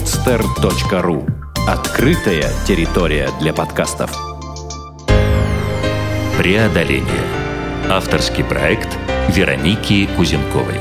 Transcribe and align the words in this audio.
podster.ru 0.00 1.28
Открытая 1.68 2.50
территория 2.66 3.28
для 3.38 3.52
подкастов. 3.52 4.10
Преодоление. 6.38 7.04
Авторский 7.90 8.42
проект 8.42 8.88
Вероники 9.28 10.08
Кузенковой. 10.16 10.76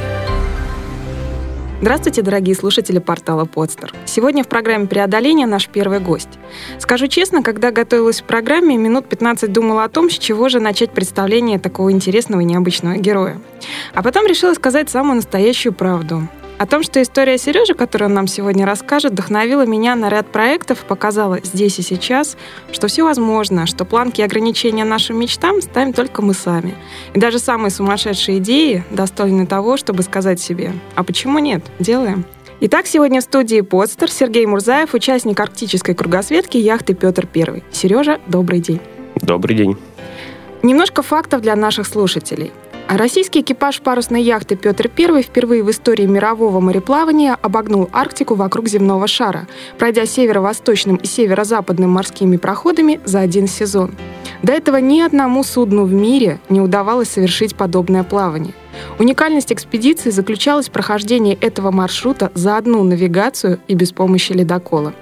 Здравствуйте, 1.81 2.21
дорогие 2.21 2.55
слушатели 2.55 2.99
портала 2.99 3.43
Подстер. 3.43 3.93
Сегодня 4.05 4.45
в 4.45 4.47
программе 4.47 4.88
«Преодоление» 4.88 5.47
наш 5.47 5.67
первый 5.67 5.99
гость. 5.99 6.39
Скажу 6.77 7.07
честно, 7.07 7.43
когда 7.43 7.71
готовилась 7.71 8.21
к 8.21 8.25
программе, 8.25 8.77
минут 8.77 9.09
15 9.09 9.51
думала 9.51 9.83
о 9.83 9.89
том, 9.89 10.09
с 10.09 10.17
чего 10.17 10.47
же 10.47 10.61
начать 10.61 10.91
представление 10.91 11.59
такого 11.59 11.91
интересного 11.91 12.39
и 12.39 12.45
необычного 12.45 12.95
героя. 12.95 13.41
А 13.94 14.02
потом 14.02 14.25
решила 14.27 14.53
сказать 14.53 14.89
самую 14.89 15.16
настоящую 15.17 15.73
правду. 15.73 16.30
О 16.59 16.66
том, 16.66 16.84
что 16.84 17.02
история 17.02 17.38
Сережи, 17.38 17.73
которую 17.73 18.09
он 18.09 18.16
нам 18.16 18.27
сегодня 18.27 18.66
расскажет, 18.66 19.13
вдохновила 19.13 19.66
меня 19.66 19.95
на 19.95 20.09
ряд 20.09 20.27
проектов, 20.27 20.80
показала 20.80 21.40
здесь 21.41 21.80
и 21.80 21.81
сейчас, 21.81 22.36
что 22.73 22.88
все 22.88 23.05
возможно, 23.05 23.66
что 23.66 23.86
планки 23.86 24.20
и 24.20 24.26
ограничения 24.26 24.84
нашим 24.84 25.17
мечтам 25.17 25.62
ставим 25.62 25.94
только 25.94 26.22
мы 26.22 26.34
сами. 26.34 26.76
И 27.14 27.20
даже 27.20 27.40
самые 27.40 27.72
сумасшедшие 27.72 28.40
идеи 28.40 28.84
достойны 28.91 29.48
того, 29.48 29.77
чтобы 29.77 30.03
сказать 30.03 30.41
себе 30.41 30.73
«А 30.95 31.05
почему 31.05 31.40
нет? 31.40 31.64
Делаем». 31.80 32.26
Итак, 32.59 32.88
сегодня 32.88 33.22
в 33.22 33.23
студии 33.23 33.62
«Подстер» 33.62 34.12
Сергей 34.12 34.45
Мурзаев, 34.45 34.94
участник 34.94 35.39
арктической 35.39 35.95
кругосветки 35.95 36.58
яхты 36.58 36.94
«Петр 36.94 37.26
I». 37.34 37.64
Сережа, 37.72 38.20
добрый 38.28 38.59
день. 38.59 38.81
Добрый 39.22 39.55
день. 39.55 39.78
Немножко 40.62 41.03
фактов 41.03 41.41
для 41.41 41.55
наших 41.55 41.88
слушателей. 41.88 42.52
Российский 42.89 43.41
экипаж 43.41 43.81
парусной 43.81 44.23
яхты 44.23 44.55
«Петр 44.55 44.89
I» 44.97 45.22
впервые 45.22 45.61
в 45.61 45.69
истории 45.69 46.08
мирового 46.08 46.59
мореплавания 46.59 47.38
обогнул 47.39 47.88
Арктику 47.94 48.33
вокруг 48.33 48.67
земного 48.67 49.05
шара, 49.05 49.47
пройдя 49.77 50.08
северо-восточным 50.08 50.95
и 50.95 51.05
северо-западным 51.05 51.91
морскими 51.91 52.38
проходами 52.38 52.99
за 53.05 53.19
один 53.19 53.45
сезон. 53.45 53.91
До 54.41 54.53
этого 54.53 54.77
ни 54.77 55.02
одному 55.02 55.44
судну 55.44 55.86
в 55.86 55.94
мире 55.94 56.39
не 56.49 56.61
удавалось 56.61 57.09
совершить 57.09 57.55
подобное 57.55 58.03
плавание. 58.03 58.55
Уникальность 58.97 59.53
экспедиции 59.53 60.09
заключалась 60.09 60.67
в 60.67 60.71
прохождении 60.71 61.38
этого 61.39 61.69
маршрута 61.69 62.31
за 62.33 62.58
одну 62.58 62.83
навигацию 62.83 63.59
и 63.67 63.75
без 63.75 63.92
помощи 63.92 64.31
ледокола. 64.31 64.95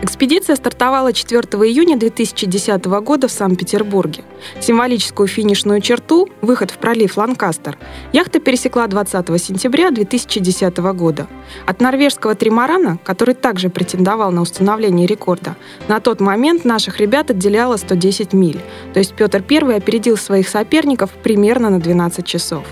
Экспедиция 0.00 0.54
стартовала 0.54 1.12
4 1.12 1.40
июня 1.64 1.96
2010 1.96 2.84
года 2.84 3.26
в 3.26 3.32
Санкт-Петербурге. 3.32 4.22
Символическую 4.60 5.26
финишную 5.26 5.80
черту, 5.80 6.28
выход 6.40 6.70
в 6.70 6.78
пролив 6.78 7.16
Ланкастер, 7.16 7.76
яхта 8.12 8.38
пересекла 8.38 8.86
20 8.86 9.42
сентября 9.42 9.90
2010 9.90 10.76
года. 10.78 11.26
От 11.66 11.80
норвежского 11.80 12.36
тримарана, 12.36 12.98
который 13.02 13.34
также 13.34 13.70
претендовал 13.70 14.30
на 14.30 14.42
установление 14.42 15.08
рекорда, 15.08 15.56
на 15.88 15.98
тот 15.98 16.20
момент 16.20 16.64
наших 16.64 17.00
ребят 17.00 17.30
отделяло 17.30 17.76
110 17.76 18.32
миль, 18.32 18.60
то 18.94 19.00
есть 19.00 19.14
Петр 19.14 19.42
I 19.50 19.76
опередил 19.76 20.16
своих 20.16 20.48
соперников 20.48 21.10
примерно 21.10 21.70
на 21.70 21.80
12 21.80 22.24
часов. 22.24 22.64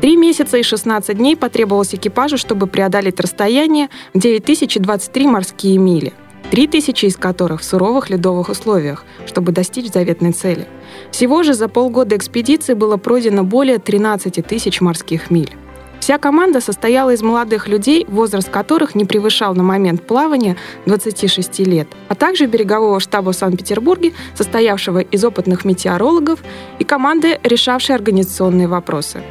Три 0.00 0.16
месяца 0.16 0.56
и 0.56 0.64
16 0.64 1.16
дней 1.16 1.36
потребовалось 1.36 1.94
экипажу, 1.94 2.36
чтобы 2.36 2.66
преодолеть 2.66 3.20
расстояние 3.20 3.90
в 4.12 4.18
9023 4.18 5.26
морские 5.28 5.78
мили– 5.78 6.12
три 6.50 6.66
тысячи 6.66 7.06
из 7.06 7.16
которых 7.16 7.60
в 7.60 7.64
суровых 7.64 8.10
ледовых 8.10 8.48
условиях, 8.48 9.04
чтобы 9.26 9.52
достичь 9.52 9.92
заветной 9.92 10.32
цели. 10.32 10.66
Всего 11.10 11.42
же 11.42 11.54
за 11.54 11.68
полгода 11.68 12.16
экспедиции 12.16 12.74
было 12.74 12.96
пройдено 12.96 13.44
более 13.44 13.78
13 13.78 14.46
тысяч 14.46 14.80
морских 14.80 15.30
миль. 15.30 15.54
Вся 16.00 16.16
команда 16.16 16.60
состояла 16.60 17.10
из 17.10 17.22
молодых 17.22 17.68
людей, 17.68 18.06
возраст 18.08 18.48
которых 18.48 18.94
не 18.94 19.04
превышал 19.04 19.54
на 19.54 19.62
момент 19.62 20.06
плавания 20.06 20.56
26 20.86 21.58
лет, 21.60 21.88
а 22.08 22.14
также 22.14 22.46
берегового 22.46 23.00
штаба 23.00 23.32
в 23.32 23.36
Санкт-Петербурге, 23.36 24.14
состоявшего 24.34 25.00
из 25.00 25.24
опытных 25.24 25.64
метеорологов 25.64 26.40
и 26.78 26.84
команды, 26.84 27.38
решавшей 27.42 27.94
организационные 27.94 28.68
вопросы. 28.68 29.22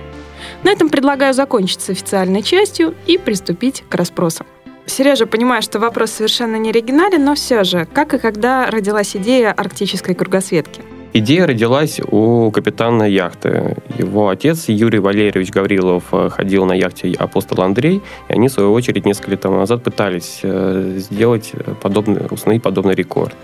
На 0.63 0.71
этом 0.71 0.89
предлагаю 0.89 1.33
закончить 1.33 1.81
с 1.81 1.89
официальной 1.89 2.43
частью 2.43 2.93
и 3.07 3.17
приступить 3.17 3.83
к 3.89 3.95
расспросам. 3.95 4.45
Сережа, 4.87 5.25
понимаю, 5.25 5.61
что 5.61 5.79
вопрос 5.79 6.11
совершенно 6.11 6.55
не 6.55 6.69
оригинален, 6.69 7.23
но 7.23 7.35
все 7.35 7.63
же, 7.63 7.85
как 7.93 8.13
и 8.13 8.17
когда 8.17 8.71
родилась 8.71 9.15
идея 9.15 9.51
арктической 9.51 10.15
кругосветки? 10.15 10.81
Идея 11.13 11.45
родилась 11.45 11.99
у 11.99 12.51
капитана 12.51 13.03
яхты. 13.03 13.75
Его 13.97 14.29
отец 14.29 14.69
Юрий 14.69 14.99
Валерьевич 14.99 15.51
Гаврилов 15.51 16.03
э, 16.11 16.29
ходил 16.29 16.65
на 16.65 16.73
яхте 16.73 17.13
«Апостол 17.17 17.61
Андрей», 17.63 18.01
и 18.29 18.33
они, 18.33 18.47
в 18.47 18.51
свою 18.51 18.71
очередь, 18.73 19.05
несколько 19.05 19.31
лет 19.31 19.41
тому 19.41 19.57
назад 19.57 19.83
пытались 19.83 20.39
э, 20.43 20.93
сделать 20.97 21.51
подобный, 21.81 22.21
установить 22.29 22.63
подобный 22.63 22.95
рекорд. 22.95 23.35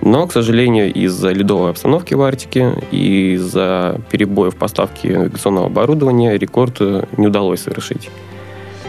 Но, 0.00 0.26
к 0.26 0.32
сожалению, 0.32 0.92
из-за 0.92 1.30
ледовой 1.30 1.70
обстановки 1.70 2.14
в 2.14 2.22
Арктике 2.22 2.74
и 2.90 3.34
из-за 3.34 4.00
перебоев 4.10 4.56
поставки 4.56 5.06
навигационного 5.06 5.66
оборудования 5.66 6.36
рекорд 6.36 6.76
э, 6.80 7.04
не 7.16 7.28
удалось 7.28 7.60
совершить. 7.60 8.10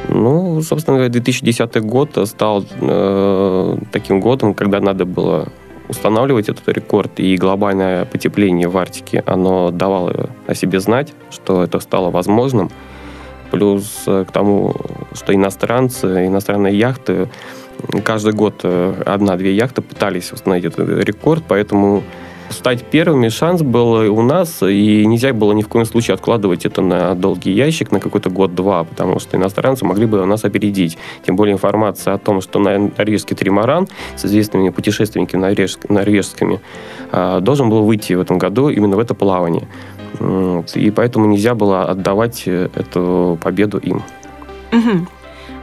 Ну, 0.09 0.61
собственно 0.61 0.97
говоря, 0.97 1.11
2010 1.11 1.81
год 1.81 2.17
стал 2.25 2.65
э, 2.81 3.77
таким 3.91 4.19
годом, 4.19 4.53
когда 4.53 4.79
надо 4.79 5.05
было 5.05 5.47
устанавливать 5.89 6.49
этот 6.49 6.67
рекорд, 6.69 7.19
и 7.19 7.35
глобальное 7.37 8.05
потепление 8.05 8.67
в 8.67 8.77
Арктике, 8.77 9.23
оно 9.25 9.71
давало 9.71 10.29
о 10.47 10.55
себе 10.55 10.79
знать, 10.79 11.13
что 11.29 11.63
это 11.63 11.79
стало 11.79 12.09
возможным. 12.09 12.71
Плюс 13.51 14.03
к 14.05 14.27
тому, 14.31 14.75
что 15.13 15.33
иностранцы, 15.33 16.25
иностранные 16.27 16.77
яхты, 16.77 17.29
каждый 18.03 18.33
год 18.33 18.61
э, 18.63 19.03
одна-две 19.05 19.53
яхты 19.53 19.81
пытались 19.81 20.31
установить 20.31 20.65
этот 20.65 21.05
рекорд, 21.05 21.43
поэтому 21.47 22.03
стать 22.53 22.85
первыми 22.85 23.29
шанс 23.29 23.61
был 23.61 23.93
у 24.11 24.21
нас, 24.21 24.61
и 24.61 25.05
нельзя 25.05 25.33
было 25.33 25.51
ни 25.53 25.61
в 25.61 25.67
коем 25.67 25.85
случае 25.85 26.13
откладывать 26.15 26.65
это 26.65 26.81
на 26.81 27.15
долгий 27.15 27.51
ящик, 27.51 27.91
на 27.91 27.99
какой-то 27.99 28.29
год-два, 28.29 28.83
потому 28.85 29.19
что 29.19 29.37
иностранцы 29.37 29.85
могли 29.85 30.05
бы 30.05 30.25
нас 30.25 30.45
опередить. 30.45 30.97
Тем 31.25 31.35
более 31.35 31.53
информация 31.53 32.13
о 32.13 32.17
том, 32.17 32.41
что 32.41 32.59
норвежский 32.59 33.35
тримаран 33.35 33.87
с 34.15 34.25
известными 34.25 34.69
путешественниками 34.69 35.41
норвежскими 35.89 36.61
а, 37.11 37.39
должен 37.41 37.69
был 37.69 37.83
выйти 37.83 38.13
в 38.13 38.21
этом 38.21 38.37
году 38.37 38.69
именно 38.69 38.95
в 38.95 38.99
это 38.99 39.13
плавание. 39.13 39.67
И 40.75 40.91
поэтому 40.91 41.25
нельзя 41.25 41.55
было 41.55 41.85
отдавать 41.85 42.43
э, 42.45 42.69
эту 42.75 43.37
победу 43.41 43.79
им. 43.79 44.03
Угу. 44.71 45.07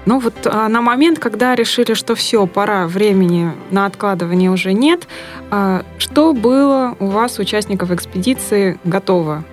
Ну 0.06 0.19
вот 0.19 0.34
а, 0.47 0.69
на 0.69 0.81
момент, 0.81 1.19
когда 1.19 1.55
решили, 1.55 1.94
что 1.94 2.15
все, 2.15 2.47
пора, 2.47 2.87
времени 2.87 3.53
на 3.71 3.87
откладывание 3.87 4.50
уже 4.50 4.72
нет, 4.72 5.06
а, 5.50 5.83
что 5.99 6.33
было 6.33 6.97
у 6.99 7.06
вас, 7.06 7.38
участников 7.38 7.91
экспедиции, 7.91 8.78
готово? 8.84 9.44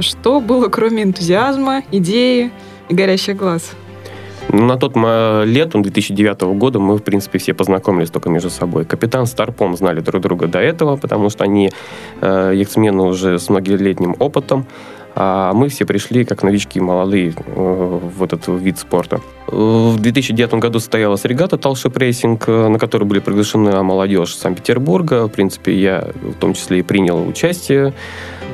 Что 0.00 0.40
было, 0.40 0.68
кроме 0.68 1.04
энтузиазма, 1.04 1.82
идеи 1.92 2.50
и 2.88 2.94
горящих 2.94 3.36
глаз? 3.36 3.72
Ну, 4.48 4.64
на 4.64 4.76
тот 4.76 4.96
летом 4.96 5.82
2009 5.82 6.42
года 6.58 6.78
мы, 6.78 6.96
в 6.96 7.02
принципе, 7.02 7.38
все 7.38 7.54
познакомились 7.54 8.10
только 8.10 8.28
между 8.28 8.50
собой. 8.50 8.84
Капитан 8.84 9.26
с 9.26 9.32
старпомом 9.32 9.76
знали 9.76 10.00
друг 10.00 10.22
друга 10.22 10.46
до 10.46 10.58
этого, 10.58 10.96
потому 10.96 11.30
что 11.30 11.44
они 11.44 11.70
э, 12.20 12.52
яхтсмены 12.54 13.02
уже 13.02 13.38
с 13.38 13.48
многолетним 13.48 14.16
опытом. 14.18 14.66
А 15.14 15.52
мы 15.52 15.68
все 15.68 15.84
пришли 15.84 16.24
как 16.24 16.42
новички 16.42 16.80
молодые 16.80 17.34
э, 17.34 18.00
в 18.16 18.22
этот 18.22 18.48
вид 18.48 18.78
спорта. 18.78 19.20
В 19.46 19.98
2009 19.98 20.54
году 20.54 20.78
состоялась 20.78 21.24
регата 21.24 21.58
Tall 21.58 21.77
Ship 21.77 21.96
Racing, 21.96 22.46
на 22.46 22.78
которой 22.78 23.04
были 23.04 23.18
приглашены 23.20 23.82
молодежь 23.82 24.34
Санкт-Петербурга. 24.34 25.26
В 25.26 25.30
принципе, 25.30 25.78
я 25.78 26.08
в 26.22 26.34
том 26.34 26.54
числе 26.54 26.78
и 26.78 26.82
принял 26.82 27.26
участие 27.26 27.92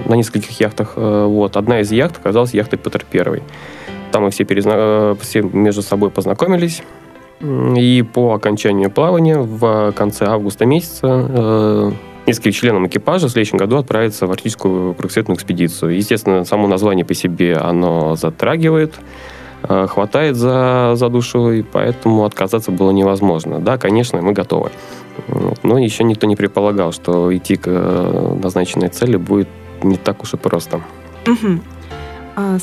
на 0.06 0.15
нескольких 0.15 0.59
яхтах. 0.61 0.94
Э, 0.97 1.27
вот. 1.27 1.56
Одна 1.56 1.81
из 1.81 1.93
яхт 1.93 2.19
оказалась 2.19 2.55
яхтой 2.55 2.79
Петр 2.79 3.05
Первый. 3.09 3.43
Там 4.11 4.25
мы 4.25 4.31
все, 4.31 4.44
перезна... 4.44 4.73
Э, 4.75 5.17
все 5.21 5.43
между 5.43 5.82
собой 5.82 6.11
познакомились. 6.11 6.82
И 7.41 8.05
по 8.12 8.35
окончанию 8.35 8.91
плавания 8.91 9.38
в 9.38 9.93
конце 9.93 10.27
августа 10.27 10.67
месяца 10.67 11.94
несколько 12.29 12.53
членов 12.53 12.87
экипажа 12.87 13.27
в 13.27 13.31
следующем 13.31 13.59
году 13.59 13.77
отправиться 13.77 14.27
в 14.27 14.31
арктическую 14.31 14.95
кругосветную 14.95 15.37
экспедицию. 15.37 15.97
Естественно, 15.97 16.45
само 16.45 16.69
название 16.69 17.05
по 17.05 17.15
себе 17.15 17.57
оно 17.57 18.15
затрагивает, 18.17 18.95
э, 19.69 19.87
хватает 19.89 20.37
за, 20.37 20.93
за 20.95 21.09
душу, 21.09 21.51
и 21.51 21.63
поэтому 21.63 22.25
отказаться 22.25 22.71
было 22.71 22.91
невозможно. 22.93 23.59
Да, 23.59 23.79
конечно, 23.79 24.23
мы 24.23 24.33
готовы. 24.33 24.71
Но 25.63 25.79
еще 25.79 26.05
никто 26.05 26.27
не 26.27 26.37
предполагал, 26.37 26.93
что 26.93 27.35
идти 27.37 27.57
к 27.57 27.67
э, 27.67 28.39
назначенной 28.43 28.89
цели 28.89 29.17
будет 29.17 29.49
не 29.83 29.97
так 29.97 30.23
уж 30.23 30.35
и 30.35 30.37
просто. 30.37 30.81
Угу. 31.27 31.61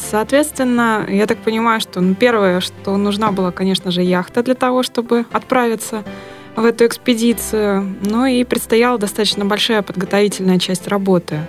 Соответственно, 0.10 1.06
я 1.10 1.26
так 1.26 1.38
понимаю, 1.40 1.82
что 1.82 2.00
ну, 2.00 2.16
первое, 2.16 2.62
что 2.62 2.96
нужна 2.96 3.32
была, 3.32 3.52
конечно 3.52 3.92
же, 3.92 4.02
яхта 4.02 4.42
для 4.42 4.56
того, 4.56 4.84
чтобы 4.84 5.26
отправиться 5.34 6.04
в 6.56 6.64
эту 6.64 6.86
экспедицию, 6.86 7.96
но 8.02 8.26
и 8.26 8.44
предстояла 8.44 8.98
достаточно 8.98 9.46
большая 9.46 9.82
подготовительная 9.82 10.60
часть 10.60 10.88
работы. 10.88 11.40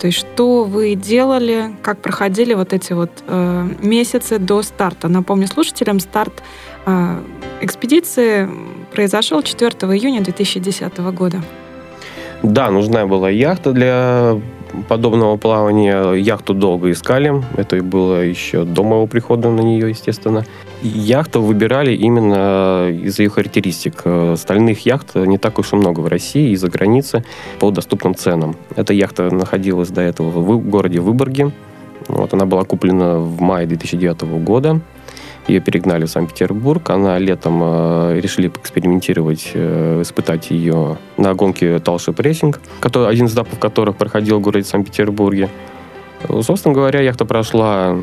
То 0.00 0.08
есть 0.08 0.18
что 0.18 0.64
вы 0.64 0.94
делали, 0.94 1.74
как 1.82 2.00
проходили 2.00 2.54
вот 2.54 2.72
эти 2.72 2.92
вот 2.92 3.10
э, 3.26 3.68
месяцы 3.80 4.38
до 4.38 4.62
старта? 4.62 5.08
Напомню 5.08 5.46
слушателям, 5.46 6.00
старт 6.00 6.42
э, 6.84 7.18
экспедиции 7.62 8.48
произошел 8.92 9.42
4 9.42 9.70
июня 9.92 10.22
2010 10.22 10.98
года. 10.98 11.40
Да, 12.42 12.70
нужна 12.70 13.06
была 13.06 13.30
яхта 13.30 13.72
для 13.72 14.40
подобного 14.88 15.36
плавания. 15.36 16.12
Яхту 16.14 16.54
долго 16.54 16.90
искали. 16.90 17.42
Это 17.56 17.82
было 17.82 18.22
еще 18.22 18.64
до 18.64 18.82
моего 18.82 19.06
прихода 19.06 19.50
на 19.50 19.60
нее, 19.60 19.88
естественно. 19.90 20.44
Яхту 20.82 21.42
выбирали 21.42 21.94
именно 21.94 22.90
из-за 22.90 23.22
ее 23.24 23.30
характеристик. 23.30 24.04
Стальных 24.36 24.86
яхт 24.86 25.14
не 25.14 25.38
так 25.38 25.58
уж 25.58 25.72
и 25.72 25.76
много 25.76 26.00
в 26.00 26.08
России 26.08 26.50
и 26.50 26.56
за 26.56 26.68
границей 26.68 27.24
по 27.58 27.70
доступным 27.70 28.14
ценам. 28.14 28.56
Эта 28.76 28.92
яхта 28.92 29.34
находилась 29.34 29.88
до 29.88 30.02
этого 30.02 30.30
в 30.30 30.58
городе 30.68 31.00
Выборге. 31.00 31.52
Вот, 32.08 32.34
она 32.34 32.46
была 32.46 32.64
куплена 32.64 33.18
в 33.18 33.40
мае 33.40 33.66
2009 33.66 34.22
года. 34.44 34.80
Ее 35.48 35.60
перегнали 35.60 36.06
в 36.06 36.10
Санкт-Петербург. 36.10 36.90
Она 36.90 37.18
летом 37.18 37.60
э, 37.62 38.20
решили 38.20 38.48
экспериментировать, 38.48 39.52
э, 39.54 40.02
испытать 40.02 40.50
ее 40.50 40.98
на 41.16 41.34
гонке 41.34 41.78
Tall 41.78 42.12
Ship 42.12 42.29
Racing, 42.29 42.60
который, 42.80 43.08
один 43.08 43.26
из 43.26 43.34
этапов 43.34 43.58
которых 43.58 43.96
проходил 43.96 44.38
в 44.38 44.42
городе 44.42 44.66
Санкт-Петербурге. 44.66 45.48
Собственно 46.42 46.74
говоря, 46.74 47.00
яхта 47.00 47.24
прошла 47.24 47.96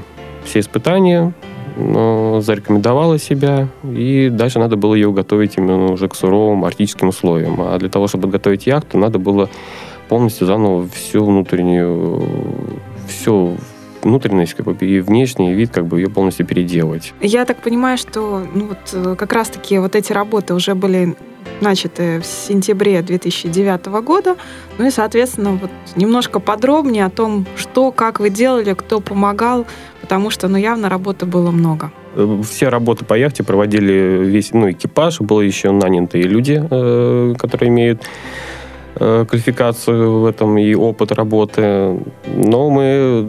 все 0.46 0.60
испытания, 0.60 1.34
но 1.76 2.40
зарекомендовала 2.42 3.18
себя, 3.18 3.68
и 3.84 4.30
дальше 4.32 4.60
надо 4.60 4.78
было 4.78 4.94
ее 4.94 5.12
готовить 5.12 5.58
именно 5.58 5.92
уже 5.92 6.08
к 6.08 6.16
суровым 6.16 6.64
арктическим 6.66 7.10
условиям. 7.10 7.60
А 7.60 7.78
для 7.78 7.90
того, 7.90 8.08
чтобы 8.08 8.24
подготовить 8.24 8.68
яхту, 8.68 8.98
надо 8.98 9.20
было 9.20 9.50
полностью 10.08 10.48
заново 10.48 10.88
всю 10.90 11.26
внутреннюю, 11.26 12.24
все 13.08 13.56
внутренность 14.04 14.54
как 14.54 14.66
бы, 14.66 14.76
и 14.86 15.00
внешний 15.00 15.54
вид 15.54 15.72
как 15.72 15.86
бы 15.88 16.00
ее 16.00 16.10
полностью 16.10 16.46
переделать. 16.46 17.14
Я 17.22 17.46
так 17.46 17.58
понимаю, 17.58 17.98
что 17.98 18.44
ну, 18.54 18.68
вот, 18.68 18.78
э, 18.94 19.16
как 19.18 19.34
раз-таки 19.34 19.80
вот 19.80 19.96
эти 19.96 20.12
работы 20.14 20.54
уже 20.54 20.76
были 20.76 21.16
начаты 21.62 22.20
в 22.20 22.26
сентябре 22.26 23.02
2009 23.02 23.86
года. 24.04 24.36
Ну 24.78 24.88
и, 24.88 24.92
соответственно, 24.92 25.52
вот 25.52 25.72
немножко 25.96 26.40
подробнее 26.40 27.06
о 27.06 27.10
том, 27.10 27.46
что, 27.56 27.92
как 27.92 28.20
вы 28.20 28.30
делали, 28.30 28.74
кто 28.74 29.00
помогал, 29.00 29.66
потому 30.02 30.30
что, 30.30 30.48
ну, 30.48 30.58
явно 30.58 30.90
работы 30.90 31.26
было 31.26 31.52
много. 31.52 31.92
Э, 32.16 32.42
все 32.50 32.70
работы 32.70 33.06
по 33.06 33.14
яхте 33.14 33.44
проводили 33.44 34.24
весь 34.24 34.54
ну, 34.54 34.72
экипаж, 34.72 35.22
было 35.22 35.42
еще 35.42 35.72
нанятые 35.72 36.24
люди, 36.24 36.62
э, 36.70 37.36
которые 37.38 37.70
имеют 37.70 38.02
квалификацию 38.96 40.20
в 40.20 40.26
этом 40.28 40.56
и 40.60 40.76
опыт 40.76 41.12
работы. 41.14 42.00
Но 42.28 42.70
мы 42.70 43.28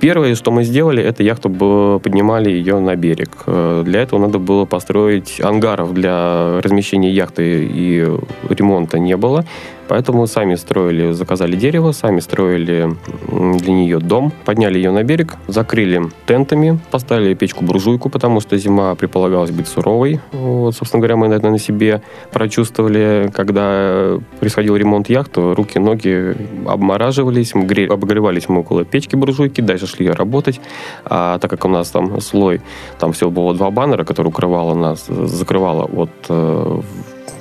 Первое, 0.00 0.36
что 0.36 0.52
мы 0.52 0.62
сделали, 0.62 1.02
это 1.02 1.22
яхту 1.24 2.00
поднимали 2.02 2.50
ее 2.50 2.78
на 2.78 2.94
берег. 2.94 3.30
Э, 3.46 3.82
для 3.84 4.02
этого 4.02 4.20
надо 4.20 4.38
было 4.38 4.64
построить 4.64 5.40
ангаров 5.40 5.92
для 5.92 6.60
размещения 6.60 7.10
яхты 7.10 7.64
и 7.64 8.06
ремонта 8.48 8.98
не 9.00 9.16
было. 9.16 9.44
Поэтому 9.88 10.26
сами 10.26 10.54
строили, 10.54 11.12
заказали 11.12 11.56
дерево, 11.56 11.92
сами 11.92 12.20
строили 12.20 12.94
для 13.28 13.72
нее 13.72 13.98
дом, 13.98 14.32
подняли 14.44 14.76
ее 14.76 14.90
на 14.90 15.02
берег, 15.02 15.36
закрыли 15.46 16.02
тентами, 16.26 16.78
поставили 16.90 17.34
печку-буржуйку, 17.34 18.10
потому 18.10 18.40
что 18.40 18.56
зима 18.58 18.94
предполагалась 18.94 19.50
быть 19.50 19.66
суровой. 19.66 20.20
Вот, 20.32 20.76
собственно 20.76 21.00
говоря, 21.00 21.16
мы 21.16 21.26
это 21.34 21.50
на 21.50 21.58
себе 21.58 22.02
прочувствовали, 22.32 23.30
когда 23.34 24.18
происходил 24.40 24.76
ремонт 24.76 25.08
яхты, 25.08 25.54
руки, 25.54 25.78
ноги 25.78 26.36
обмораживались, 26.66 27.54
мы 27.54 27.64
грели, 27.64 27.90
обогревались 27.90 28.48
мы 28.48 28.60
около 28.60 28.84
печки-буржуйки, 28.84 29.60
дальше 29.60 29.86
шли 29.86 30.10
работать. 30.10 30.60
А 31.04 31.38
так 31.38 31.50
как 31.50 31.64
у 31.64 31.68
нас 31.68 31.90
там 31.90 32.20
слой, 32.20 32.60
там 32.98 33.12
всего 33.12 33.30
было 33.30 33.54
два 33.54 33.70
баннера, 33.70 34.04
которые 34.04 34.30
укрывало 34.30 34.74
нас, 34.74 35.06
закрывало 35.06 35.84
от 35.84 36.10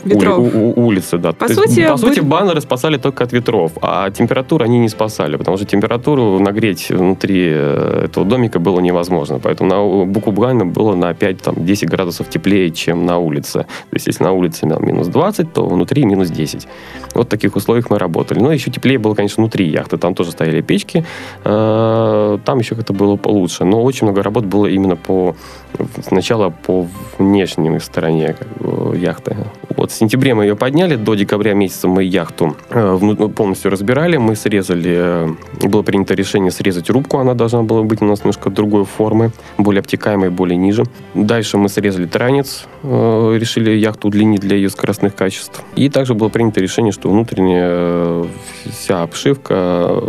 ветров. 0.03 0.39
У, 0.39 0.41
у, 0.41 0.85
улицы, 0.87 1.17
да. 1.17 1.33
По, 1.33 1.47
сути, 1.47 1.79
есть, 1.79 1.91
по 1.91 1.97
сути, 1.97 2.19
баннеры 2.19 2.61
спасали 2.61 2.97
только 2.97 3.23
от 3.23 3.33
ветров, 3.33 3.71
а 3.81 4.09
температуру 4.09 4.65
они 4.65 4.79
не 4.79 4.89
спасали, 4.89 5.37
потому 5.37 5.57
что 5.57 5.65
температуру 5.65 6.39
нагреть 6.39 6.89
внутри 6.89 7.49
э, 7.53 8.03
этого 8.05 8.25
домика 8.25 8.59
было 8.59 8.79
невозможно. 8.79 9.39
Поэтому 9.39 9.69
на 9.69 10.05
буквально 10.05 10.65
было 10.65 10.95
на 10.95 11.11
5-10 11.11 11.87
градусов 11.87 12.29
теплее, 12.29 12.71
чем 12.71 13.05
на 13.05 13.17
улице. 13.17 13.59
То 13.59 13.93
есть, 13.93 14.07
если 14.07 14.23
на 14.23 14.31
улице 14.31 14.65
минус 14.65 15.07
20, 15.07 15.53
то 15.53 15.65
внутри 15.65 16.05
минус 16.05 16.29
10. 16.29 16.67
Вот 17.13 17.27
в 17.27 17.29
таких 17.29 17.55
условиях 17.55 17.89
мы 17.89 17.99
работали. 17.99 18.39
Но 18.39 18.51
еще 18.51 18.71
теплее 18.71 18.99
было, 18.99 19.15
конечно, 19.15 19.41
внутри 19.41 19.67
яхты. 19.67 19.97
Там 19.97 20.13
тоже 20.13 20.31
стояли 20.31 20.61
печки. 20.61 21.05
Э, 21.43 22.37
там 22.45 22.59
еще 22.59 22.75
как-то 22.75 22.93
было 22.93 23.15
получше. 23.15 23.65
Но 23.65 23.83
очень 23.83 24.05
много 24.07 24.23
работ 24.23 24.45
было 24.45 24.67
именно 24.67 24.95
по 24.95 25.35
сначала 26.03 26.49
по 26.49 26.87
внешней 27.17 27.79
стороне 27.79 28.33
как 28.33 28.47
бы, 28.57 28.97
яхты. 28.97 29.35
Вот 29.87 29.93
в 29.93 29.97
сентябре 29.97 30.33
мы 30.33 30.43
ее 30.43 30.57
подняли, 30.57 30.97
до 30.97 31.15
декабря 31.15 31.53
месяца 31.53 31.87
мы 31.87 32.03
яхту 32.03 32.57
э, 32.71 32.97
ну, 33.01 33.29
полностью 33.29 33.71
разбирали, 33.71 34.17
мы 34.17 34.35
срезали, 34.35 34.95
э, 34.97 35.27
было 35.65 35.81
принято 35.81 36.13
решение 36.13 36.51
срезать 36.51 36.89
рубку, 36.89 37.19
она 37.19 37.35
должна 37.35 37.63
была 37.63 37.83
быть 37.83 38.01
у 38.01 38.05
нас 38.05 38.19
немножко 38.19 38.49
другой 38.49 38.83
формы, 38.83 39.31
более 39.57 39.79
обтекаемой, 39.79 40.29
более 40.29 40.57
ниже. 40.57 40.83
Дальше 41.13 41.57
мы 41.57 41.69
срезали 41.69 42.05
транец, 42.05 42.65
э, 42.83 43.37
решили 43.39 43.71
яхту 43.71 44.09
удлинить 44.09 44.41
для 44.41 44.57
ее 44.57 44.69
скоростных 44.69 45.15
качеств. 45.15 45.63
И 45.77 45.87
также 45.87 46.15
было 46.15 46.27
принято 46.27 46.59
решение, 46.59 46.91
что 46.91 47.09
внутренняя 47.09 48.25
вся 48.69 49.03
обшивка 49.03 50.01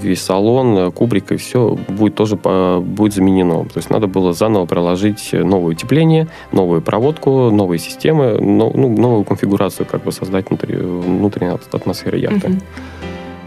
весь 0.00 0.22
салон, 0.22 0.78
э, 0.78 0.90
кубрик 0.90 1.32
и 1.32 1.36
все 1.36 1.76
будет 1.88 2.14
тоже 2.14 2.36
будет 2.36 3.14
заменено. 3.14 3.64
То 3.64 3.78
есть 3.78 3.90
надо 3.90 4.06
было 4.06 4.32
заново 4.32 4.66
проложить 4.66 5.30
новое 5.32 5.72
утепление, 5.72 6.28
новую 6.52 6.82
проводку, 6.82 7.50
новые 7.50 7.78
системы, 7.78 8.38
но, 8.40 8.70
ну, 8.74 8.88
новую 8.88 9.24
конфигурацию 9.24 9.86
как 9.86 10.04
бы 10.04 10.12
создать 10.12 10.48
внутри, 10.48 10.76
внутренней 10.76 11.56
атмосферы 11.72 12.18
яхты. 12.18 12.60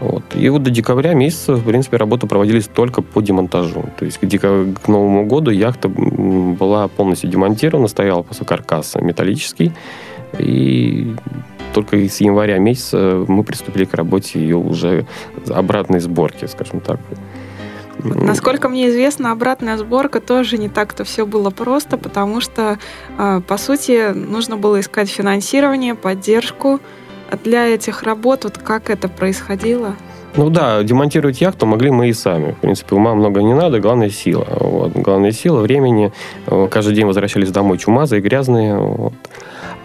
Вот. 0.00 0.22
И 0.34 0.48
вот 0.48 0.62
до 0.62 0.70
декабря 0.70 1.12
месяца, 1.12 1.54
в 1.54 1.64
принципе, 1.64 1.98
работы 1.98 2.26
проводились 2.26 2.66
только 2.66 3.02
по 3.02 3.20
демонтажу. 3.20 3.84
То 3.98 4.06
есть 4.06 4.18
к, 4.18 4.24
декаб... 4.24 4.78
к 4.82 4.88
Новому 4.88 5.26
году 5.26 5.50
яхта 5.50 5.88
была 5.88 6.88
полностью 6.88 7.28
демонтирована, 7.28 7.86
стоял 7.86 8.24
после 8.24 8.46
каркаса 8.46 9.02
металлический. 9.02 9.72
И 10.38 11.14
только 11.74 11.96
с 11.96 12.20
января 12.20 12.58
месяца 12.58 13.24
мы 13.28 13.44
приступили 13.44 13.84
к 13.84 13.94
работе 13.94 14.40
ее 14.40 14.56
уже 14.56 15.06
обратной 15.48 16.00
сборки, 16.00 16.46
скажем 16.46 16.80
так. 16.80 17.00
Насколько 18.02 18.68
мне 18.68 18.88
известно, 18.88 19.30
обратная 19.30 19.76
сборка 19.76 20.20
тоже 20.20 20.56
не 20.56 20.68
так-то 20.68 21.04
все 21.04 21.26
было 21.26 21.50
просто, 21.50 21.98
потому 21.98 22.40
что, 22.40 22.78
а, 23.18 23.40
по 23.40 23.58
сути, 23.58 24.12
нужно 24.14 24.56
было 24.56 24.80
искать 24.80 25.10
финансирование, 25.10 25.94
поддержку 25.94 26.80
для 27.44 27.66
этих 27.66 28.02
работ. 28.02 28.44
Вот 28.44 28.56
как 28.58 28.88
это 28.88 29.08
происходило? 29.08 29.96
Ну 30.36 30.48
да, 30.48 30.82
демонтировать 30.82 31.40
яхту 31.40 31.66
могли 31.66 31.90
мы 31.90 32.08
и 32.08 32.12
сами. 32.12 32.52
В 32.52 32.58
принципе, 32.58 32.94
ума 32.94 33.14
много 33.14 33.42
не 33.42 33.52
надо, 33.52 33.80
главная 33.80 34.10
сила. 34.10 34.46
Вот. 34.48 34.92
Главная 34.92 35.32
сила 35.32 35.60
времени. 35.60 36.12
Каждый 36.70 36.94
день 36.94 37.04
возвращались 37.04 37.50
домой 37.50 37.78
чумазые, 37.78 38.22
грязные. 38.22 38.78
Вот. 38.78 39.12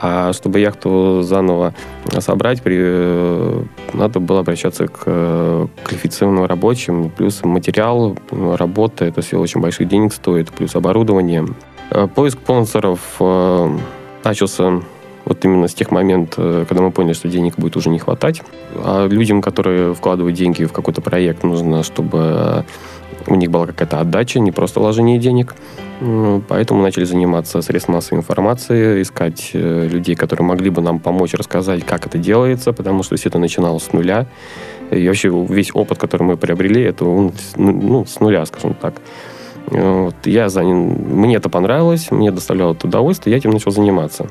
А 0.01 0.33
чтобы 0.33 0.59
яхту 0.59 1.21
заново 1.21 1.73
собрать, 2.19 2.61
при, 2.61 2.77
э, 2.79 3.63
надо 3.93 4.19
было 4.19 4.39
обращаться 4.41 4.87
к 4.87 5.69
квалифицированным 5.83 6.45
рабочим, 6.45 7.09
плюс 7.09 7.43
материал, 7.43 8.17
работа, 8.31 9.05
это 9.05 9.21
все 9.21 9.39
очень 9.39 9.61
больших 9.61 9.87
денег 9.87 10.13
стоит, 10.13 10.51
плюс 10.51 10.75
оборудование. 10.75 11.45
Э, 11.91 12.07
поиск 12.07 12.39
спонсоров 12.39 12.99
э, 13.19 13.77
начался 14.23 14.81
вот 15.25 15.43
именно 15.43 15.67
с 15.67 15.73
тех 15.73 15.89
моментов, 15.89 16.67
когда 16.67 16.83
мы 16.83 16.91
поняли, 16.91 17.13
что 17.13 17.27
денег 17.27 17.55
будет 17.57 17.75
уже 17.75 17.89
не 17.89 17.97
хватать. 17.97 18.43
А 18.75 19.07
людям, 19.07 19.41
которые 19.41 19.95
вкладывают 19.95 20.37
деньги 20.37 20.65
в 20.65 20.71
какой-то 20.71 21.01
проект, 21.01 21.43
нужно, 21.43 21.81
чтобы 21.81 22.63
у 23.27 23.35
них 23.35 23.49
была 23.49 23.65
какая-то 23.67 23.99
отдача, 23.99 24.39
не 24.39 24.51
просто 24.51 24.79
вложение 24.79 25.17
денег. 25.17 25.55
Поэтому 26.47 26.81
начали 26.81 27.05
заниматься 27.05 27.61
средством 27.61 27.95
массовой 27.95 28.19
информации, 28.19 29.01
искать 29.01 29.51
э, 29.53 29.87
людей, 29.87 30.15
которые 30.15 30.45
могли 30.45 30.69
бы 30.69 30.81
нам 30.81 30.99
помочь 30.99 31.33
рассказать, 31.33 31.85
как 31.85 32.05
это 32.05 32.17
делается, 32.17 32.73
потому 32.73 33.01
что 33.03 33.15
все 33.15 33.29
это 33.29 33.39
начиналось 33.39 33.83
с 33.83 33.93
нуля. 33.93 34.27
И 34.91 35.07
вообще 35.07 35.29
весь 35.29 35.71
опыт, 35.73 35.97
который 35.97 36.23
мы 36.23 36.37
приобрели, 36.37 36.81
это 36.81 37.05
ну, 37.05 38.05
с 38.05 38.19
нуля, 38.19 38.45
скажем 38.45 38.73
так. 38.73 38.95
Вот, 39.67 40.15
я 40.25 40.49
за... 40.49 40.63
Мне 40.63 41.37
это 41.37 41.49
понравилось, 41.49 42.11
мне 42.11 42.31
доставляло 42.31 42.73
это 42.73 42.87
удовольствие, 42.87 43.31
я 43.33 43.37
этим 43.37 43.51
начал 43.51 43.71
заниматься. 43.71 44.27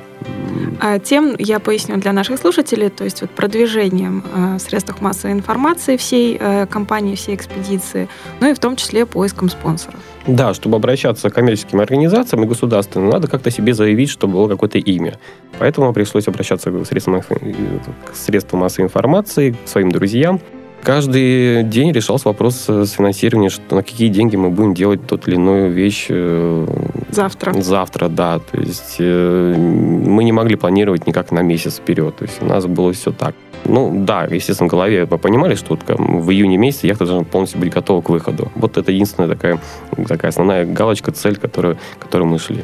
А 0.80 0.98
тем 0.98 1.34
я 1.38 1.58
поясню 1.58 1.96
для 1.96 2.12
наших 2.12 2.38
слушателей, 2.38 2.88
то 2.88 3.04
есть 3.04 3.20
вот 3.20 3.30
продвижением 3.30 4.24
э, 4.34 4.56
в 4.56 4.60
средствах 4.60 5.00
массовой 5.00 5.32
информации 5.32 5.96
всей 5.96 6.36
э, 6.38 6.66
компании, 6.66 7.14
всей 7.14 7.34
экспедиции, 7.34 8.08
ну 8.40 8.50
и 8.50 8.54
в 8.54 8.58
том 8.58 8.76
числе 8.76 9.06
поиском 9.06 9.48
спонсоров. 9.48 10.00
Да, 10.26 10.54
чтобы 10.54 10.76
обращаться 10.76 11.28
к 11.30 11.34
коммерческим 11.34 11.80
организациям 11.80 12.44
и 12.44 12.46
государственным, 12.46 13.10
надо 13.10 13.28
как-то 13.28 13.50
себе 13.50 13.74
заявить, 13.74 14.08
что 14.08 14.26
было 14.26 14.48
какое-то 14.48 14.78
имя. 14.78 15.18
Поэтому 15.58 15.92
пришлось 15.92 16.28
обращаться 16.28 16.70
к 16.70 16.86
средствам, 16.86 17.20
к 17.20 18.14
средствам 18.14 18.60
массовой 18.60 18.86
информации, 18.86 19.56
к 19.64 19.68
своим 19.68 19.90
друзьям, 19.90 20.40
Каждый 20.84 21.62
день 21.62 21.92
решался 21.92 22.28
вопрос 22.28 22.68
с 22.68 22.90
финансированием, 22.90 23.50
что 23.50 23.76
на 23.76 23.82
какие 23.82 24.08
деньги 24.08 24.36
мы 24.36 24.50
будем 24.50 24.74
делать 24.74 25.06
тот 25.06 25.26
или 25.26 25.36
иную 25.36 25.70
вещь. 25.72 26.06
Э, 26.10 26.66
завтра. 27.10 27.54
Завтра, 27.62 28.08
да. 28.08 28.38
То 28.38 28.60
есть 28.60 28.96
э, 28.98 29.54
мы 29.56 30.24
не 30.24 30.32
могли 30.32 30.56
планировать 30.56 31.06
никак 31.06 31.32
на 31.32 31.40
месяц 31.40 31.78
вперед. 31.78 32.16
То 32.16 32.24
есть 32.24 32.42
у 32.42 32.44
нас 32.44 32.66
было 32.66 32.92
все 32.92 33.12
так. 33.12 33.34
Ну, 33.64 34.04
да, 34.04 34.24
естественно, 34.24 34.68
в 34.68 34.70
голове 34.70 35.08
мы 35.10 35.16
понимали, 35.16 35.54
что 35.54 35.78
в 35.88 36.30
июне 36.30 36.58
месяце 36.58 36.86
яхта 36.86 37.06
должна 37.06 37.24
полностью 37.24 37.60
быть 37.60 37.72
готова 37.72 38.02
к 38.02 38.10
выходу. 38.10 38.52
Вот 38.54 38.76
это 38.76 38.92
единственная 38.92 39.30
такая, 39.30 39.58
такая 40.06 40.28
основная 40.28 40.66
галочка, 40.66 41.12
цель, 41.12 41.36
которую, 41.36 41.78
которую 41.98 42.28
мы 42.28 42.38
шли. 42.38 42.62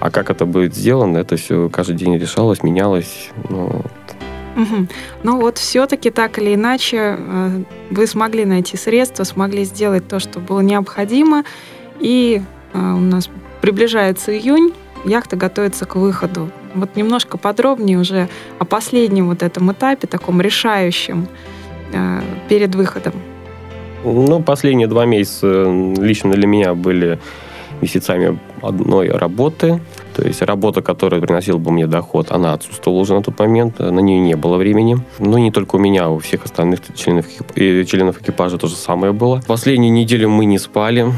А 0.00 0.10
как 0.10 0.30
это 0.30 0.44
будет 0.44 0.74
сделано, 0.74 1.16
это 1.16 1.36
все 1.36 1.70
каждый 1.70 1.96
день 1.96 2.18
решалось, 2.18 2.62
менялось. 2.62 3.30
Ну, 3.48 3.82
Угу. 4.58 4.86
Ну 5.22 5.40
вот 5.40 5.58
все-таки 5.58 6.10
так 6.10 6.38
или 6.38 6.54
иначе 6.54 7.16
э, 7.16 7.62
вы 7.90 8.06
смогли 8.08 8.44
найти 8.44 8.76
средства, 8.76 9.22
смогли 9.22 9.64
сделать 9.64 10.08
то, 10.08 10.18
что 10.18 10.40
было 10.40 10.60
необходимо, 10.60 11.44
и 12.00 12.42
э, 12.74 12.78
у 12.78 12.98
нас 12.98 13.30
приближается 13.60 14.36
июнь, 14.36 14.72
яхта 15.04 15.36
готовится 15.36 15.86
к 15.86 15.94
выходу. 15.94 16.50
Вот 16.74 16.96
немножко 16.96 17.38
подробнее 17.38 17.98
уже 17.98 18.28
о 18.58 18.64
последнем 18.64 19.28
вот 19.28 19.44
этом 19.44 19.70
этапе, 19.70 20.08
таком 20.08 20.40
решающем 20.40 21.28
э, 21.92 22.20
перед 22.48 22.74
выходом. 22.74 23.12
Ну, 24.04 24.42
последние 24.42 24.88
два 24.88 25.06
месяца 25.06 25.64
лично 26.00 26.32
для 26.32 26.48
меня 26.48 26.74
были 26.74 27.20
месяцами 27.82 28.38
одной 28.62 29.08
работы. 29.10 29.80
То 30.14 30.26
есть 30.26 30.42
работа, 30.42 30.82
которая 30.82 31.20
приносила 31.20 31.58
бы 31.58 31.70
мне 31.70 31.86
доход, 31.86 32.32
она 32.32 32.52
отсутствовала 32.54 33.00
уже 33.00 33.14
на 33.14 33.22
тот 33.22 33.38
момент, 33.38 33.78
на 33.78 34.00
нее 34.00 34.20
не 34.20 34.34
было 34.34 34.56
времени. 34.56 34.98
Ну, 35.18 35.38
не 35.38 35.50
только 35.50 35.76
у 35.76 35.78
меня, 35.78 36.06
а 36.06 36.08
у 36.08 36.18
всех 36.18 36.44
остальных 36.44 36.80
членов, 36.96 37.26
членов 37.54 38.20
экипажа 38.20 38.58
то 38.58 38.66
же 38.66 38.74
самое 38.74 39.12
было. 39.12 39.42
Последнюю 39.46 39.92
неделю 39.92 40.28
мы 40.28 40.44
не 40.44 40.58
спали. 40.58 41.12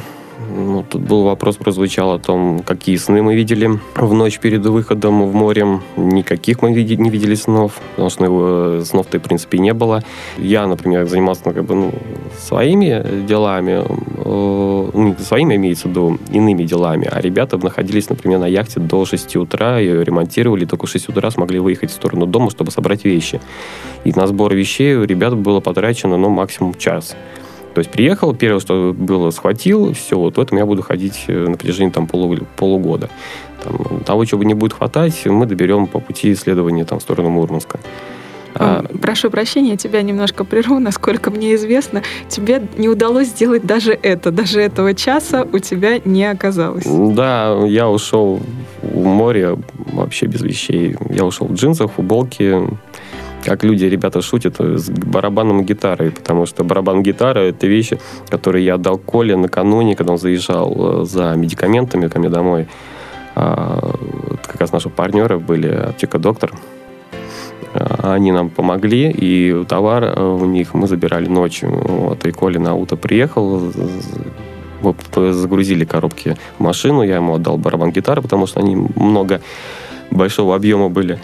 Ну, 0.49 0.85
тут 0.89 1.03
был 1.03 1.25
вопрос, 1.25 1.57
прозвучал 1.57 2.13
о 2.13 2.19
том, 2.19 2.63
какие 2.65 2.97
сны 2.97 3.23
мы 3.23 3.35
видели 3.35 3.79
в 3.95 4.15
ночь 4.15 4.39
перед 4.39 4.65
выходом 4.65 5.27
в 5.27 5.35
море. 5.35 5.81
Никаких 5.97 6.63
мы 6.63 6.71
не 6.71 7.11
видели 7.11 7.35
снов, 7.35 7.81
потому 7.91 8.11
что 8.11 8.25
его 8.25 8.85
снов-то, 8.85 9.19
в 9.19 9.23
принципе, 9.23 9.59
не 9.59 9.75
было. 9.75 10.03
Я, 10.39 10.67
например, 10.67 11.07
занимался 11.07 11.43
ну, 11.45 11.53
как 11.53 11.65
бы, 11.65 11.75
ну, 11.75 11.93
своими 12.39 13.27
делами, 13.27 13.85
э, 13.85 14.91
ну, 14.95 15.17
своими, 15.19 15.57
имеется 15.57 15.89
в 15.89 15.91
виду, 15.91 16.19
иными 16.33 16.65
делами, 16.65 17.09
а 17.11 17.21
ребята 17.21 17.59
находились, 17.59 18.09
например, 18.09 18.39
на 18.39 18.47
яхте 18.47 18.81
до 18.81 19.05
6 19.05 19.37
утра, 19.37 19.79
ее 19.79 20.05
ремонтировали, 20.05 20.65
только 20.65 20.87
в 20.87 20.91
6 20.91 21.11
утра 21.11 21.31
смогли 21.31 21.59
выехать 21.59 21.91
в 21.91 21.95
сторону 21.95 22.27
дома, 22.27 22.51
чтобы 22.51 22.71
собрать 22.71 23.05
вещи. 23.05 23.41
И 24.05 24.13
на 24.13 24.27
сбор 24.27 24.55
вещей 24.55 24.97
у 24.97 25.05
ребят 25.05 25.37
было 25.37 25.61
потрачено, 25.61 26.17
ну, 26.17 26.29
максимум 26.31 26.75
час. 26.75 27.15
То 27.75 27.79
есть 27.79 27.91
приехал, 27.91 28.35
первое, 28.35 28.61
что 28.61 28.95
было, 28.97 29.31
схватил, 29.31 29.93
все, 29.95 30.19
вот 30.19 30.37
в 30.37 30.41
этом 30.41 30.59
я 30.59 30.67
буду 30.67 30.83
ходить 30.83 31.25
э, 31.29 31.47
на 31.49 31.57
протяжении 31.57 31.91
там, 31.91 32.07
полу, 32.07 32.37
полугода. 32.57 33.09
Там, 33.63 34.01
того, 34.01 34.25
чего 34.25 34.43
не 34.43 34.55
будет 34.55 34.73
хватать, 34.73 35.25
мы 35.27 35.47
доберем 35.47 35.87
по 35.87 36.01
пути 36.01 36.33
исследования 36.33 36.85
там, 36.85 36.99
в 36.99 37.03
сторону 37.03 37.31
Мурманска. 37.31 37.79
А, 38.55 38.85
Прошу 39.01 39.31
прощения, 39.31 39.77
тебя 39.77 40.03
немножко 40.03 40.45
прерву. 40.45 40.79
Насколько 40.79 41.31
мне 41.31 41.55
известно, 41.55 42.03
тебе 42.29 42.63
не 42.77 42.89
удалось 42.89 43.29
сделать 43.29 43.65
даже 43.65 43.93
это. 43.93 44.31
Даже 44.31 44.61
этого 44.61 44.95
часа 44.95 45.47
у 45.53 45.59
тебя 45.59 46.01
не 46.05 46.25
оказалось. 46.25 46.85
Да, 46.87 47.57
я 47.67 47.89
ушел 47.89 48.41
в 48.83 49.05
море 49.05 49.57
вообще 49.77 50.27
без 50.27 50.41
вещей. 50.41 50.97
Я 51.11 51.25
ушел 51.25 51.47
в 51.47 51.55
джинсах, 51.55 51.93
футболке, 51.93 52.63
как 53.45 53.65
люди, 53.65 53.85
ребята 53.85 54.23
шутят, 54.23 54.57
с 54.59 54.91
барабаном 54.91 55.61
и 55.61 55.65
гитарой, 55.65 56.11
потому 56.11 56.47
что 56.47 56.65
барабан 56.65 57.03
гитара— 57.03 57.39
это 57.41 57.67
вещи, 57.67 57.99
которые 58.29 58.65
я 58.65 58.75
отдал 58.75 58.99
Коле 58.99 59.37
накануне, 59.37 59.97
когда 59.97 60.13
он 60.13 60.19
заезжал 60.19 61.03
э, 61.03 61.05
за 61.05 61.35
медикаментами 61.37 62.09
ко 62.09 62.19
мне 62.19 62.29
домой. 62.29 62.69
А, 63.35 63.95
как 64.47 64.61
раз 64.61 64.73
наши 64.73 64.89
партнеры 64.89 65.39
были 65.39 65.69
аптека 65.69 66.19
«Доктор», 66.19 66.53
а, 67.73 68.15
они 68.15 68.33
нам 68.33 68.51
помогли, 68.51 69.11
и 69.11 69.65
товар 69.69 70.05
э, 70.05 70.23
у 70.23 70.45
них 70.45 70.75
мы 70.75 70.89
забирали 70.89 71.29
ночью. 71.29 71.71
Вот, 71.71 72.27
и 72.27 72.33
Коля 72.33 72.61
на 72.61 72.75
утро 72.75 72.97
приехал, 72.97 73.73
вот, 74.83 74.97
загрузили 75.15 75.85
коробки 75.85 76.37
в 76.59 76.63
машину, 76.63 77.03
я 77.03 77.17
ему 77.17 77.35
отдал 77.35 77.57
барабан 77.57 77.93
гитары, 77.93 78.23
потому 78.23 78.47
что 78.47 78.61
они 78.61 78.77
много 78.77 79.41
большого 80.11 80.57
объема 80.57 80.89
были. 80.89 81.19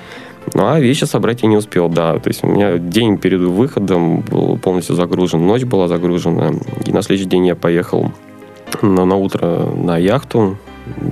Ну, 0.54 0.66
а 0.66 0.80
вещи 0.80 1.04
собрать 1.04 1.42
я 1.42 1.48
не 1.48 1.56
успел, 1.56 1.88
да. 1.88 2.18
То 2.18 2.28
есть 2.28 2.44
у 2.44 2.48
меня 2.48 2.78
день 2.78 3.18
перед 3.18 3.40
выходом 3.40 4.20
был 4.20 4.56
полностью 4.56 4.94
загружен, 4.94 5.46
ночь 5.46 5.64
была 5.64 5.88
загружена. 5.88 6.52
И 6.86 6.92
на 6.92 7.02
следующий 7.02 7.28
день 7.28 7.46
я 7.46 7.54
поехал 7.54 8.12
на, 8.82 9.04
на 9.04 9.16
утро 9.16 9.66
на 9.74 9.98
яхту. 9.98 10.56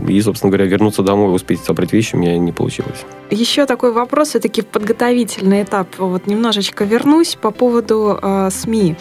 И, 0.09 0.21
собственно 0.21 0.53
говоря, 0.53 0.67
вернуться 0.67 1.03
домой 1.03 1.35
успеть 1.35 1.61
собрать 1.61 1.93
вещи 1.93 2.15
у 2.15 2.19
меня 2.19 2.39
не 2.39 2.53
получилось. 2.53 3.05
Еще 3.31 3.67
такой 3.67 3.93
вопрос, 3.93 4.29
все-таки 4.29 4.63
подготовительный 4.63 5.65
этап. 5.65 5.89
Вот 5.99 6.29
немножечко 6.29 6.85
вернусь 6.85 7.35
по 7.35 7.51
поводу 7.51 8.19
э, 8.23 8.51
СМИ, 8.53 8.95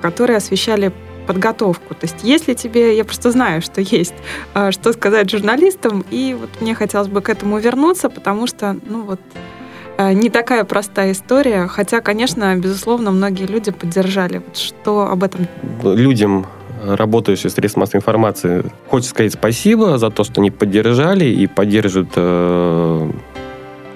которые 0.00 0.38
освещали 0.38 0.92
подготовку. 1.26 1.94
То 1.94 2.06
есть 2.06 2.16
если 2.22 2.54
тебе, 2.54 2.96
я 2.96 3.04
просто 3.04 3.30
знаю, 3.30 3.62
что 3.62 3.80
есть, 3.80 4.14
э, 4.54 4.72
что 4.72 4.92
сказать 4.92 5.30
журналистам, 5.30 6.04
и 6.10 6.36
вот 6.38 6.50
мне 6.60 6.74
хотелось 6.74 7.08
бы 7.08 7.20
к 7.20 7.28
этому 7.28 7.58
вернуться, 7.58 8.08
потому 8.08 8.48
что, 8.48 8.76
ну 8.88 9.02
вот, 9.02 9.20
не 9.98 10.30
такая 10.30 10.64
простая 10.64 11.12
история, 11.12 11.66
хотя, 11.66 12.00
конечно, 12.00 12.54
безусловно, 12.56 13.10
многие 13.10 13.46
люди 13.46 13.70
поддержали. 13.70 14.38
Вот 14.38 14.56
что 14.56 15.08
об 15.08 15.22
этом? 15.22 15.46
Людям, 15.82 16.46
работающим 16.82 17.50
в 17.50 17.52
средствах 17.52 17.82
массовой 17.82 18.00
информации, 18.00 18.64
хочется 18.88 19.10
сказать 19.10 19.32
спасибо 19.32 19.98
за 19.98 20.10
то, 20.10 20.24
что 20.24 20.40
они 20.40 20.50
поддержали 20.50 21.24
и 21.24 21.46
поддерживают 21.46 22.10
э, 22.16 23.10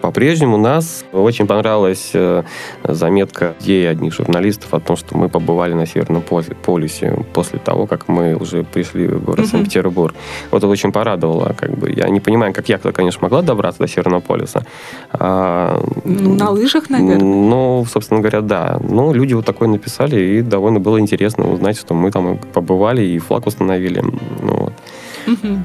по-прежнему 0.00 0.56
нас 0.56 1.04
очень 1.12 1.46
понравилась 1.46 2.10
э, 2.14 2.42
заметка 2.84 3.54
идеи 3.60 3.86
одних 3.86 4.14
журналистов 4.14 4.72
о 4.74 4.80
том, 4.80 4.96
что 4.96 5.16
мы 5.16 5.28
побывали 5.28 5.74
на 5.74 5.86
Северном 5.86 6.22
полюсе 6.22 7.24
после 7.32 7.58
того, 7.58 7.86
как 7.86 8.08
мы 8.08 8.34
уже 8.34 8.64
пришли 8.64 9.06
в 9.06 9.24
город. 9.24 9.46
Санкт-Петербург. 9.46 10.14
Вот 10.50 10.58
это 10.58 10.68
очень 10.68 10.92
порадовало. 10.92 11.54
Как 11.58 11.76
бы. 11.76 11.90
Я 11.90 12.08
не 12.08 12.20
понимаю, 12.20 12.52
как 12.52 12.68
яхта, 12.68 12.92
конечно, 12.92 13.20
могла 13.22 13.42
добраться 13.42 13.80
до 13.80 13.88
Северного 13.88 14.20
полюса. 14.20 14.64
А, 15.12 15.82
ну, 16.04 16.34
на 16.34 16.50
лыжах, 16.50 16.90
наверное. 16.90 17.18
Ну, 17.18 17.86
собственно 17.90 18.20
говоря, 18.20 18.40
да. 18.40 18.80
Ну, 18.82 19.12
люди 19.12 19.34
вот 19.34 19.44
такое 19.44 19.68
написали, 19.68 20.20
и 20.20 20.42
довольно 20.42 20.80
было 20.80 21.00
интересно 21.00 21.50
узнать, 21.50 21.78
что 21.78 21.94
мы 21.94 22.10
там 22.10 22.38
побывали 22.52 23.02
и 23.02 23.18
флаг 23.18 23.46
установили. 23.46 24.02
Ну, 24.42 24.59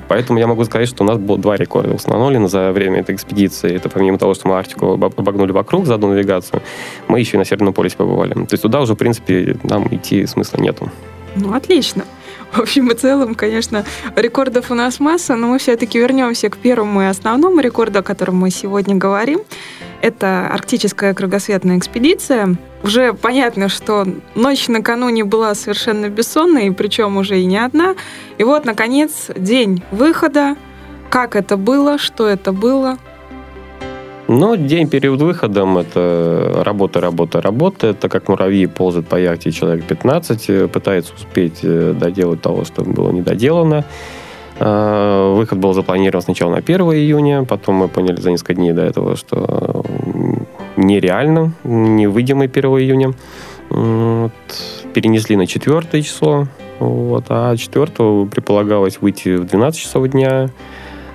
Поэтому 0.07 0.39
я 0.39 0.47
могу 0.47 0.63
сказать, 0.65 0.87
что 0.87 1.03
у 1.03 1.07
нас 1.07 1.17
было 1.17 1.37
два 1.37 1.55
рекорда 1.55 1.93
установлены 1.93 2.47
за 2.47 2.71
время 2.71 2.99
этой 2.99 3.15
экспедиции. 3.15 3.73
Это 3.73 3.89
помимо 3.89 4.17
того, 4.17 4.33
что 4.33 4.47
мы 4.47 4.55
Арктику 4.55 4.93
обогнули 4.93 5.51
вокруг 5.51 5.85
за 5.85 5.95
одну 5.95 6.09
навигацию, 6.09 6.61
мы 7.07 7.19
еще 7.19 7.37
и 7.37 7.37
на 7.37 7.45
Северном 7.45 7.73
полюсе 7.73 7.97
побывали. 7.97 8.33
То 8.33 8.53
есть 8.53 8.63
туда 8.63 8.81
уже, 8.81 8.93
в 8.93 8.97
принципе, 8.97 9.57
нам 9.63 9.87
идти 9.93 10.25
смысла 10.25 10.59
нету. 10.59 10.91
Ну, 11.35 11.53
отлично. 11.53 12.05
В 12.51 12.59
общем 12.59 12.89
и 12.89 12.95
целом, 12.95 13.35
конечно, 13.35 13.83
рекордов 14.15 14.71
у 14.71 14.75
нас 14.75 14.99
масса, 14.99 15.35
но 15.35 15.47
мы 15.47 15.59
все-таки 15.59 15.99
вернемся 15.99 16.49
к 16.49 16.57
первому 16.57 17.01
и 17.01 17.05
основному 17.05 17.59
рекорду, 17.59 17.99
о 17.99 18.03
котором 18.03 18.37
мы 18.37 18.49
сегодня 18.49 18.95
говорим. 18.95 19.41
Это 20.01 20.47
арктическая 20.47 21.13
кругосветная 21.13 21.77
экспедиция. 21.77 22.55
Уже 22.85 23.13
понятно, 23.13 23.67
что 23.67 24.05
ночь 24.35 24.67
накануне 24.67 25.23
была 25.23 25.55
совершенно 25.55 26.07
бессонной, 26.07 26.71
причем 26.71 27.17
уже 27.17 27.39
и 27.39 27.45
не 27.45 27.57
одна. 27.57 27.95
И 28.37 28.43
вот, 28.43 28.63
наконец, 28.65 29.31
день 29.35 29.81
выхода. 29.89 30.55
Как 31.09 31.35
это 31.35 31.57
было, 31.57 31.97
что 31.97 32.27
это 32.27 32.51
было? 32.51 32.99
Ну, 34.27 34.55
день 34.55 34.87
перед 34.87 35.19
выходом– 35.19 35.77
это 35.79 36.61
работа, 36.63 37.01
работа, 37.01 37.41
работа. 37.41 37.87
Это 37.87 38.07
как 38.07 38.27
муравьи 38.27 38.67
ползают 38.67 39.07
по 39.07 39.15
яхте 39.15 39.51
человек 39.51 39.85
15, 39.85 40.71
пытается 40.71 41.15
успеть 41.15 41.61
э, 41.63 41.93
доделать 41.99 42.41
того, 42.43 42.65
что 42.65 42.83
было 42.83 43.09
недоделано. 43.11 43.83
А, 44.59 45.33
выход 45.33 45.57
был 45.57 45.73
запланирован 45.73 46.21
сначала 46.21 46.51
на 46.51 46.57
1 46.57 46.81
июня, 46.81 47.45
потом 47.45 47.75
мы 47.75 47.87
поняли 47.87 48.21
за 48.21 48.29
несколько 48.29 48.53
дней 48.53 48.73
до 48.73 48.83
этого, 48.83 49.15
что 49.15 49.83
нереально, 50.77 51.53
не 51.63 52.07
выйдем 52.07 52.37
мы 52.37 52.45
1 52.45 52.65
июня. 52.65 53.13
Вот. 53.69 54.31
Перенесли 54.93 55.35
на 55.35 55.47
4 55.47 56.01
число. 56.03 56.47
Вот, 56.79 57.25
а 57.29 57.55
4 57.55 58.25
предполагалось 58.27 58.99
выйти 58.99 59.37
в 59.37 59.45
12 59.45 59.79
часов 59.79 60.07
дня, 60.09 60.49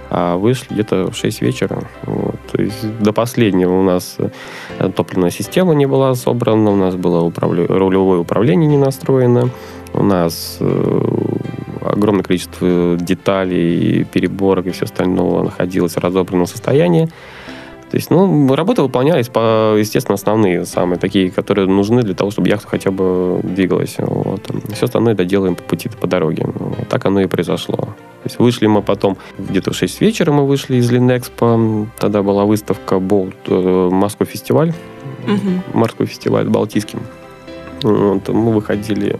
а 0.09 0.37
вышли 0.37 0.73
где-то 0.73 1.11
в 1.11 1.17
6 1.17 1.43
вечера. 1.43 1.83
Вот. 2.05 2.37
То 2.51 2.63
есть 2.63 2.99
до 2.99 3.13
последнего 3.13 3.79
у 3.79 3.83
нас 3.83 4.17
э, 4.19 4.91
топливная 4.97 5.31
система 5.31 5.75
не 5.75 5.87
была 5.87 6.15
собрана, 6.15 6.71
у 6.71 6.77
нас 6.77 6.97
было 6.97 7.21
управля... 7.21 7.67
рулевое 7.67 8.21
управление 8.21 8.69
не 8.69 8.79
настроено, 8.79 9.51
у 9.93 10.03
нас 10.03 10.57
э, 10.61 11.09
огромное 11.83 12.23
количество 12.23 12.97
деталей, 12.99 14.05
переборок 14.05 14.67
и 14.67 14.71
все 14.71 14.87
остальное 14.87 15.45
находилось 15.45 15.95
в 15.95 15.99
разобранном 15.99 16.47
состоянии. 16.47 17.09
То 17.91 17.97
есть, 17.97 18.11
ну, 18.11 18.55
работы 18.55 18.83
выполнялись 18.83 19.29
по, 19.29 19.75
естественно, 19.77 20.15
основные, 20.15 20.65
самые 20.65 20.99
такие, 20.99 21.31
которые 21.31 21.67
нужны 21.67 22.03
для 22.03 22.15
того, 22.15 22.31
чтобы 22.31 22.49
яхта 22.49 22.69
хотя 22.69 22.93
бы 22.93 23.41
двигалась. 23.43 23.97
Вот. 23.99 24.49
Все 24.73 24.85
остальное 24.85 25.15
доделаем 25.15 25.57
по 25.57 25.63
пути, 25.65 25.91
по 26.01 26.07
дороге. 26.07 26.47
Вот. 26.47 26.89
Так 26.89 27.05
оно 27.07 27.21
и 27.21 27.27
произошло. 27.27 27.77
То 27.77 28.27
есть 28.27 28.39
вышли 28.39 28.67
мы 28.67 28.83
потом, 28.83 29.17
где-то 29.39 29.73
в 29.73 29.77
6 29.77 30.01
вечера 30.03 30.31
мы 30.31 30.47
вышли 30.47 30.77
из 30.77 30.89
Линэкспо. 30.91 31.89
Тогда 31.99 32.23
была 32.23 32.45
выставка 32.45 33.01
Болт, 33.01 33.35
Москва 33.49 34.25
фестиваль. 34.25 34.73
Угу. 35.27 35.79
Морской 35.79 36.07
фестиваль 36.07 36.49
Балтийский. 36.49 36.99
Вот. 37.83 38.29
Мы 38.29 38.53
выходили 38.53 39.19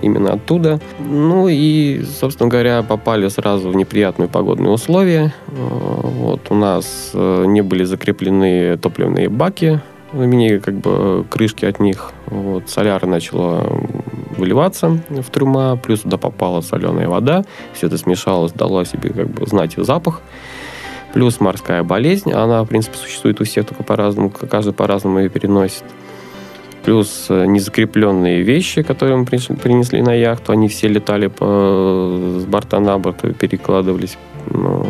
именно 0.00 0.32
оттуда. 0.32 0.80
Ну 0.98 1.48
и, 1.48 2.02
собственно 2.02 2.48
говоря, 2.48 2.82
попали 2.82 3.28
сразу 3.28 3.70
в 3.70 3.76
неприятные 3.76 4.28
погодные 4.28 4.70
условия. 4.70 5.32
Э, 5.48 5.52
вот 5.52 6.46
у 6.50 6.54
нас 6.54 7.10
э, 7.14 7.44
не 7.46 7.62
были 7.62 7.84
закреплены 7.84 8.76
топливные 8.76 9.28
баки, 9.28 9.80
вернее, 10.12 10.60
как 10.60 10.74
бы 10.74 11.24
крышки 11.28 11.64
от 11.64 11.80
них. 11.80 12.12
Вот, 12.26 12.68
соляра 12.68 13.06
начала 13.06 13.66
выливаться 14.36 15.00
в 15.08 15.30
трюма, 15.30 15.76
плюс 15.76 16.00
туда 16.00 16.16
попала 16.16 16.60
соленая 16.60 17.08
вода, 17.08 17.44
все 17.72 17.88
это 17.88 17.98
смешалось, 17.98 18.52
дало 18.52 18.84
себе 18.84 19.10
как 19.10 19.28
бы 19.28 19.46
знать 19.46 19.74
запах. 19.76 20.22
Плюс 21.12 21.40
морская 21.40 21.82
болезнь, 21.82 22.32
она, 22.32 22.62
в 22.62 22.66
принципе, 22.66 22.96
существует 22.96 23.40
у 23.40 23.44
всех, 23.44 23.66
только 23.66 23.82
по-разному, 23.82 24.30
каждый 24.30 24.74
по-разному 24.74 25.18
ее 25.20 25.30
переносит 25.30 25.84
плюс 26.88 27.26
э, 27.28 27.44
незакрепленные 27.44 28.42
вещи, 28.42 28.82
которые 28.82 29.18
мы 29.18 29.26
принесли 29.26 30.00
на 30.00 30.14
яхту, 30.14 30.52
они 30.52 30.68
все 30.68 30.88
летали 30.88 31.26
по, 31.26 31.44
с 32.40 32.46
борта 32.46 32.80
на 32.80 32.98
борт, 32.98 33.20
перекладывались. 33.38 34.16
Ну, 34.50 34.86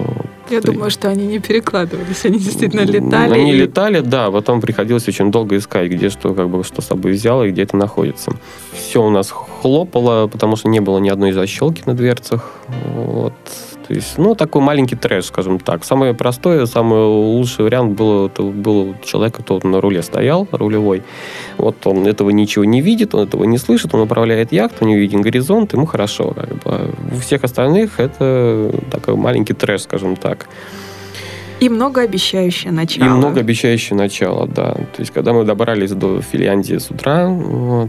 Я 0.49 0.61
думаю, 0.61 0.91
что 0.91 1.09
они 1.09 1.27
не 1.27 1.41
перекладывались, 1.41 2.25
они 2.25 2.39
действительно 2.39 2.83
летали. 2.83 3.35
Они 3.35 3.51
и... 3.51 3.57
летали, 3.57 4.01
да, 4.01 4.31
потом 4.31 4.61
приходилось 4.61 5.09
очень 5.09 5.33
долго 5.33 5.57
искать, 5.57 5.91
где 5.91 6.09
что, 6.09 6.35
как 6.35 6.49
бы, 6.49 6.63
что 6.63 6.83
с 6.83 6.87
собой 6.87 7.13
взял 7.13 7.43
и 7.43 7.51
где 7.51 7.63
это 7.63 7.77
находится. 7.77 8.31
Все 8.73 9.03
у 9.03 9.11
нас 9.11 9.33
хлопало, 9.33 10.29
потому 10.29 10.55
что 10.55 10.69
не 10.69 10.81
было 10.81 10.99
ни 10.99 11.09
одной 11.09 11.33
защелки 11.33 11.83
на 11.87 11.95
дверцах. 11.95 12.53
Вот. 12.95 13.35
То 13.89 13.95
есть, 13.95 14.19
ну, 14.19 14.35
такой 14.35 14.61
маленький 14.61 14.97
трэш, 14.97 15.25
скажем 15.25 15.59
так. 15.59 15.83
Самое 15.83 16.13
простое, 16.13 16.67
самый 16.67 17.01
лучший 17.07 17.65
вариант 17.65 17.97
был, 17.97 18.27
это 18.27 18.43
был 18.43 18.95
человек, 19.03 19.39
кто 19.39 19.61
на 19.63 19.81
руле 19.81 20.03
стоял, 20.03 20.47
рулевой. 20.53 21.03
Вот 21.57 21.87
он 21.87 22.07
этого 22.07 22.29
ничего 22.29 22.67
не 22.67 22.83
видит, 22.83 23.15
он 23.15 23.27
этого 23.27 23.45
не 23.45 23.57
слышит, 23.57 23.95
он 23.95 24.03
управляет 24.03 24.53
яхту, 24.53 24.85
не 24.85 24.95
виден 24.95 25.23
горизонт, 25.23 25.73
ему 25.73 25.87
хорошо. 25.87 26.35
Как 26.37 26.55
бы. 26.63 26.91
У 27.17 27.19
всех 27.21 27.45
остальных 27.45 27.99
это 27.99 28.71
такой 28.91 29.17
маленький 29.17 29.55
трэш, 29.55 29.83
скажем 29.83 30.17
так. 30.17 30.49
И 31.61 31.71
многообещающее 31.71 32.71
начало. 32.71 33.07
И 33.07 33.09
многообещающее 33.09 33.97
начало, 33.97 34.47
да. 34.47 34.75
То 34.75 34.99
есть, 34.99 35.13
когда 35.13 35.33
мы 35.33 35.45
добрались 35.45 35.93
до 35.93 36.21
Финляндии 36.21 36.77
с 36.77 36.91
утра, 36.91 37.27
вот, 37.27 37.89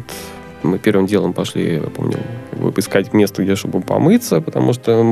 мы 0.63 0.79
первым 0.79 1.07
делом 1.07 1.33
пошли, 1.33 1.73
я 1.75 1.81
помню, 1.81 2.19
искать 2.77 3.13
место, 3.13 3.43
где 3.43 3.55
чтобы 3.55 3.81
помыться, 3.81 4.41
потому 4.41 4.73
что 4.73 5.03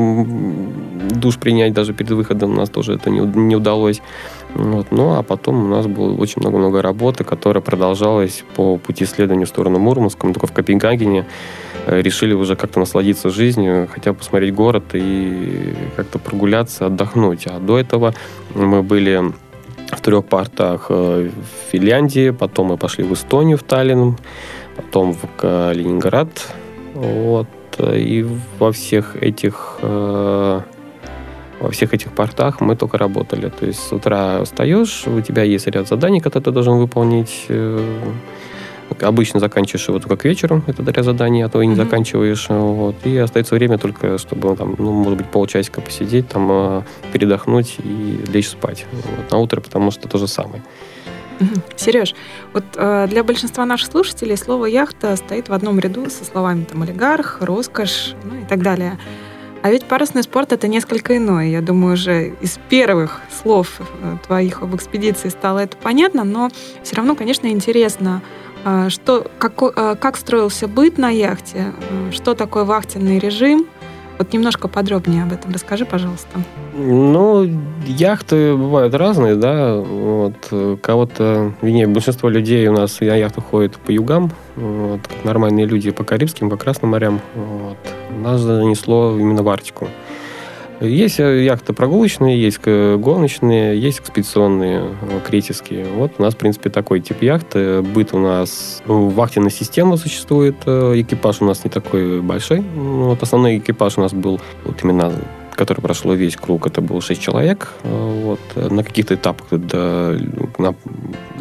душ 1.12 1.38
принять 1.38 1.74
даже 1.74 1.94
перед 1.94 2.12
выходом 2.12 2.52
у 2.52 2.56
нас 2.56 2.70
тоже 2.70 2.94
это 2.94 3.10
не, 3.10 3.20
не 3.20 3.56
удалось. 3.56 4.02
Вот. 4.54 4.88
Ну, 4.92 5.16
а 5.16 5.24
потом 5.24 5.66
у 5.66 5.68
нас 5.68 5.88
было 5.88 6.16
очень 6.16 6.42
много-много 6.42 6.82
работы, 6.82 7.24
которая 7.24 7.62
продолжалась 7.62 8.44
по 8.56 8.78
пути 8.78 9.04
исследования 9.04 9.46
в 9.46 9.50
сторону 9.50 9.80
Мурманска. 9.80 10.26
Мы 10.26 10.34
только 10.34 10.48
в 10.48 10.54
Копенгагене 10.54 11.26
э, 11.86 12.02
решили 12.02 12.34
уже 12.34 12.56
как-то 12.56 12.80
насладиться 12.80 13.30
жизнью, 13.30 13.88
хотя 13.92 14.14
бы 14.14 14.20
посмотреть 14.20 14.54
город 14.54 14.84
и 14.94 15.74
как-то 15.96 16.20
прогуляться, 16.20 16.86
отдохнуть. 16.88 17.46
А 17.48 17.60
до 17.60 17.78
этого 17.78 18.14
мы 18.56 18.84
были 18.84 19.34
в 19.92 20.02
трех 20.02 20.26
портах 20.26 20.88
э, 20.90 21.30
в 21.30 21.72
Финляндии, 21.72 22.32
потом 22.32 22.68
мы 22.68 22.78
пошли 22.78 23.04
в 23.04 23.14
Эстонию, 23.14 23.58
в 23.58 23.64
Таллин, 23.64 24.18
потом 24.76 25.14
в 25.14 25.28
Калининград. 25.38 26.30
Вот. 26.98 27.48
И 27.80 28.26
во 28.60 28.72
всех 28.72 29.16
этих 29.22 29.78
э, 29.82 30.62
во 31.60 31.72
всех 31.72 31.94
этих 31.94 32.12
портах 32.12 32.62
мы 32.62 32.76
только 32.76 32.98
работали. 32.98 33.50
То 33.50 33.66
есть 33.66 33.80
с 33.80 33.92
утра 33.92 34.44
встаешь, 34.44 35.04
у 35.08 35.22
тебя 35.22 35.44
есть 35.44 35.68
ряд 35.68 35.88
заданий, 35.88 36.20
которые 36.20 36.46
ты 36.46 36.52
должен 36.52 36.78
выполнить. 36.78 37.46
Э, 37.50 37.80
обычно 39.02 39.40
заканчиваешь 39.40 39.88
его 39.88 40.00
только 40.00 40.18
к 40.18 40.26
вечеру, 40.26 40.64
это 40.66 40.84
ряд 40.84 41.06
заданий, 41.06 41.44
а 41.44 41.50
то 41.50 41.62
и 41.62 41.68
не 41.68 41.74
mm-hmm. 41.74 41.76
заканчиваешь. 41.76 42.46
Вот. 42.50 42.96
И 43.06 43.18
остается 43.18 43.56
время 43.56 43.78
только, 43.78 44.18
чтобы, 44.18 44.56
там, 44.56 44.76
ну, 44.78 44.92
может 44.92 45.18
быть, 45.18 45.28
полчасика 45.28 45.82
посидеть, 45.82 46.28
там, 46.30 46.48
э, 46.52 46.82
передохнуть 47.14 47.76
и 47.84 48.24
лечь 48.32 48.48
спать. 48.48 48.86
Вот. 48.92 49.32
На 49.32 49.38
утро, 49.38 49.62
потому 49.62 49.92
что 49.92 50.08
то 50.08 50.18
же 50.18 50.28
самое. 50.28 50.64
Сереж, 51.76 52.16
вот 52.54 52.64
э, 52.76 53.08
для 53.10 53.24
большинства 53.24 53.66
наших 53.66 53.92
слушателей 53.92 54.38
слово 54.38 54.66
яхта 54.66 55.16
стоит 55.16 55.50
в 55.50 55.54
одном 55.54 55.80
ряду 55.80 56.10
со 56.10 56.26
словами 56.26 56.64
там 56.64 56.82
олигарх, 56.84 57.38
роскошь, 57.42 58.16
ну 58.24 58.42
и 58.42 58.46
так 58.46 58.62
далее. 58.62 58.98
А 59.64 59.72
ведь 59.72 59.86
парусный 59.86 60.24
спорт 60.24 60.54
это 60.54 60.68
несколько 60.68 61.18
иное. 61.18 61.48
Я 61.48 61.62
думаю, 61.62 61.96
уже 61.96 62.30
из 62.42 62.60
первых 62.70 63.22
слов 63.42 63.82
э, 64.02 64.18
твоих 64.26 64.62
об 64.62 64.76
экспедиции 64.76 65.30
стало 65.30 65.60
это 65.60 65.78
понятно, 65.78 66.24
но 66.24 66.50
все 66.84 66.96
равно, 66.96 67.16
конечно, 67.16 67.48
интересно, 67.48 68.22
э, 68.66 68.90
что, 68.90 69.30
как, 69.40 69.62
э, 69.62 69.96
как 70.00 70.18
строился 70.18 70.68
быт 70.68 70.98
на 70.98 71.10
яхте, 71.10 71.74
что 72.12 72.34
такое 72.34 72.64
вахтенный 72.64 73.20
режим, 73.20 73.68
вот 74.18 74.34
немножко 74.34 74.68
подробнее 74.68 75.24
об 75.24 75.34
этом 75.34 75.52
расскажи, 75.52 75.86
пожалуйста. 75.86 76.40
Ну, 76.74 77.50
яхты 77.86 78.56
бывают 78.56 78.94
разные, 78.94 79.36
да. 79.36 79.76
Вот. 79.76 80.36
Кого-то, 80.82 81.54
вернее, 81.62 81.88
большинство 81.88 82.30
людей 82.30 82.68
у 82.68 82.74
нас 82.74 83.00
на 83.00 83.16
яхту 83.16 83.42
ходят 83.42 83.78
по 83.78 83.92
югам, 83.92 84.32
вот, 84.56 85.02
как 85.08 85.24
нормальные 85.24 85.66
люди 85.66 85.92
по 85.92 86.04
Карибским, 86.04 86.50
по 86.50 86.58
Красным 86.58 86.92
морям. 86.92 87.20
Вот. 87.36 87.78
Нас 88.22 88.42
занесло 88.42 89.18
именно 89.18 89.44
в 89.44 89.50
Арктику. 89.50 89.88
Есть 90.80 91.20
э, 91.20 91.44
яхты 91.44 91.74
прогулочные, 91.74 92.40
есть 92.40 92.60
гоночные, 92.64 93.80
есть 93.80 94.00
экспедиционные, 94.00 94.84
э, 95.02 95.20
критические. 95.26 95.86
Вот 95.86 96.14
у 96.18 96.22
нас, 96.22 96.36
в 96.36 96.38
принципе, 96.38 96.70
такой 96.70 97.00
тип 97.00 97.24
яхты. 97.24 97.82
Быт 97.82 98.14
у 98.14 98.20
нас, 98.20 98.84
ну, 98.86 99.10
вахтенная 99.10 99.50
система 99.50 99.98
существует, 99.98 100.56
э, 100.66 100.94
экипаж 101.02 101.42
у 101.42 101.46
нас 101.46 101.64
не 101.64 101.72
такой 101.72 102.22
большой. 102.22 102.60
Ну, 102.60 103.06
вот 103.06 103.24
основной 103.24 103.58
экипаж 103.58 103.98
у 103.98 104.02
нас 104.02 104.14
был 104.14 104.40
вот 104.66 104.84
именно 104.84 105.12
который 105.56 105.82
прошел 105.82 106.14
весь 106.14 106.36
круг, 106.36 106.68
это 106.68 106.82
было 106.82 107.02
6 107.02 107.20
человек. 107.20 107.74
Вот. 107.84 108.40
На 108.56 108.84
каких-то 108.84 109.16
этапах 109.16 109.48
да, 109.50 110.16
на... 110.60 110.76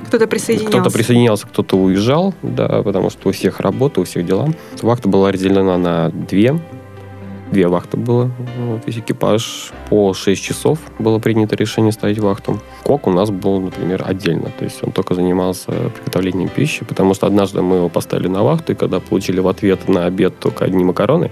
кто-то 0.06 0.26
присоединялся. 0.26 0.78
Кто-то 0.78 0.90
присоединялся, 0.90 1.46
кто-то 1.46 1.76
уезжал, 1.76 2.32
да, 2.42 2.82
потому 2.82 3.10
что 3.10 3.28
у 3.28 3.32
всех 3.32 3.60
работа, 3.60 4.00
у 4.00 4.04
всех 4.04 4.24
дела. 4.24 4.48
Вахта 4.80 5.10
была 5.10 5.30
разделена 5.30 5.76
на 5.76 6.08
две 6.08 6.58
две 7.50 7.68
вахты 7.68 7.96
было. 7.96 8.30
Вот, 8.58 8.86
весь 8.86 8.98
экипаж 8.98 9.72
по 9.88 10.12
6 10.14 10.42
часов 10.42 10.78
было 10.98 11.18
принято 11.18 11.56
решение 11.56 11.92
ставить 11.92 12.18
вахту. 12.18 12.60
Кок 12.82 13.06
у 13.06 13.10
нас 13.10 13.30
был, 13.30 13.60
например, 13.60 14.04
отдельно. 14.06 14.50
То 14.58 14.64
есть 14.64 14.82
он 14.82 14.92
только 14.92 15.14
занимался 15.14 15.72
приготовлением 15.90 16.48
пищи, 16.48 16.84
потому 16.84 17.14
что 17.14 17.26
однажды 17.26 17.62
мы 17.62 17.76
его 17.76 17.88
поставили 17.88 18.28
на 18.28 18.42
вахту, 18.42 18.72
и 18.72 18.74
когда 18.74 19.00
получили 19.00 19.40
в 19.40 19.48
ответ 19.48 19.88
на 19.88 20.06
обед 20.06 20.38
только 20.38 20.64
одни 20.64 20.84
макароны, 20.84 21.30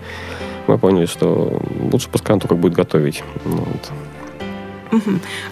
мы 0.66 0.79
поняли, 0.79 1.07
что 1.07 1.61
лучше 1.92 2.09
пускай 2.11 2.35
он 2.35 2.40
только 2.40 2.55
будет 2.55 2.74
готовить. 2.74 3.22
Вот. 3.44 3.92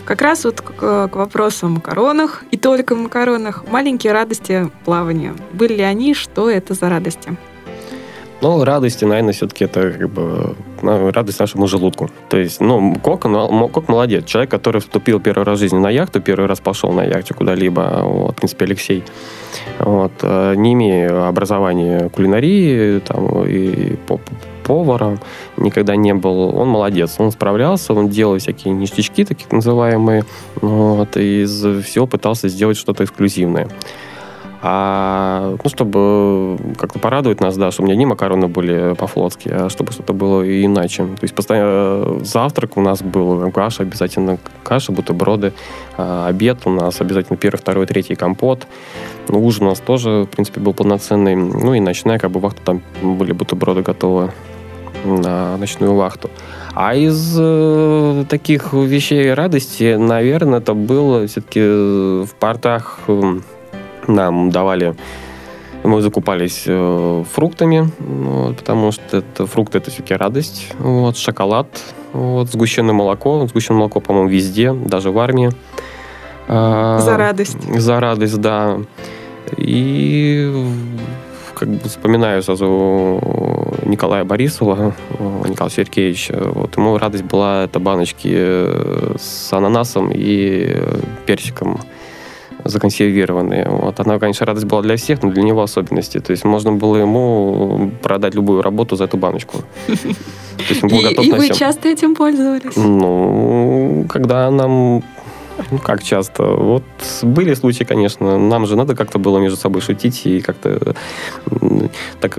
Как 0.05 0.23
раз 0.23 0.45
вот 0.45 0.61
к, 0.61 1.09
к 1.09 1.17
вопросу 1.17 1.67
о 1.67 1.69
макаронах 1.69 2.45
и 2.51 2.57
только 2.57 2.95
макаронах. 2.95 3.65
Маленькие 3.69 4.13
радости 4.13 4.71
плавания. 4.85 5.35
Были 5.53 5.75
ли 5.75 5.83
они? 5.83 6.15
Что 6.15 6.49
это 6.49 6.75
за 6.75 6.89
радости? 6.89 7.37
Но 8.43 8.65
радости, 8.65 9.05
наверное, 9.05 9.33
все-таки 9.33 9.65
это 9.65 9.93
как 9.93 10.11
бы 10.11 10.57
ну, 10.83 11.13
радость 11.13 11.39
нашему 11.39 11.69
желудку. 11.69 12.11
То 12.29 12.37
есть, 12.37 12.61
ну, 12.61 12.97
Кок, 12.97 13.23
Кок 13.23 13.89
молодец. 13.89 14.25
Человек, 14.25 14.51
который 14.51 14.81
вступил 14.81 15.21
первый 15.21 15.45
раз 15.45 15.59
в 15.59 15.61
жизни 15.61 15.79
на 15.79 15.91
яхту, 15.91 16.21
первый 16.21 16.49
раз 16.49 16.59
пошел 16.59 16.91
на 16.91 17.05
яхте 17.05 17.35
куда-либо, 17.35 18.01
вот, 18.03 18.33
в 18.33 18.35
принципе, 18.35 18.65
Алексей, 18.65 19.05
вот, 19.79 20.13
э, 20.23 20.55
не 20.57 20.73
имея 20.73 21.29
образования 21.29 22.09
кулинарии 22.09 22.99
там, 22.99 23.45
и 23.47 23.97
поваром, 24.65 25.21
никогда 25.57 25.95
не 25.95 26.13
был. 26.13 26.57
Он 26.57 26.69
молодец, 26.69 27.15
он 27.19 27.31
справлялся, 27.31 27.95
он 27.95 28.09
делал 28.09 28.39
всякие 28.39 28.75
ништячки, 28.75 29.25
такие 29.25 29.47
называемые, 29.53 30.25
вот, 30.61 31.17
и 31.17 31.43
из 31.43 31.65
всего 31.85 32.09
пытался 32.09 32.49
сделать 32.49 32.77
что-то 32.77 33.05
эксклюзивное. 33.05 33.69
А, 34.65 35.57
ну, 35.63 35.69
чтобы 35.69 36.57
как-то 36.79 37.01
порадовать 37.01 37.41
нас, 37.41 37.57
да, 37.57 37.73
чтобы 37.73 37.89
не 37.89 37.95
одни 37.95 38.07
макароны 38.07 38.47
были 38.47 38.95
по-флотски, 38.95 39.49
а 39.49 39.69
чтобы 39.69 39.93
что-то 39.93 40.13
было 40.13 40.43
иначе. 40.65 41.03
То 41.03 41.23
есть 41.23 41.35
постоянно 41.35 42.25
завтрак 42.25 42.77
у 42.77 42.81
нас 42.81 43.03
был 43.03 43.51
каша, 43.51 43.83
обязательно 43.83 44.39
каша, 44.63 44.93
бутерброды. 44.93 45.53
А 45.97 46.29
обед 46.29 46.59
у 46.65 46.71
нас 46.71 47.01
обязательно 47.01 47.37
первый, 47.37 47.59
второй, 47.59 47.87
третий 47.87 48.15
компот. 48.15 48.69
Ну, 49.29 49.45
ужин 49.45 49.67
у 49.67 49.71
нас 49.71 49.81
тоже, 49.81 50.23
в 50.23 50.27
принципе, 50.27 50.61
был 50.61 50.75
полноценный. 50.75 51.35
Ну 51.35 51.75
и 51.75 51.81
ночная, 51.81 52.21
как 52.21 52.31
бы, 52.31 52.39
вахта, 52.39 52.63
там 52.63 52.83
были 53.03 53.33
бутерброды 53.33 53.83
готовы 53.83 54.31
на 55.05 55.57
ночную 55.57 55.95
вахту. 55.95 56.31
А 56.75 56.95
из 56.95 57.37
э, 57.37 58.25
таких 58.29 58.73
вещей 58.73 59.35
радости, 59.35 59.97
наверное, 59.97 60.61
это 60.61 60.75
было 60.75 61.27
все-таки 61.27 61.61
в 61.61 62.31
портах 62.39 63.01
нам 64.09 64.51
давали 64.51 64.95
мы 65.85 66.01
закупались 66.01 66.65
э, 66.67 67.25
фруктами, 67.33 67.91
вот, 67.99 68.57
потому 68.57 68.93
что 68.93 69.19
это, 69.19 69.47
фрукты 69.47 69.79
это 69.79 69.91
все-таки 69.91 70.15
радость. 70.15 70.69
Вот, 70.79 71.17
шоколад, 71.17 71.67
вот, 72.13 72.49
сгущенное 72.51 72.95
молоко. 72.95 73.47
Сгущенное 73.49 73.81
молоко, 73.81 74.01
по-моему, 74.01 74.29
везде, 74.29 74.73
даже 74.73 75.11
в 75.11 75.19
армии. 75.19 75.51
А, 76.49 76.99
за 77.01 77.17
радость. 77.17 77.81
За 77.81 77.99
радость, 77.99 78.41
да. 78.41 78.79
И 79.57 80.53
как 81.55 81.69
бы 81.69 81.89
вспоминаю 81.89 82.43
сразу 82.43 83.21
Николая 83.85 84.25
Борисова, 84.25 84.95
Николая 85.49 85.71
Сергеевича. 85.71 86.51
Вот 86.55 86.77
ему 86.77 86.99
радость 86.99 87.25
была 87.25 87.65
это 87.65 87.79
баночки 87.79 88.33
э, 88.33 89.17
с 89.19 89.53
ананасом 89.53 90.11
и 90.13 90.77
персиком 91.27 91.81
законсервированные. 92.65 93.69
Вот. 93.69 94.01
Она, 94.01 94.19
конечно, 94.19 94.47
радость 94.47 94.67
была 94.67 94.83
для 94.83 94.97
всех, 94.97 95.23
но 95.23 95.31
для 95.31 95.43
него 95.43 95.63
особенности. 95.63 96.21
То 96.21 96.33
есть 96.33 96.45
можно 96.45 96.73
было 96.73 96.97
ему 96.97 97.91
продать 98.03 98.35
любую 98.35 98.63
работу 98.63 98.97
за 98.97 99.05
эту 99.05 99.17
баночку. 99.17 99.59
То 99.87 100.69
есть 100.69 100.83
он 100.85 100.91
был 100.91 101.01
и, 101.01 101.03
готов 101.03 101.25
и 101.25 101.31
на 101.31 101.37
вы 101.37 101.45
всем. 101.45 101.57
часто 101.57 101.89
этим 101.89 102.15
пользовались? 102.15 102.77
Ну, 102.77 104.07
когда 104.09 104.51
нам 104.51 105.03
ну, 105.71 105.79
как 105.79 106.03
часто? 106.03 106.45
Вот 106.45 106.85
были 107.23 107.55
случаи, 107.55 107.85
конечно. 107.85 108.39
Нам 108.39 108.67
же 108.67 108.77
надо 108.77 108.95
как-то 108.95 109.19
было 109.19 109.39
между 109.39 109.57
собой 109.57 109.83
шутить 109.83 110.27
и 110.27 110.41
как-то 110.41 110.95
так 112.21 112.39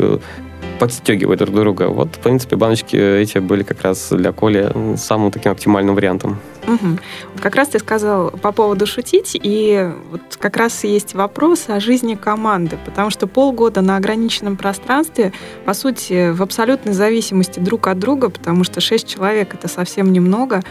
подстегивать 0.79 1.39
друг 1.39 1.55
друга. 1.55 1.87
Вот, 1.87 2.15
в 2.15 2.19
принципе, 2.19 2.55
баночки 2.55 2.95
эти 2.95 3.37
были 3.37 3.63
как 3.63 3.81
раз 3.81 4.09
для 4.11 4.31
Коли 4.31 4.97
самым 4.97 5.31
таким 5.31 5.51
оптимальным 5.51 5.95
вариантом. 5.95 6.39
Угу. 6.67 6.97
Как 7.41 7.55
раз 7.55 7.69
ты 7.69 7.79
сказал 7.79 8.31
по 8.31 8.51
поводу 8.51 8.85
шутить, 8.85 9.31
и 9.41 9.89
вот 10.11 10.21
как 10.39 10.57
раз 10.57 10.83
есть 10.83 11.13
вопрос 11.13 11.65
о 11.67 11.79
жизни 11.79 12.15
команды, 12.15 12.77
потому 12.85 13.09
что 13.09 13.27
полгода 13.27 13.81
на 13.81 13.97
ограниченном 13.97 14.55
пространстве, 14.55 15.33
по 15.65 15.73
сути, 15.73 16.31
в 16.31 16.41
абсолютной 16.41 16.93
зависимости 16.93 17.59
друг 17.59 17.87
от 17.87 17.99
друга, 17.99 18.29
потому 18.29 18.63
что 18.63 18.81
шесть 18.81 19.07
человек 19.07 19.53
это 19.53 19.67
совсем 19.67 20.11
немного. 20.11 20.61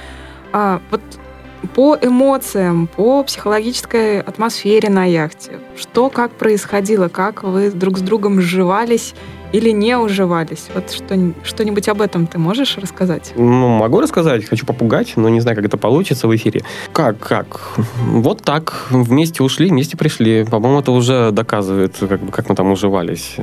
А 0.53 0.81
вот 0.91 1.01
по 1.75 1.97
эмоциям, 2.01 2.89
по 2.89 3.23
психологической 3.23 4.21
атмосфере 4.21 4.89
на 4.89 5.05
яхте, 5.05 5.61
что 5.77 6.11
как 6.11 6.33
происходило, 6.33 7.09
как 7.09 7.43
вы 7.45 7.71
друг 7.71 7.99
с 7.99 8.01
другом 8.01 8.41
сживались 8.41 9.15
или 9.53 9.71
не 9.71 9.97
уживались? 9.97 10.69
Вот 10.75 10.91
что, 10.91 11.33
что-нибудь 11.45 11.89
об 11.89 12.01
этом 12.01 12.27
ты 12.27 12.39
можешь 12.39 12.79
рассказать? 12.79 13.33
Ну, 13.37 13.69
могу 13.69 14.01
рассказать, 14.01 14.45
хочу 14.45 14.67
попугать, 14.67 15.13
но 15.17 15.29
не 15.29 15.41
знаю, 15.41 15.57
как 15.57 15.67
это 15.67 15.77
получится 15.77 16.27
в 16.29 16.37
эфире. 16.37 16.63
Как, 16.93 17.19
как? 17.19 17.75
Вот 17.99 18.43
так, 18.43 18.87
вместе 18.91 19.43
ушли, 19.43 19.69
вместе 19.69 19.97
пришли. 19.97 20.45
По-моему, 20.45 20.81
это 20.81 20.93
уже 20.93 21.31
доказывает, 21.33 21.97
как, 21.99 22.21
как 22.31 22.49
мы 22.49 22.55
там 22.55 22.71
уживались. 22.71 23.37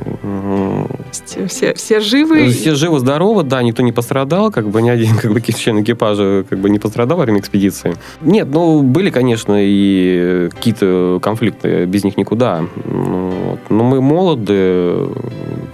Все, 1.48 1.74
все 1.74 2.00
живы? 2.00 2.48
Все 2.50 2.74
живы, 2.74 2.98
здоровы, 2.98 3.42
да, 3.42 3.62
никто 3.62 3.82
не 3.82 3.92
пострадал, 3.92 4.50
как 4.50 4.68
бы 4.68 4.82
ни 4.82 4.88
один 4.88 5.16
как 5.22 5.32
бы, 5.32 5.40
член 5.40 5.82
экипажа 5.82 6.44
как 6.48 6.58
бы 6.58 6.70
не 6.70 6.78
пострадал 6.78 7.18
во 7.18 7.24
время 7.24 7.40
экспедиции. 7.40 7.94
Нет, 8.20 8.48
ну, 8.50 8.82
были, 8.82 9.10
конечно, 9.10 9.54
и 9.58 10.48
какие-то 10.50 11.20
конфликты, 11.22 11.86
без 11.86 12.04
них 12.04 12.16
никуда. 12.16 12.64
Вот. 12.84 13.60
Но 13.68 13.84
мы 13.84 14.00
молоды, 14.00 15.08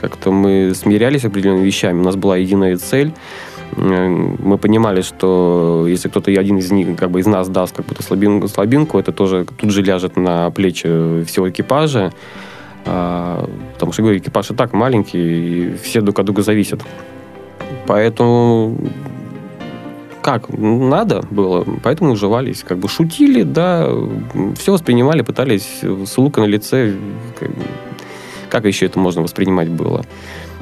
как-то 0.00 0.30
мы 0.30 0.72
смирялись 0.74 1.22
с 1.22 1.24
определенными 1.24 1.64
вещами. 1.64 2.00
У 2.00 2.04
нас 2.04 2.16
была 2.16 2.36
единая 2.36 2.76
цель. 2.76 3.12
Мы 3.76 4.58
понимали, 4.58 5.02
что 5.02 5.86
если 5.88 6.08
кто-то 6.08 6.30
один 6.30 6.58
из 6.58 6.70
них, 6.70 6.96
как 6.96 7.10
бы 7.10 7.20
из 7.20 7.26
нас 7.26 7.48
даст 7.48 7.76
какую-то 7.76 8.02
слабинку, 8.02 8.48
слабинку, 8.48 8.98
это 8.98 9.12
тоже 9.12 9.46
тут 9.58 9.70
же 9.70 9.82
ляжет 9.82 10.16
на 10.16 10.50
плечи 10.50 11.24
всего 11.24 11.50
экипажа. 11.50 12.12
А, 12.86 13.48
потому 13.74 13.92
что, 13.92 14.02
говорю, 14.02 14.18
экипаж 14.18 14.50
и 14.50 14.54
так 14.54 14.72
маленький, 14.72 15.18
и 15.18 15.76
все 15.82 16.00
друг 16.00 16.18
от 16.18 16.26
друга 16.26 16.42
зависят. 16.42 16.82
Поэтому 17.86 18.76
как 20.22 20.48
надо 20.48 21.22
было, 21.30 21.64
поэтому 21.84 22.10
уживались, 22.10 22.64
как 22.64 22.78
бы 22.78 22.88
шутили, 22.88 23.44
да, 23.44 23.88
все 24.58 24.72
воспринимали, 24.72 25.22
пытались 25.22 25.82
с 25.82 26.18
улыбкой 26.18 26.40
на 26.40 26.48
лице, 26.48 26.94
как, 27.38 27.50
как 28.48 28.64
еще 28.64 28.86
это 28.86 28.98
можно 28.98 29.22
воспринимать 29.22 29.68
было? 29.68 30.04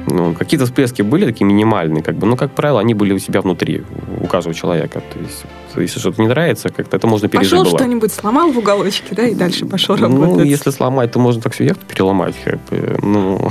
Ну, 0.05 0.35
какие-то 0.35 0.65
всплески 0.65 1.01
были 1.01 1.25
такие 1.25 1.45
минимальные, 1.45 2.03
как 2.03 2.15
бы, 2.15 2.27
но, 2.27 2.35
как 2.35 2.51
правило, 2.51 2.79
они 2.79 2.93
были 2.93 3.13
у 3.13 3.17
себя 3.17 3.41
внутри, 3.41 3.81
у 4.21 4.27
каждого 4.27 4.53
человека. 4.53 5.01
То 5.11 5.19
есть, 5.19 5.45
если 5.81 5.99
что-то 5.99 6.21
не 6.21 6.27
нравится, 6.27 6.69
как-то 6.69 6.97
это 6.97 7.07
можно 7.07 7.27
пережить. 7.27 7.51
Пошел 7.51 7.77
что-нибудь 7.77 8.13
сломал 8.13 8.51
в 8.51 8.57
уголочке, 8.57 9.15
да, 9.15 9.27
и 9.27 9.35
дальше 9.35 9.65
пошел 9.65 9.95
ну, 9.97 10.03
работать. 10.03 10.37
Ну, 10.37 10.43
если 10.43 10.69
сломать, 10.71 11.11
то 11.11 11.19
можно 11.19 11.41
так 11.41 11.53
всю 11.53 11.63
яхту 11.63 11.85
переломать, 11.85 12.35
как 12.43 12.59
бы, 12.65 12.97
ну... 13.01 13.49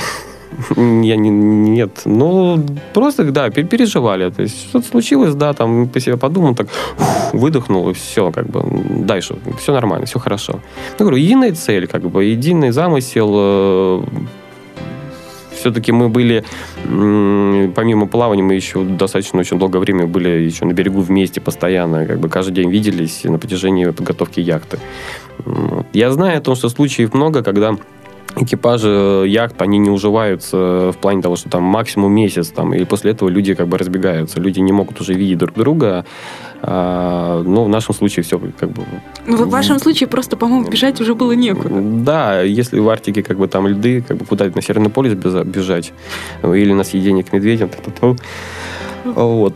Я 0.77 1.17
не, 1.17 1.31
нет. 1.31 2.03
Ну, 2.05 2.65
просто, 2.93 3.25
да, 3.25 3.51
переживали. 3.51 4.31
То 4.31 4.43
есть 4.43 4.69
что-то 4.69 4.87
случилось, 4.87 5.35
да, 5.35 5.53
там 5.53 5.89
по 5.89 6.01
себе 6.01 6.17
подумал, 6.17 6.55
так 6.55 6.69
выдохнул, 7.33 7.91
и 7.91 7.93
все, 7.95 8.31
как 8.31 8.47
бы, 8.47 8.63
дальше, 9.05 9.37
все 9.59 9.73
нормально, 9.73 10.07
все 10.07 10.19
хорошо. 10.19 10.61
Я 10.99 11.05
говорю, 11.05 11.17
единая 11.17 11.53
цель, 11.55 11.87
как 11.87 12.03
бы, 12.03 12.25
единый 12.25 12.71
замысел, 12.71 13.31
э, 13.35 14.03
все-таки 15.65 15.93
мы 15.93 16.11
были, 16.11 16.45
помимо 16.85 18.07
плавания, 18.07 18.43
мы 18.43 18.55
еще 18.55 18.85
достаточно 18.85 19.41
очень 19.41 19.59
долгое 19.59 19.79
время 19.79 20.07
были 20.07 20.29
еще 20.29 20.67
на 20.67 20.73
берегу 20.73 21.01
вместе 21.01 21.41
постоянно, 21.41 22.05
как 22.05 22.19
бы 22.19 22.29
каждый 22.29 22.53
день 22.53 22.71
виделись 22.71 23.25
на 23.25 23.39
протяжении 23.39 23.87
подготовки 23.87 24.41
яхты. 24.41 24.79
Я 25.95 26.11
знаю 26.11 26.39
о 26.39 26.41
том, 26.43 26.55
что 26.55 26.69
случаев 26.69 27.15
много, 27.15 27.43
когда 27.43 27.77
экипажи 28.37 29.25
яхт, 29.27 29.61
они 29.63 29.79
не 29.79 29.91
уживаются 29.91 30.93
в 30.93 30.97
плане 31.01 31.23
того, 31.23 31.37
что 31.37 31.49
там 31.49 31.63
максимум 31.63 32.13
месяц, 32.13 32.49
там, 32.49 32.75
и 32.75 32.85
после 32.85 33.13
этого 33.13 33.29
люди 33.29 33.55
как 33.55 33.69
бы 33.69 33.79
разбегаются. 33.79 34.41
Люди 34.41 34.61
не 34.61 34.73
могут 34.73 35.01
уже 35.01 35.15
видеть 35.15 35.39
друг 35.39 35.55
друга. 35.55 36.05
А, 36.63 37.43
но 37.43 37.65
в 37.65 37.69
нашем 37.69 37.95
случае 37.95 38.25
все 38.25 38.41
как 38.59 38.71
бы... 38.71 38.83
Ну, 39.27 39.37
в 39.37 39.51
вашем 39.51 39.79
случае 39.79 40.09
просто, 40.09 40.37
по-моему, 40.37 40.69
бежать 40.71 41.01
уже 41.01 41.15
было 41.15 41.33
некуда. 41.33 41.81
Да, 41.81 42.41
если 42.41 42.79
в 42.79 42.89
Арктике 42.89 43.23
как 43.23 43.39
бы 43.39 43.49
там 43.49 43.69
льды, 43.69 44.03
как 44.07 44.17
бы 44.17 44.25
куда-то 44.25 44.57
на 44.57 44.63
Северный 44.63 44.91
полюс 44.91 45.13
бежать, 45.13 45.93
или 46.43 46.73
на 46.73 46.85
съедение 46.85 47.23
к 47.23 47.33
медведям, 47.33 47.69
то, 47.69 47.91
то, 47.91 47.91
то, 47.91 48.17
вот. 49.05 49.55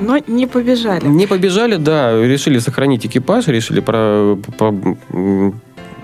Но 0.00 0.18
не 0.26 0.46
побежали. 0.46 1.06
Не 1.06 1.26
побежали, 1.26 1.76
да. 1.76 2.16
Решили 2.22 2.58
сохранить 2.58 3.04
экипаж, 3.04 3.48
решили 3.48 3.80
про, 3.80 4.38
про, 4.56 4.72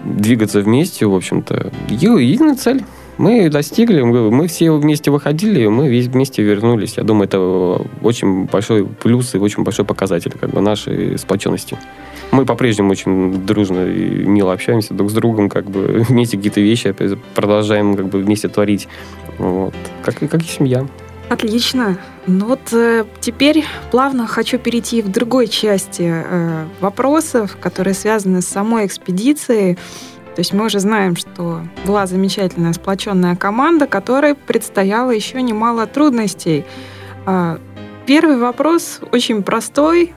двигаться 0.05 0.61
вместе, 0.61 1.07
в 1.07 1.15
общем-то. 1.15 1.73
Единая 1.89 2.55
цель. 2.55 2.85
Мы 3.17 3.49
достигли, 3.49 4.03
мы 4.03 4.49
все 4.49 4.73
вместе 4.73 5.13
выходили, 5.13 5.67
мы 5.69 5.85
вместе 6.01 6.43
вернулись. 6.43 6.97
Я 6.97 7.05
думаю, 7.05 7.27
это 7.27 7.39
очень 8.03 8.47
большой 8.47 8.87
плюс 8.87 9.35
и 9.37 9.39
очень 9.39 9.63
большой 9.63 9.85
показатель 9.85 10.33
как 10.33 10.51
бы, 10.51 10.61
нашей 10.61 11.17
сплоченности. 11.17 11.79
Мы 12.33 12.45
по-прежнему 12.45 12.91
очень 12.91 13.47
дружно 13.47 13.87
и 13.87 14.25
мило 14.25 14.53
общаемся 14.53 14.95
друг 14.95 15.11
с 15.11 15.15
другом, 15.15 15.49
как 15.49 15.67
бы 15.71 16.05
вместе 16.09 16.37
какие-то 16.37 16.61
вещи 16.61 16.93
продолжаем 17.35 17.95
как 17.95 18.09
бы 18.09 18.19
вместе 18.19 18.49
творить. 18.49 18.89
Вот. 19.39 19.75
Как, 20.03 20.19
как 20.19 20.43
и 20.43 20.47
семья. 20.47 20.85
Отлично. 21.29 21.99
Ну 22.27 22.47
вот 22.47 22.73
э, 22.73 23.05
теперь 23.21 23.65
плавно 23.91 24.27
хочу 24.27 24.59
перейти 24.59 25.03
в 25.03 25.11
другой 25.11 25.49
части 25.49 26.03
э, 26.03 26.67
вопросов, 26.81 27.57
которые 27.61 27.95
связаны 27.95 28.43
с 28.43 28.47
самой 28.47 28.87
экспедицией. 28.87 29.77
То 30.35 30.41
есть 30.41 30.53
мы 30.53 30.67
уже 30.67 30.81
знаем, 30.81 31.17
что 31.17 31.63
была 31.87 32.07
замечательная 32.07 32.73
сплоченная 32.73 33.37
команда, 33.37 33.87
которой 33.87 34.35
предстояло 34.35 35.11
еще 35.11 35.41
немало 35.43 35.87
трудностей. 35.87 36.65
Э, 37.27 37.59
первый 38.07 38.37
вопрос 38.37 39.01
очень 39.11 39.43
простой. 39.43 40.13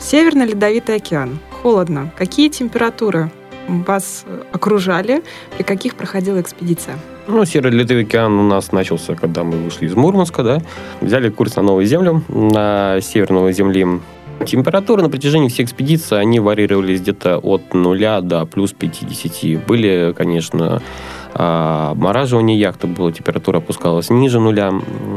Северный 0.00 0.46
ледовитый 0.46 0.96
океан. 0.96 1.38
Холодно. 1.62 2.10
Какие 2.16 2.48
температуры 2.48 3.30
вас 3.68 4.24
окружали? 4.52 5.22
При 5.56 5.62
каких 5.62 5.94
проходила 5.94 6.40
экспедиция? 6.40 6.98
Ну, 7.26 7.44
Серый 7.46 7.72
Ледовый 7.72 8.04
океан 8.04 8.38
у 8.38 8.42
нас 8.42 8.72
начался, 8.72 9.14
когда 9.14 9.44
мы 9.44 9.56
вышли 9.56 9.86
из 9.86 9.94
Мурманска, 9.94 10.42
да. 10.42 10.58
Взяли 11.00 11.30
курс 11.30 11.56
на 11.56 11.62
Новую 11.62 11.86
Землю, 11.86 12.22
на 12.28 13.00
Северную 13.00 13.52
Земли. 13.52 13.86
Температуры 14.46 15.02
на 15.02 15.08
протяжении 15.08 15.48
всей 15.48 15.64
экспедиции, 15.64 16.16
они 16.16 16.38
варьировались 16.38 17.00
где-то 17.00 17.38
от 17.38 17.72
нуля 17.72 18.20
до 18.20 18.44
плюс 18.44 18.72
50. 18.72 19.64
Были, 19.66 20.14
конечно, 20.16 20.82
а, 21.32 21.92
обмораживание 21.92 22.58
яхты, 22.58 22.86
было, 22.86 23.10
температура 23.10 23.58
опускалась 23.58 24.10
ниже 24.10 24.40
нуля. 24.40 24.70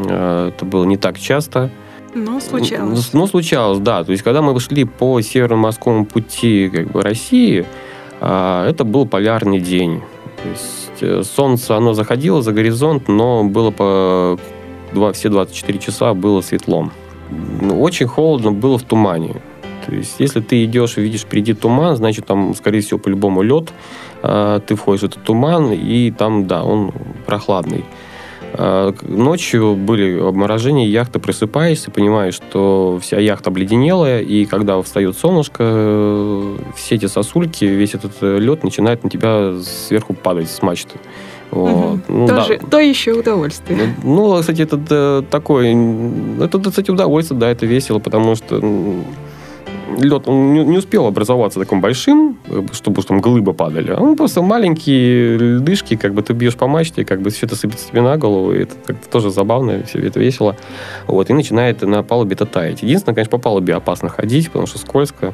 А, 0.10 0.48
это 0.48 0.65
было 0.65 0.86
не 0.86 0.96
так 0.96 1.20
часто. 1.20 1.70
Но 2.15 2.39
случалось. 2.39 3.12
Ну, 3.12 3.28
случалось, 3.28 3.80
да. 3.80 4.04
То 4.06 4.12
есть, 4.12 4.24
когда 4.24 4.41
мы 4.41 4.58
шли 4.62 4.86
по 4.86 5.20
северо-морскому 5.20 6.06
пути 6.06 6.70
как 6.74 6.89
бы, 6.91 7.02
России, 7.02 7.65
а, 8.22 8.67
это 8.67 8.86
был 8.86 9.06
полярный 9.06 9.60
день. 9.60 10.02
То 10.41 10.50
есть, 10.50 11.02
э, 11.02 11.23
солнце, 11.23 11.76
оно 11.76 11.93
заходило 11.93 12.41
за 12.41 12.54
горизонт, 12.54 13.08
но 13.08 13.43
было 13.43 13.71
по 13.71 14.39
все 15.13 15.30
24 15.30 15.80
часа 15.80 16.13
было 16.13 16.41
светлом. 16.41 16.91
Ну, 17.62 17.82
очень 17.82 18.08
холодно 18.08 18.52
было 18.52 18.78
в 18.78 18.84
тумане. 18.84 19.41
То 19.86 19.95
есть, 19.95 20.15
если 20.19 20.41
ты 20.41 20.63
идешь 20.65 20.97
и 20.97 21.02
видишь 21.02 21.21
впереди 21.21 21.54
туман, 21.54 21.95
значит, 21.95 22.26
там, 22.26 22.54
скорее 22.56 22.82
всего, 22.82 23.00
по-любому 23.00 23.41
лед. 23.41 23.71
А, 24.21 24.60
ты 24.60 24.76
входишь 24.76 25.02
в 25.02 25.06
этот 25.06 25.23
туман, 25.23 25.71
и 25.71 26.12
там, 26.12 26.47
да, 26.47 26.63
он 26.63 26.91
прохладный. 27.26 27.86
А, 28.60 28.93
ночью 29.04 29.76
были 29.76 30.20
обморожения, 30.20 30.88
яхта 30.88 31.20
просыпаешься, 31.20 31.91
понимаешь, 31.91 32.34
что 32.34 33.00
вся 33.02 33.20
яхта 33.20 33.52
обледенелая, 33.52 34.22
и 34.22 34.46
когда 34.46 34.82
встает 34.82 35.17
солнышко, 35.17 35.63
все 36.76 36.96
эти 36.96 37.06
сосульки, 37.06 37.65
весь 37.65 37.93
этот 37.93 38.20
лед 38.22 38.63
начинает 38.63 39.04
на 39.04 39.10
тебя 39.10 39.54
сверху 39.62 40.13
падать 40.13 40.50
с 40.50 40.62
мачты. 40.63 40.98
Вот. 41.52 41.96
Угу. 41.96 42.02
Ну, 42.10 42.28
Тоже, 42.28 42.60
да. 42.62 42.67
То 42.67 42.80
еще 42.80 43.13
удовольствие. 43.13 43.96
Ну, 44.04 44.34
ну 44.34 44.39
кстати, 44.39 44.63
это 44.63 44.80
э, 44.89 45.24
такое... 45.30 45.76
Это, 46.41 46.60
кстати, 46.60 46.91
удовольствие, 46.91 47.39
да, 47.39 47.50
это 47.50 47.65
весело, 47.65 48.00
потому 48.00 48.36
что 48.36 48.60
лед 49.97 50.28
он 50.28 50.54
не, 50.54 50.78
успел 50.78 51.06
образоваться 51.08 51.60
таким 51.60 51.82
большим, 51.82 52.38
э, 52.47 52.65
чтобы 52.73 53.00
уж 53.00 53.06
там 53.06 53.21
глыбы 53.21 53.54
падали. 53.54 53.91
Он 53.91 54.15
просто 54.15 54.41
маленькие 54.41 55.38
льдышки, 55.38 55.95
как 55.95 56.13
бы 56.13 56.21
ты 56.21 56.34
бьешь 56.34 56.56
по 56.56 56.67
мачте, 56.67 57.06
как 57.06 57.21
бы 57.21 57.30
все 57.30 57.45
это 57.45 57.56
сыпется 57.56 57.88
тебе 57.88 58.02
на 58.02 58.17
голову, 58.17 58.54
и 58.54 58.63
это, 58.63 58.76
это 58.88 59.10
тоже 59.10 59.30
забавно, 59.30 59.84
все 59.84 60.00
это 60.00 60.19
весело. 60.19 60.56
Вот, 61.08 61.30
и 61.30 61.34
начинает 61.34 61.82
на 61.82 62.04
палубе 62.04 62.36
это 62.36 62.45
таять. 62.45 62.84
Единственное, 62.84 63.15
конечно, 63.15 63.32
по 63.32 63.43
палубе 63.43 63.76
опасно 63.76 64.10
ходить, 64.10 64.47
потому 64.47 64.67
что 64.67 64.78
скользко. 64.78 65.34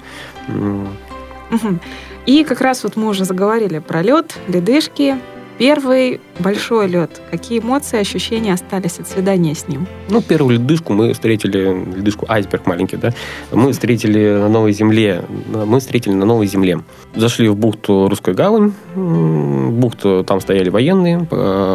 И 2.25 2.43
как 2.45 2.61
раз 2.61 2.83
вот 2.83 2.95
мы 2.95 3.09
уже 3.09 3.25
заговорили 3.25 3.79
про 3.79 4.01
лед, 4.01 4.37
ледышки, 4.47 5.17
Первый 5.57 6.19
большой 6.39 6.87
лед. 6.87 7.21
Какие 7.29 7.59
эмоции, 7.59 7.99
ощущения 7.99 8.53
остались 8.53 8.99
от 8.99 9.07
свидания 9.07 9.53
с 9.53 9.67
ним? 9.67 9.87
Ну, 10.09 10.21
первую 10.21 10.55
ледышку 10.59 10.93
мы 10.93 11.13
встретили, 11.13 11.85
ледышку 11.95 12.25
айсберг 12.27 12.65
маленький, 12.65 12.97
да, 12.97 13.13
мы 13.51 13.71
встретили 13.71 14.37
на 14.39 14.49
Новой 14.49 14.73
Земле. 14.73 15.23
Мы 15.47 15.79
встретили 15.79 16.13
на 16.13 16.25
Новой 16.25 16.47
Земле. 16.47 16.79
Зашли 17.15 17.47
в 17.47 17.55
бухту 17.55 18.07
Русская 18.09 18.33
гавань. 18.33 18.73
Бухту, 18.95 20.23
там 20.23 20.41
стояли 20.41 20.69
военные, 20.69 21.25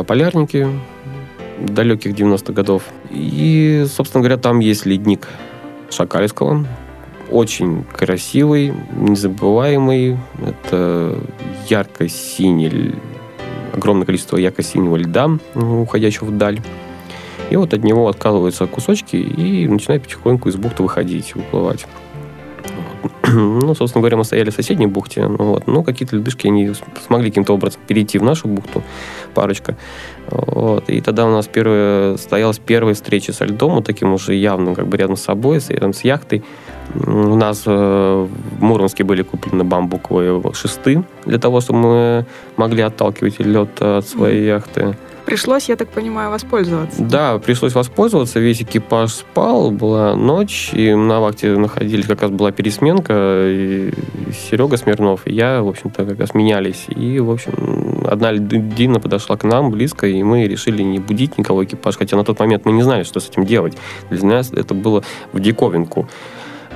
полярники 0.06 0.68
далеких 1.60 2.12
90-х 2.12 2.52
годов. 2.52 2.82
И, 3.10 3.84
собственно 3.88 4.22
говоря, 4.22 4.36
там 4.40 4.60
есть 4.60 4.86
ледник 4.86 5.28
Шакальского. 5.90 6.66
Очень 7.30 7.84
красивый, 7.92 8.72
незабываемый. 8.96 10.18
Это 10.44 11.18
ярко-синий 11.68 12.94
огромное 13.78 14.06
количество 14.06 14.36
ярко-синего 14.36 14.96
льда, 14.96 15.30
уходящего 15.54 16.26
вдаль. 16.26 16.60
И 17.50 17.56
вот 17.56 17.72
от 17.72 17.82
него 17.82 18.08
откалываются 18.08 18.66
кусочки 18.66 19.16
и 19.16 19.66
начинает 19.66 20.02
потихоньку 20.02 20.50
из 20.50 20.56
бухты 20.56 20.82
выходить, 20.82 21.34
выплывать. 21.34 21.86
Ну, 23.28 23.74
собственно 23.74 24.00
говоря, 24.00 24.16
мы 24.16 24.24
стояли 24.24 24.50
в 24.50 24.54
соседней 24.54 24.86
бухте, 24.86 25.26
ну, 25.26 25.44
вот, 25.44 25.66
но 25.66 25.82
какие-то 25.82 26.16
ледышки 26.16 26.46
они 26.46 26.72
смогли 27.06 27.30
каким-то 27.30 27.54
образом 27.54 27.80
перейти 27.86 28.18
в 28.18 28.22
нашу 28.22 28.48
бухту, 28.48 28.82
парочка. 29.34 29.76
Вот, 30.30 30.88
и 30.90 31.00
тогда 31.00 31.26
у 31.26 31.30
нас 31.30 31.46
первая, 31.46 32.16
стоялась 32.16 32.58
первая 32.58 32.94
встреча 32.94 33.32
со 33.32 33.44
льдом, 33.44 33.74
вот 33.74 33.84
таким 33.84 34.12
уже 34.12 34.34
явным, 34.34 34.74
как 34.74 34.86
бы 34.86 34.96
рядом 34.96 35.16
с 35.16 35.22
собой, 35.22 35.60
рядом 35.68 35.92
с 35.92 36.04
яхтой. 36.04 36.42
У 36.94 37.34
нас 37.36 37.64
э, 37.66 37.70
в 37.70 38.62
Мурманске 38.62 39.04
были 39.04 39.22
куплены 39.22 39.64
бамбуковые 39.64 40.42
шесты 40.54 41.04
для 41.26 41.38
того, 41.38 41.60
чтобы 41.60 41.78
мы 41.80 42.26
могли 42.56 42.82
отталкивать 42.82 43.38
лед 43.40 43.80
от 43.80 44.06
своей 44.06 44.46
яхты. 44.46 44.96
Пришлось, 45.28 45.68
я 45.68 45.76
так 45.76 45.90
понимаю, 45.90 46.30
воспользоваться. 46.30 47.02
Да, 47.02 47.38
пришлось 47.38 47.74
воспользоваться. 47.74 48.40
Весь 48.40 48.62
экипаж 48.62 49.12
спал, 49.12 49.70
была 49.70 50.16
ночь, 50.16 50.70
и 50.72 50.94
на 50.94 51.20
вахте 51.20 51.54
находились, 51.58 52.06
как 52.06 52.22
раз 52.22 52.30
была 52.30 52.50
пересменка, 52.50 53.12
и 53.46 53.92
Серега 54.32 54.78
Смирнов 54.78 55.26
и 55.26 55.34
я, 55.34 55.60
в 55.60 55.68
общем-то, 55.68 56.06
как 56.06 56.18
раз 56.18 56.32
менялись. 56.32 56.86
И, 56.88 57.20
в 57.20 57.30
общем, 57.30 58.06
одна 58.06 58.32
льдина 58.32 59.00
подошла 59.00 59.36
к 59.36 59.44
нам 59.44 59.70
близко, 59.70 60.06
и 60.06 60.22
мы 60.22 60.48
решили 60.48 60.80
не 60.82 60.98
будить 60.98 61.36
никого 61.36 61.62
экипаж, 61.62 61.98
хотя 61.98 62.16
на 62.16 62.24
тот 62.24 62.38
момент 62.38 62.64
мы 62.64 62.72
не 62.72 62.82
знали, 62.82 63.02
что 63.02 63.20
с 63.20 63.28
этим 63.28 63.44
делать. 63.44 63.76
Для 64.08 64.26
нас 64.26 64.50
это 64.50 64.72
было 64.72 65.04
в 65.34 65.40
диковинку. 65.40 66.08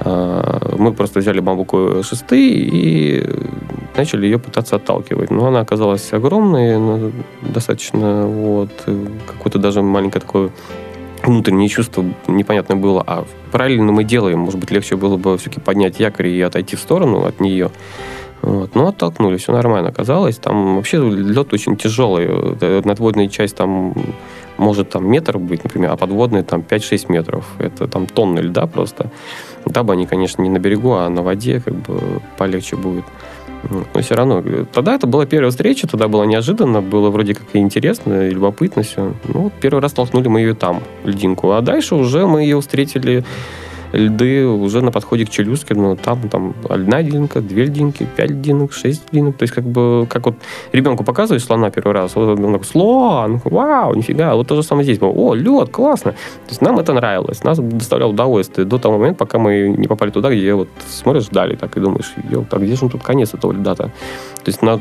А, 0.04 0.74
мы 0.78 0.92
просто 0.92 1.20
взяли 1.20 1.40
бамбуковые 1.40 2.02
шесты 2.02 2.48
и 2.48 3.24
начали 3.96 4.26
ее 4.26 4.38
пытаться 4.38 4.76
отталкивать. 4.76 5.30
Но 5.30 5.46
она 5.46 5.60
оказалась 5.60 6.12
огромной, 6.12 7.12
достаточно, 7.42 8.26
вот, 8.26 8.70
какое-то 9.26 9.58
даже 9.58 9.82
маленькое 9.82 10.20
такое 10.20 10.50
внутреннее 11.22 11.68
чувство 11.68 12.04
непонятное 12.26 12.76
было, 12.76 13.02
а 13.06 13.24
правильно 13.52 13.92
мы 13.92 14.02
делаем, 14.02 14.40
может 14.40 14.58
быть, 14.58 14.72
легче 14.72 14.96
было 14.96 15.16
бы 15.16 15.38
все-таки 15.38 15.60
поднять 15.60 16.00
якорь 16.00 16.28
и 16.28 16.40
отойти 16.40 16.74
в 16.74 16.80
сторону 16.80 17.24
от 17.24 17.38
нее. 17.38 17.70
Вот. 18.40 18.74
Но 18.74 18.88
оттолкнули, 18.88 19.36
все 19.36 19.52
нормально 19.52 19.90
оказалось. 19.90 20.36
Там 20.38 20.76
вообще 20.76 20.98
лед 20.98 21.52
очень 21.52 21.76
тяжелый. 21.76 22.26
Э, 22.28 22.82
надводная 22.84 23.28
часть 23.28 23.54
там 23.54 23.94
может 24.62 24.90
там 24.90 25.10
метр 25.10 25.38
быть, 25.38 25.64
например, 25.64 25.90
а 25.90 25.96
подводная 25.96 26.42
там 26.42 26.60
5-6 26.60 27.06
метров. 27.08 27.44
Это 27.58 27.86
там 27.88 28.06
тонны 28.06 28.40
льда 28.40 28.66
просто. 28.66 29.10
Да 29.66 29.82
бы 29.82 29.92
они, 29.92 30.06
конечно, 30.06 30.42
не 30.42 30.48
на 30.48 30.58
берегу, 30.58 30.92
а 30.92 31.08
на 31.08 31.22
воде 31.22 31.60
как 31.60 31.74
бы 31.74 32.20
полегче 32.38 32.76
будет. 32.76 33.04
Но 33.70 34.00
все 34.00 34.14
равно. 34.14 34.42
Тогда 34.72 34.94
это 34.94 35.06
была 35.06 35.24
первая 35.26 35.50
встреча, 35.50 35.86
тогда 35.86 36.08
было 36.08 36.24
неожиданно, 36.24 36.80
было 36.80 37.10
вроде 37.10 37.34
как 37.34 37.46
и 37.52 37.58
интересно, 37.58 38.28
и 38.28 38.30
любопытно 38.30 38.82
все. 38.82 39.14
Ну, 39.24 39.52
первый 39.60 39.80
раз 39.80 39.92
толкнули 39.92 40.28
мы 40.28 40.40
ее 40.40 40.54
там, 40.54 40.82
льдинку. 41.04 41.52
А 41.52 41.60
дальше 41.60 41.94
уже 41.94 42.26
мы 42.26 42.42
ее 42.42 42.60
встретили 42.60 43.24
льды 43.92 44.46
уже 44.46 44.82
на 44.82 44.90
подходе 44.90 45.24
к 45.24 45.30
Челюскину. 45.30 45.96
Там, 45.96 46.28
там 46.28 46.54
одна 46.68 47.00
льдинка, 47.00 47.40
две 47.40 47.64
льдинки, 47.64 48.06
пять 48.16 48.30
льдинок, 48.30 48.72
шесть 48.72 49.02
льдинок. 49.12 49.36
То 49.36 49.44
есть 49.44 49.54
как 49.54 49.64
бы, 49.64 50.06
как 50.08 50.26
вот 50.26 50.36
ребенку 50.72 51.04
показываешь 51.04 51.44
слона 51.44 51.70
первый 51.70 51.92
раз, 51.92 52.16
вот 52.16 52.38
он 52.38 52.52
такой, 52.52 52.66
слон, 52.66 53.40
вау, 53.44 53.94
нифига. 53.94 54.34
Вот 54.34 54.48
то 54.48 54.56
же 54.56 54.62
самое 54.62 54.84
здесь. 54.84 54.98
О, 55.00 55.34
лед, 55.34 55.70
классно. 55.70 56.12
То 56.12 56.48
есть 56.48 56.62
нам 56.62 56.78
это 56.78 56.92
нравилось, 56.92 57.44
нас 57.44 57.58
доставляло 57.58 58.10
удовольствие 58.10 58.66
до 58.66 58.78
того 58.78 58.98
момента, 58.98 59.18
пока 59.18 59.38
мы 59.38 59.74
не 59.76 59.88
попали 59.88 60.10
туда, 60.10 60.30
где 60.30 60.54
вот 60.54 60.68
смотришь 60.88 61.28
вдали, 61.28 61.56
так 61.56 61.76
и 61.76 61.80
думаешь, 61.80 62.12
ё, 62.30 62.44
так 62.48 62.62
где 62.62 62.74
же 62.74 62.88
тут 62.88 63.02
конец 63.02 63.34
этого 63.34 63.52
льда-то? 63.52 63.84
То 63.84 63.92
есть 64.46 64.62
на, 64.62 64.80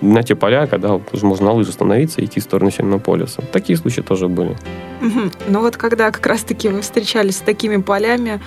на 0.00 0.22
те 0.22 0.34
поля, 0.34 0.66
когда 0.66 0.94
уже 0.94 1.26
можно 1.26 1.46
на 1.46 1.52
лыжи 1.52 1.72
становиться 1.72 2.20
и 2.20 2.24
идти 2.24 2.40
в 2.40 2.42
сторону 2.42 2.70
Северного 2.70 3.00
полюса. 3.00 3.42
Такие 3.52 3.76
случаи 3.78 4.02
тоже 4.02 4.28
были. 4.28 4.56
Угу. 5.00 5.30
Ну 5.48 5.60
вот 5.60 5.76
когда 5.76 6.10
как 6.10 6.26
раз-таки 6.26 6.68
вы 6.68 6.80
встречались 6.82 7.36
с 7.36 7.40
такими 7.40 7.76
полями, 7.78 8.40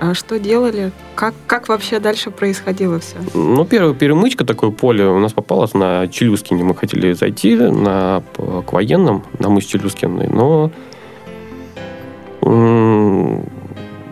а 0.00 0.14
что 0.14 0.38
делали? 0.38 0.92
Как, 1.14 1.34
как 1.46 1.68
вообще 1.68 1.98
дальше 1.98 2.30
происходило 2.30 2.98
все? 3.00 3.16
Ну, 3.32 3.64
первая 3.64 3.94
перемычка, 3.94 4.44
такое 4.44 4.70
поле 4.70 5.06
у 5.06 5.18
нас 5.18 5.32
попалось 5.32 5.72
на 5.74 6.08
Челюскине. 6.08 6.64
Мы 6.64 6.74
хотели 6.74 7.12
зайти 7.12 7.54
на, 7.54 8.22
к 8.36 8.72
военным, 8.72 9.24
на 9.38 9.48
мыс 9.48 9.64
Челюскиной, 9.64 10.28
но 10.28 10.70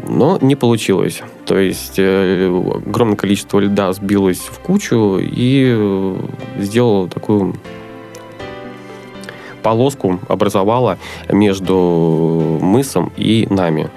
но 0.08 0.38
не 0.40 0.56
получилось. 0.56 1.22
То 1.46 1.58
есть 1.58 1.98
э, 1.98 2.46
огромное 2.86 3.16
количество 3.16 3.58
льда 3.58 3.92
сбилось 3.92 4.40
в 4.40 4.58
кучу 4.60 5.18
и 5.18 5.74
э, 5.76 6.16
сделало 6.58 7.08
такую 7.08 7.54
полоску 9.62 10.20
образовала 10.28 10.98
между 11.30 12.58
мысом 12.60 13.12
и 13.16 13.46
нами. 13.48 13.90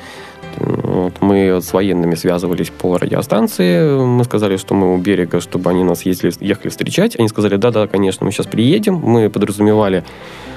Вот 0.58 1.22
мы 1.22 1.60
с 1.62 1.74
военными 1.74 2.16
связывались 2.16 2.70
по 2.70 2.98
радиостанции. 2.98 4.00
Мы 4.00 4.24
сказали, 4.24 4.56
что 4.58 4.74
мы 4.74 4.94
у 4.94 4.98
берега, 4.98 5.42
чтобы 5.42 5.70
они 5.70 5.84
нас 5.84 6.04
ездили, 6.04 6.32
ехали 6.40 6.70
встречать. 6.70 7.20
Они 7.20 7.28
сказали, 7.28 7.58
да-да, 7.58 7.88
конечно, 7.88 8.26
мы 8.26 8.32
сейчас 8.32 8.48
приедем. 8.48 8.96
Мы 8.96 9.30
подразумевали 9.30 10.06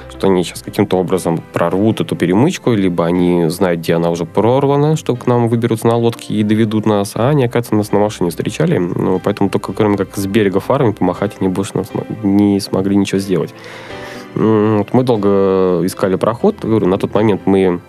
что 0.09 0.27
они 0.27 0.43
сейчас 0.43 0.61
каким-то 0.61 0.97
образом 0.97 1.41
прорвут 1.53 2.01
эту 2.01 2.15
перемычку, 2.15 2.73
либо 2.73 3.05
они 3.05 3.49
знают, 3.49 3.81
где 3.81 3.95
она 3.95 4.09
уже 4.09 4.25
прорвана, 4.25 4.95
что 4.95 5.15
к 5.15 5.27
нам 5.27 5.47
выберутся 5.47 5.87
на 5.87 5.95
лодке 5.95 6.33
и 6.33 6.43
доведут 6.43 6.85
нас, 6.85 7.13
а 7.15 7.29
они, 7.29 7.45
оказывается, 7.45 7.75
нас 7.75 7.91
на 7.91 7.99
машине 7.99 8.29
встречали, 8.29 8.77
ну, 8.77 9.19
поэтому 9.23 9.49
только 9.49 9.73
кроме 9.73 9.97
как 9.97 10.15
с 10.15 10.25
берега 10.25 10.59
фарами 10.59 10.91
помахать 10.91 11.37
они 11.39 11.49
больше 11.49 11.77
нас 11.77 11.91
не 12.23 12.59
смогли 12.59 12.95
ничего 12.95 13.19
сделать. 13.19 13.53
Мы 14.35 15.03
долго 15.03 15.81
искали 15.83 16.15
проход. 16.15 16.63
На 16.63 16.97
тот 16.97 17.15
момент 17.15 17.41
мы 17.45 17.81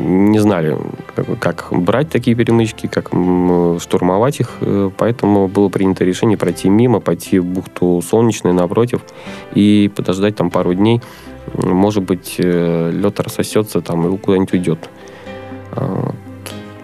не 0.00 0.38
знали, 0.40 0.76
как 1.38 1.68
брать 1.70 2.10
такие 2.10 2.36
перемычки, 2.36 2.88
как 2.88 3.10
штурмовать 3.80 4.40
их, 4.40 4.56
э, 4.60 4.90
поэтому 4.96 5.46
было 5.46 5.68
принято 5.68 6.04
решение 6.04 6.36
пройти 6.36 6.68
мимо, 6.68 7.00
пойти 7.00 7.38
в 7.38 7.44
бухту 7.44 8.02
Солнечной 8.02 8.52
напротив 8.52 9.02
и 9.54 9.90
подождать 9.94 10.34
там 10.34 10.50
пару 10.50 10.74
дней. 10.74 11.00
Может 11.54 12.04
быть, 12.04 12.36
э, 12.38 12.90
лед 12.92 13.20
рассосется 13.20 13.80
там 13.80 14.14
и 14.14 14.18
куда-нибудь 14.18 14.52
уйдет. 14.52 14.88
А, 15.72 16.12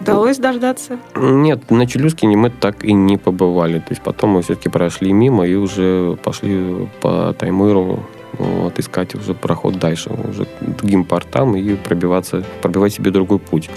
Удалось 0.01 0.37
дождаться? 0.37 0.97
Нет, 1.15 1.69
на 1.69 1.85
Челюскине 1.85 2.37
мы 2.37 2.49
так 2.49 2.83
и 2.83 2.93
не 2.93 3.17
побывали. 3.17 3.79
То 3.79 3.89
есть 3.89 4.01
потом 4.01 4.31
мы 4.31 4.41
все-таки 4.41 4.69
прошли 4.69 5.11
мимо 5.11 5.45
и 5.45 5.55
уже 5.55 6.17
пошли 6.23 6.87
по 7.01 7.33
Таймыру 7.37 7.99
вот, 8.37 8.79
искать 8.79 9.15
уже 9.15 9.33
проход 9.33 9.77
дальше, 9.77 10.09
уже 10.11 10.47
другим 10.61 11.03
портам 11.03 11.55
и 11.55 11.75
пробиваться, 11.75 12.43
пробивать 12.61 12.93
себе 12.93 13.11
другой 13.11 13.39
путь. 13.39 13.69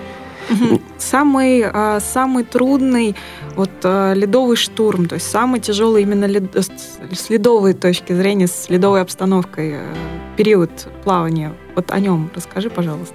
Самый, 0.98 1.64
а, 1.64 2.00
самый 2.00 2.44
трудный 2.44 3.14
вот 3.56 3.70
а, 3.84 4.12
ледовый 4.14 4.56
штурм, 4.56 5.06
то 5.06 5.16
есть 5.16 5.30
самый 5.30 5.60
тяжелый 5.60 6.02
именно 6.02 6.24
лед, 6.24 6.54
с 6.54 7.30
ледовой 7.30 7.74
точки 7.74 8.12
зрения, 8.12 8.46
с 8.46 8.68
ледовой 8.68 9.02
обстановкой 9.02 9.72
э, 9.74 9.94
период 10.36 10.70
плавания. 11.04 11.52
Вот 11.74 11.90
о 11.90 12.00
нем 12.00 12.30
расскажи, 12.34 12.70
пожалуйста. 12.70 13.14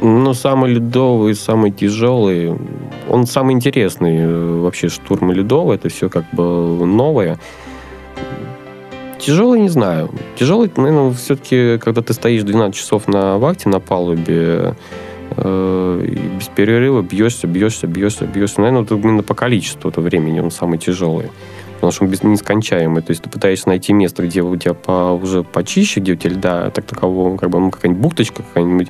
Ну, 0.00 0.34
самый 0.34 0.74
ледовый, 0.74 1.34
самый 1.34 1.70
тяжелый, 1.70 2.58
он 3.08 3.26
самый 3.26 3.54
интересный. 3.54 4.18
Э, 4.18 4.60
вообще 4.60 4.88
штурм 4.88 5.32
ледовый, 5.32 5.76
это 5.76 5.88
все 5.88 6.08
как 6.08 6.24
бы 6.32 6.84
новое. 6.84 7.38
Тяжелый, 9.18 9.60
не 9.60 9.70
знаю. 9.70 10.10
Тяжелый, 10.36 10.70
наверное, 10.76 11.12
все-таки, 11.12 11.78
когда 11.78 12.02
ты 12.02 12.12
стоишь 12.12 12.42
12 12.42 12.76
часов 12.76 13.08
на 13.08 13.38
вахте 13.38 13.68
на 13.70 13.80
палубе, 13.80 14.24
э, 14.28 14.72
без 15.36 16.48
перерыва 16.54 17.02
бьешься, 17.02 17.46
бьешься, 17.46 17.86
бьешься, 17.86 18.26
бьешься. 18.26 18.60
Наверное, 18.60 18.82
вот 18.82 18.92
именно 18.92 19.22
по 19.22 19.34
количеству 19.34 19.90
этого 19.90 20.04
времени 20.04 20.40
он 20.40 20.50
самый 20.50 20.78
тяжелый 20.78 21.30
потому 21.84 22.10
что 22.10 22.24
он 22.24 22.32
нескончаемый. 22.32 23.02
То 23.02 23.10
есть 23.10 23.22
ты 23.22 23.28
пытаешься 23.28 23.68
найти 23.68 23.92
место, 23.92 24.22
где 24.22 24.42
у 24.42 24.56
тебя 24.56 24.74
по, 24.74 25.12
уже 25.12 25.42
почище, 25.42 26.00
где 26.00 26.12
у 26.12 26.16
тебя 26.16 26.34
льда 26.34 26.70
так 26.70 26.86
такового, 26.86 27.36
как 27.36 27.50
бы 27.50 27.60
ну, 27.60 27.70
какая-нибудь 27.70 28.02
бухточка 28.02 28.42
какая-нибудь, 28.42 28.88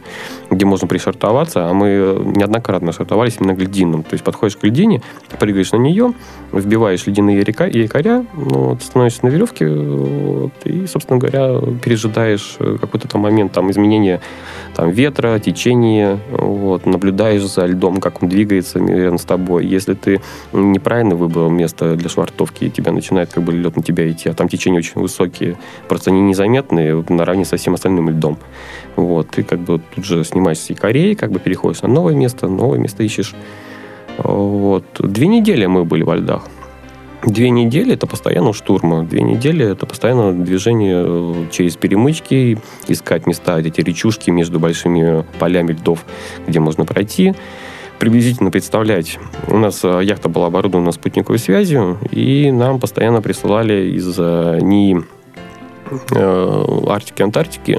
где 0.51 0.65
можно 0.65 0.87
пришвартоваться, 0.87 1.69
а 1.69 1.73
мы 1.73 2.23
неоднократно 2.37 2.93
швартовались 2.93 3.37
именно 3.41 3.57
к 3.57 3.59
льдинам. 3.59 4.05
То 4.05 4.15
есть 4.15 4.25
подходишь 4.25 4.57
к 4.57 4.65
льдине, 4.65 5.03
прыгаешь 5.41 5.73
на 5.73 5.79
нее, 5.79 6.13
вбиваешь 6.53 7.07
ледяные 7.07 7.43
река, 7.43 7.67
якоря, 7.67 8.25
ну, 8.35 8.69
вот, 8.69 8.83
становишься 8.83 9.27
на 9.27 9.31
веревке 9.31 9.69
вот, 9.69 10.53
и, 10.65 10.87
собственно 10.87 11.19
говоря, 11.19 11.61
пережидаешь 11.83 12.57
какой-то 12.59 13.09
там 13.09 13.23
момент 13.23 13.53
там, 13.53 13.71
изменения 13.73 14.21
там, 14.77 14.91
ветра, 14.91 15.39
течения, 15.41 16.19
вот, 16.31 16.87
наблюдаешь 16.87 17.43
за 17.43 17.67
льдом, 17.67 18.01
как 18.01 18.23
он 18.23 18.29
двигается 18.29 18.79
рядом 18.79 19.19
с 19.19 19.25
тобой. 19.25 19.67
Если 19.67 19.95
ты 19.95 20.21
неправильно 20.53 21.17
выбрал 21.17 21.51
место 21.51 21.97
для 21.97 22.09
швартовки, 22.09 22.67
тебя 22.85 22.93
начинает 22.93 23.33
как 23.33 23.43
бы 23.43 23.53
лед 23.53 23.77
на 23.77 23.83
тебя 23.83 24.11
идти, 24.11 24.29
а 24.29 24.35
там 24.35 24.49
течения 24.49 24.79
очень 24.79 25.01
высокие, 25.01 25.57
просто 25.89 26.11
они 26.11 26.21
незаметные 26.21 27.05
наравне 27.09 27.45
со 27.45 27.57
всем 27.57 27.75
остальным 27.75 28.11
льдом. 28.11 28.39
Вот, 28.97 29.31
ты 29.31 29.43
как 29.43 29.61
бы 29.61 29.81
тут 29.95 30.05
же 30.05 30.23
снимаешь 30.25 30.59
с 30.59 30.71
якорей, 30.71 31.15
как 31.15 31.33
бы 31.33 31.41
переходишь 31.41 31.83
на 31.83 31.89
новое 31.89 32.15
место, 32.15 32.47
новое 32.49 32.79
место 32.79 33.03
ищешь. 33.03 33.35
Вот. 34.19 34.85
Две 34.99 35.27
недели 35.27 35.67
мы 35.67 35.85
были 35.85 36.03
во 36.03 36.17
льдах. 36.17 36.47
Две 37.27 37.49
недели 37.51 37.95
это 37.95 38.07
постоянно 38.07 38.53
штурма. 38.53 39.03
Две 39.03 39.23
недели 39.23 39.65
это 39.65 39.87
постоянно 39.87 40.33
движение 40.33 41.03
э, 41.07 41.47
через 41.51 41.75
перемычки, 41.77 42.59
искать 42.87 43.27
места, 43.27 43.59
эти 43.59 43.81
речушки 43.81 44.31
между 44.31 44.61
большими 44.61 45.25
полями 45.39 45.73
льдов, 45.73 46.05
где 46.47 46.61
можно 46.61 46.85
пройти 46.85 47.35
приблизительно 48.05 48.51
представлять. 48.51 49.19
У 49.49 49.57
нас 49.57 49.83
э, 49.83 50.01
яхта 50.03 50.29
была 50.29 50.49
оборудована 50.49 50.93
спутниковой 50.93 51.39
связью, 51.39 51.97
и 52.11 52.51
нам 52.51 52.79
постоянно 52.79 53.23
присылали 53.23 53.93
из 53.97 54.19
НИИ 54.19 55.05
э, 56.15 56.65
Арктики, 56.87 57.23
Антарктики 57.23 57.79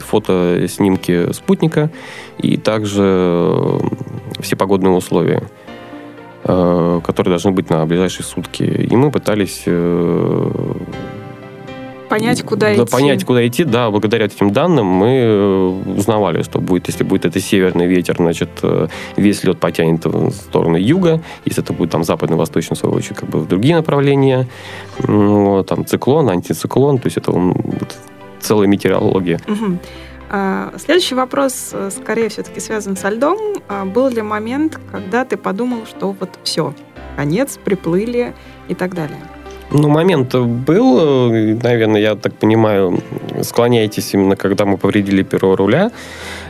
фото, 0.00 0.64
снимки 0.66 1.30
спутника 1.34 1.90
и 2.38 2.56
также 2.56 3.78
все 4.40 4.56
погодные 4.56 4.92
условия. 4.92 5.42
Э, 6.42 7.00
которые 7.04 7.32
должны 7.32 7.50
быть 7.50 7.68
на 7.68 7.84
ближайшие 7.84 8.24
сутки. 8.24 8.62
И 8.62 8.96
мы 8.96 9.10
пытались 9.10 9.64
э, 9.66 10.50
понять, 12.10 12.42
куда 12.42 12.66
да, 12.66 12.74
идти. 12.74 12.92
Понять, 12.92 13.24
куда 13.24 13.46
идти, 13.46 13.64
да, 13.64 13.90
благодаря 13.90 14.26
этим 14.26 14.52
данным 14.52 14.86
мы 14.86 15.08
э, 15.08 15.66
узнавали, 15.96 16.42
что 16.42 16.60
будет, 16.60 16.88
если 16.88 17.04
будет 17.04 17.24
это 17.24 17.40
северный 17.40 17.86
ветер, 17.86 18.16
значит, 18.16 18.50
весь 19.16 19.44
лед 19.44 19.58
потянет 19.58 20.04
в 20.04 20.30
сторону 20.30 20.76
юга, 20.76 21.22
если 21.44 21.62
это 21.62 21.72
будет 21.72 21.90
там 21.90 22.04
западно-восточный, 22.04 22.76
в 22.76 22.78
свою 22.80 22.96
очередь, 22.96 23.16
как 23.16 23.28
бы 23.28 23.38
в 23.38 23.48
другие 23.48 23.76
направления, 23.76 24.46
вот, 24.98 25.66
там 25.66 25.86
циклон, 25.86 26.28
антициклон, 26.28 26.98
то 26.98 27.06
есть 27.06 27.16
это 27.16 27.32
целая 28.40 28.66
метеорология. 28.66 29.40
Угу. 29.46 29.78
Следующий 30.78 31.16
вопрос, 31.16 31.70
э, 31.72 31.90
скорее 31.90 32.28
все-таки 32.28 32.60
связан 32.60 32.96
со 32.96 33.08
льдом. 33.08 33.36
А, 33.68 33.84
был 33.84 34.08
ли 34.08 34.22
момент, 34.22 34.78
когда 34.92 35.24
ты 35.24 35.36
подумал, 35.36 35.86
что 35.86 36.12
вот 36.12 36.38
все, 36.44 36.72
конец, 37.16 37.58
приплыли 37.64 38.32
и 38.68 38.74
так 38.74 38.94
далее? 38.94 39.18
Ну, 39.72 39.88
момент 39.88 40.34
был, 40.34 41.30
наверное, 41.30 42.00
я 42.00 42.16
так 42.16 42.34
понимаю, 42.34 43.00
склоняетесь 43.42 44.14
именно, 44.14 44.34
когда 44.34 44.64
мы 44.64 44.76
повредили 44.76 45.22
перо 45.22 45.54
руля, 45.54 45.92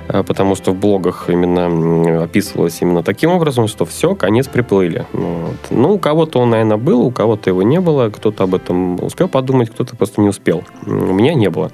э, 0.09 0.23
потому 0.23 0.55
что 0.55 0.73
в 0.73 0.77
блогах 0.77 1.29
именно 1.29 2.23
описывалось 2.23 2.81
именно 2.81 3.03
таким 3.03 3.31
образом, 3.31 3.69
что 3.69 3.85
все, 3.85 4.15
конец 4.15 4.47
приплыли. 4.49 5.05
Вот. 5.13 5.57
Ну, 5.71 5.93
у 5.93 5.99
кого-то 5.99 6.41
он, 6.41 6.51
наверное, 6.51 6.79
был, 6.79 7.03
у 7.03 7.11
кого-то 7.11 7.51
его 7.51 7.63
не 7.63 7.81
было, 7.81 8.09
кто-то 8.09 8.45
об 8.45 8.55
этом 8.55 9.03
успел 9.05 9.29
подумать, 9.29 9.69
кто-то 9.69 9.97
просто 9.97 10.23
не 10.23 10.29
успел. 10.29 10.65
У 10.87 10.91
меня 10.91 11.35
не 11.35 11.51
было 11.51 11.71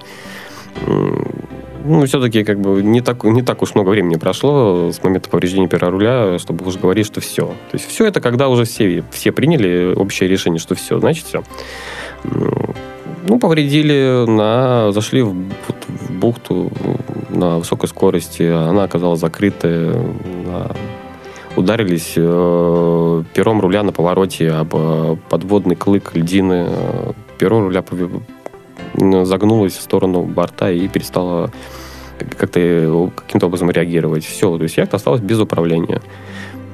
ну, 1.86 2.04
все-таки 2.06 2.44
как 2.44 2.60
бы 2.60 2.82
не 2.82 3.00
так, 3.00 3.24
не 3.24 3.42
так 3.42 3.62
уж 3.62 3.74
много 3.74 3.90
времени 3.90 4.16
прошло 4.16 4.90
с 4.92 5.02
момента 5.02 5.28
повреждения 5.30 5.68
пера 5.68 5.90
руля, 5.90 6.38
чтобы 6.38 6.66
уже 6.66 6.78
говорить, 6.78 7.06
что 7.06 7.20
все. 7.20 7.46
То 7.46 7.74
есть 7.74 7.86
все 7.86 8.06
это 8.06 8.20
когда 8.20 8.48
уже 8.48 8.64
все, 8.64 9.04
все 9.10 9.32
приняли 9.32 9.94
общее 9.94 10.28
решение, 10.28 10.58
что 10.58 10.74
все, 10.74 10.98
значит 10.98 11.24
все. 11.26 11.42
Ну, 13.28 13.38
повредили, 13.40 14.24
на, 14.28 14.92
зашли 14.92 15.22
в, 15.22 15.32
в 15.32 16.12
бухту 16.12 16.70
на 17.28 17.58
высокой 17.58 17.88
скорости, 17.88 18.42
она 18.42 18.84
оказалась 18.84 19.20
закрытая, 19.20 19.94
на, 20.46 20.70
ударились 21.56 22.14
э, 22.16 23.22
пером 23.34 23.60
руля 23.60 23.82
на 23.82 23.92
повороте 23.92 24.50
об 24.50 24.74
э, 24.74 25.16
подводный 25.28 25.74
клык 25.74 26.14
льдины, 26.14 26.66
э, 26.68 27.12
перо 27.38 27.60
руля 27.60 27.82
загнулась 28.94 29.76
в 29.76 29.80
сторону 29.80 30.22
борта 30.22 30.70
и 30.70 30.88
перестала 30.88 31.50
как-то 32.38 33.10
каким-то 33.14 33.46
образом 33.46 33.70
реагировать. 33.70 34.24
Все, 34.24 34.56
то 34.56 34.62
есть 34.62 34.76
яхта 34.76 34.96
осталась 34.96 35.20
без 35.20 35.38
управления. 35.38 36.00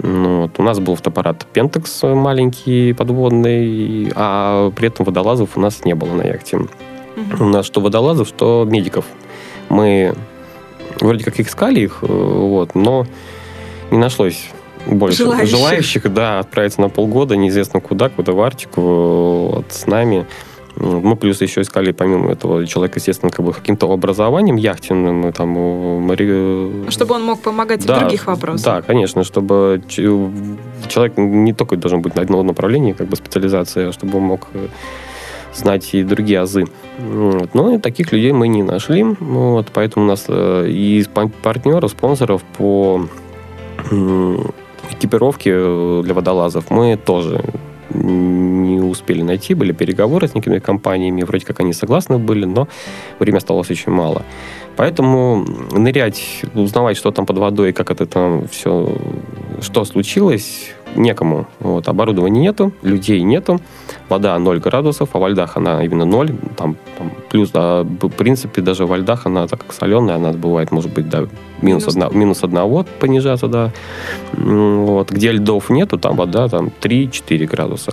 Ну, 0.02 0.42
вот. 0.42 0.52
У 0.58 0.62
нас 0.62 0.78
был 0.80 0.96
фотоаппарат 0.96 1.46
Pentax 1.52 2.14
маленький, 2.14 2.92
подводный, 2.92 4.12
а 4.14 4.70
при 4.70 4.88
этом 4.88 5.04
водолазов 5.04 5.56
у 5.56 5.60
нас 5.60 5.84
не 5.84 5.94
было 5.94 6.14
на 6.14 6.22
яхте. 6.22 6.60
У 7.38 7.44
нас 7.44 7.66
что 7.66 7.80
водолазов, 7.80 8.28
что 8.28 8.66
медиков. 8.68 9.04
Мы 9.68 10.14
вроде 11.00 11.24
как 11.24 11.38
искали 11.40 11.80
их, 11.80 11.98
э, 12.02 12.06
вот, 12.06 12.74
но 12.74 13.06
не 13.90 13.98
нашлось 13.98 14.48
больше 14.86 15.24
желающих. 15.24 15.50
желающих 15.50 16.14
да, 16.14 16.40
отправиться 16.40 16.80
на 16.80 16.88
полгода, 16.88 17.36
неизвестно 17.36 17.80
куда, 17.80 18.08
куда 18.08 18.32
в 18.32 18.40
Арктику, 18.40 19.50
вот, 19.52 19.66
с 19.70 19.86
нами. 19.86 20.26
Мы 20.76 21.16
плюс 21.16 21.40
еще 21.40 21.60
искали, 21.60 21.92
помимо 21.92 22.32
этого, 22.32 22.66
человека, 22.66 22.98
естественно, 22.98 23.30
как 23.30 23.44
бы 23.44 23.52
каким-то 23.52 23.90
образованием 23.92 24.56
яхтенным. 24.56 25.32
Там, 25.32 25.50
мари... 25.50 26.90
Чтобы 26.90 27.14
он 27.14 27.24
мог 27.24 27.40
помогать 27.40 27.84
да, 27.86 27.96
в 27.96 28.00
других 28.00 28.26
вопросах. 28.26 28.64
Да, 28.64 28.82
конечно, 28.82 29.22
чтобы 29.22 29.82
человек 29.88 31.16
не 31.16 31.52
только 31.52 31.76
должен 31.76 32.00
быть 32.00 32.14
на 32.14 32.22
одном 32.22 32.46
направлении, 32.46 32.92
как 32.92 33.08
бы 33.08 33.16
специализация, 33.16 33.88
а 33.88 33.92
чтобы 33.92 34.18
он 34.18 34.24
мог 34.24 34.48
э, 34.54 34.68
знать 35.54 35.94
и 35.94 36.02
другие 36.02 36.40
азы. 36.40 36.64
Вот. 36.98 37.54
Но 37.54 37.78
таких 37.78 38.12
людей 38.12 38.32
мы 38.32 38.48
не 38.48 38.62
нашли. 38.62 39.04
Вот, 39.04 39.68
поэтому 39.72 40.06
у 40.06 40.08
нас 40.08 40.24
э, 40.28 40.66
и 40.68 41.04
партнеров, 41.42 41.90
спонсоров 41.90 42.42
по 42.56 43.06
экипировке 44.90 45.52
э, 45.54 46.02
для 46.04 46.14
водолазов 46.14 46.70
мы 46.70 46.96
тоже 46.96 47.42
не 47.94 48.80
успели 48.80 49.22
найти, 49.22 49.54
были 49.54 49.72
переговоры 49.72 50.28
с 50.28 50.34
некими 50.34 50.58
компаниями, 50.58 51.22
вроде 51.22 51.46
как 51.46 51.60
они 51.60 51.72
согласны 51.72 52.18
были, 52.18 52.44
но 52.44 52.68
время 53.18 53.38
осталось 53.38 53.70
очень 53.70 53.92
мало. 53.92 54.22
Поэтому 54.76 55.44
нырять, 55.72 56.42
узнавать, 56.54 56.96
что 56.96 57.10
там 57.10 57.26
под 57.26 57.38
водой, 57.38 57.72
как 57.72 57.90
это 57.90 58.06
там 58.06 58.48
все, 58.48 58.96
что 59.60 59.84
случилось, 59.84 60.72
некому. 60.96 61.46
Вот, 61.60 61.88
оборудования 61.88 62.40
нету, 62.40 62.72
людей 62.82 63.22
нету, 63.22 63.60
вода 64.08 64.38
0 64.38 64.60
градусов, 64.60 65.10
а 65.12 65.18
во 65.18 65.28
льдах 65.28 65.56
она 65.56 65.84
именно 65.84 66.04
0, 66.04 66.30
там, 66.56 66.76
там 66.98 67.12
плюс, 67.30 67.50
а 67.54 67.84
в 67.84 68.08
принципе 68.08 68.62
даже 68.62 68.86
во 68.86 68.96
льдах 68.98 69.26
она 69.26 69.46
так 69.46 69.60
как 69.60 69.72
соленая, 69.72 70.16
она 70.16 70.32
бывает, 70.32 70.70
может 70.72 70.92
быть, 70.92 71.08
до 71.08 71.28
минус, 71.60 71.88
одна, 71.88 72.08
минус 72.08 72.42
одного 72.42 72.84
понижаться, 72.98 73.48
да. 73.48 73.72
Вот. 74.32 75.10
Где 75.10 75.32
льдов 75.32 75.70
нету, 75.70 75.98
там 75.98 76.16
вода 76.16 76.48
там 76.48 76.70
3-4 76.80 77.46
градуса. 77.46 77.92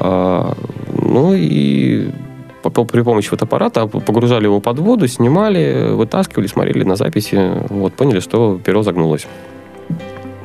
А, 0.00 0.54
ну 0.88 1.34
и 1.34 2.10
при 2.62 3.02
помощи 3.02 3.28
фотоаппарата 3.28 3.86
погружали 3.86 4.44
его 4.44 4.60
под 4.60 4.78
воду, 4.78 5.08
снимали, 5.08 5.92
вытаскивали, 5.92 6.46
смотрели 6.46 6.84
на 6.84 6.96
записи, 6.96 7.52
вот, 7.68 7.94
поняли, 7.94 8.20
что 8.20 8.60
перо 8.64 8.82
загнулось. 8.82 9.26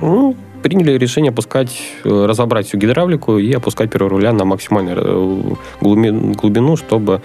Ну, 0.01 0.36
приняли 0.61 0.97
решение 0.97 1.30
опускать, 1.30 1.72
э, 2.03 2.26
разобрать 2.26 2.68
всю 2.68 2.78
гидравлику 2.78 3.38
и 3.38 3.53
опускать 3.53 3.89
перо 3.89 4.09
руля 4.09 4.34
на 4.34 4.45
максимальную 4.45 5.57
э, 5.82 6.34
глубину, 6.36 6.78
чтобы 6.78 7.22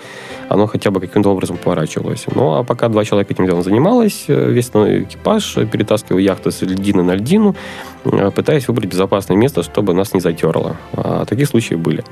оно 0.49 0.66
хотя 0.66 0.90
бы 0.90 1.01
каким-то 1.01 1.30
образом 1.30 1.57
поворачивалось. 1.57 2.26
Ну, 2.34 2.55
а 2.55 2.62
пока 2.62 2.88
два 2.88 3.05
человека 3.05 3.32
этим 3.32 3.47
делом 3.47 3.62
занималось, 3.62 4.24
э, 4.28 4.51
весь 4.51 4.68
экипаж 4.68 5.55
перетаскивал 5.72 6.18
яхту 6.18 6.51
с 6.51 6.62
льдины 6.62 7.03
на 7.03 7.14
льдину, 7.14 7.55
пытаясь 8.34 8.68
выбрать 8.68 8.90
безопасное 8.90 9.36
место, 9.36 9.62
чтобы 9.62 9.95
нас 9.95 10.14
не 10.14 10.20
затерло. 10.20 10.76
А 10.93 11.24
такие 11.24 11.47
случаи 11.47 11.74
были. 11.74 12.05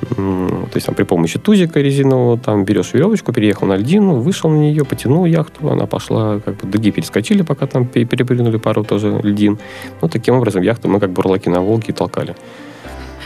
То 0.00 0.70
есть 0.74 0.86
там 0.86 0.94
при 0.94 1.04
помощи 1.04 1.38
тузика 1.38 1.80
резинового 1.80 2.38
там 2.38 2.64
берешь 2.64 2.92
веревочку, 2.92 3.32
переехал 3.32 3.66
на 3.66 3.76
льдину, 3.76 4.20
вышел 4.20 4.50
на 4.50 4.56
нее, 4.56 4.84
потянул 4.84 5.24
яхту, 5.24 5.68
она 5.68 5.86
пошла, 5.86 6.40
как 6.40 6.56
бы 6.56 6.68
дуги 6.68 6.90
перескочили, 6.90 7.42
пока 7.42 7.66
там 7.66 7.86
перепрыгнули 7.86 8.58
пару 8.58 8.84
тоже 8.84 9.20
льдин. 9.22 9.58
Ну, 10.00 10.08
таким 10.08 10.36
образом, 10.36 10.62
яхту 10.62 10.88
мы 10.88 11.00
как 11.00 11.10
бурлаки 11.10 11.50
на 11.50 11.60
Волге 11.60 11.92
толкали. 11.92 12.36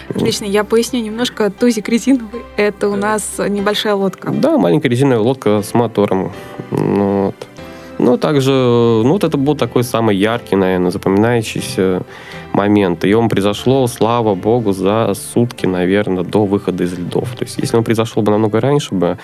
Отлично, 0.09 0.45
я 0.45 0.65
поясню 0.65 1.01
немножко. 1.01 1.51
Тузик 1.51 1.89
резиновый– 1.89 2.43
это 2.57 2.89
у 2.89 2.97
нас 2.97 3.39
небольшая 3.39 3.95
лодка. 3.95 4.31
Да, 4.31 4.59
маленькая 4.59 4.89
резиновая 4.89 5.21
лодка 5.21 5.63
с 5.63 5.75
мотором. 5.75 6.33
Ну, 6.71 7.27
вот. 7.27 7.35
Ну, 7.99 8.17
также, 8.17 8.51
ну, 8.51 9.13
вот 9.13 9.25
это 9.25 9.37
был 9.37 9.57
такой 9.57 9.85
самый 9.85 10.17
яркий, 10.17 10.57
наверное, 10.57 10.91
запоминающийся 10.91 12.03
момент. 12.53 13.05
И 13.05 13.15
он 13.15 13.29
произошло, 13.29 13.87
слава 13.87 14.35
богу, 14.35 14.73
за 14.73 15.13
сутки, 15.15 15.67
наверное, 15.67 16.25
до 16.25 16.45
выхода 16.45 16.85
из 16.85 16.99
льдов. 16.99 17.35
То 17.37 17.45
есть, 17.45 17.59
если 17.59 17.77
он 17.77 17.85
произошел 17.85 18.23
бы 18.23 18.31
намного 18.31 18.61
раньше 18.61 18.95
бы, 18.95 19.19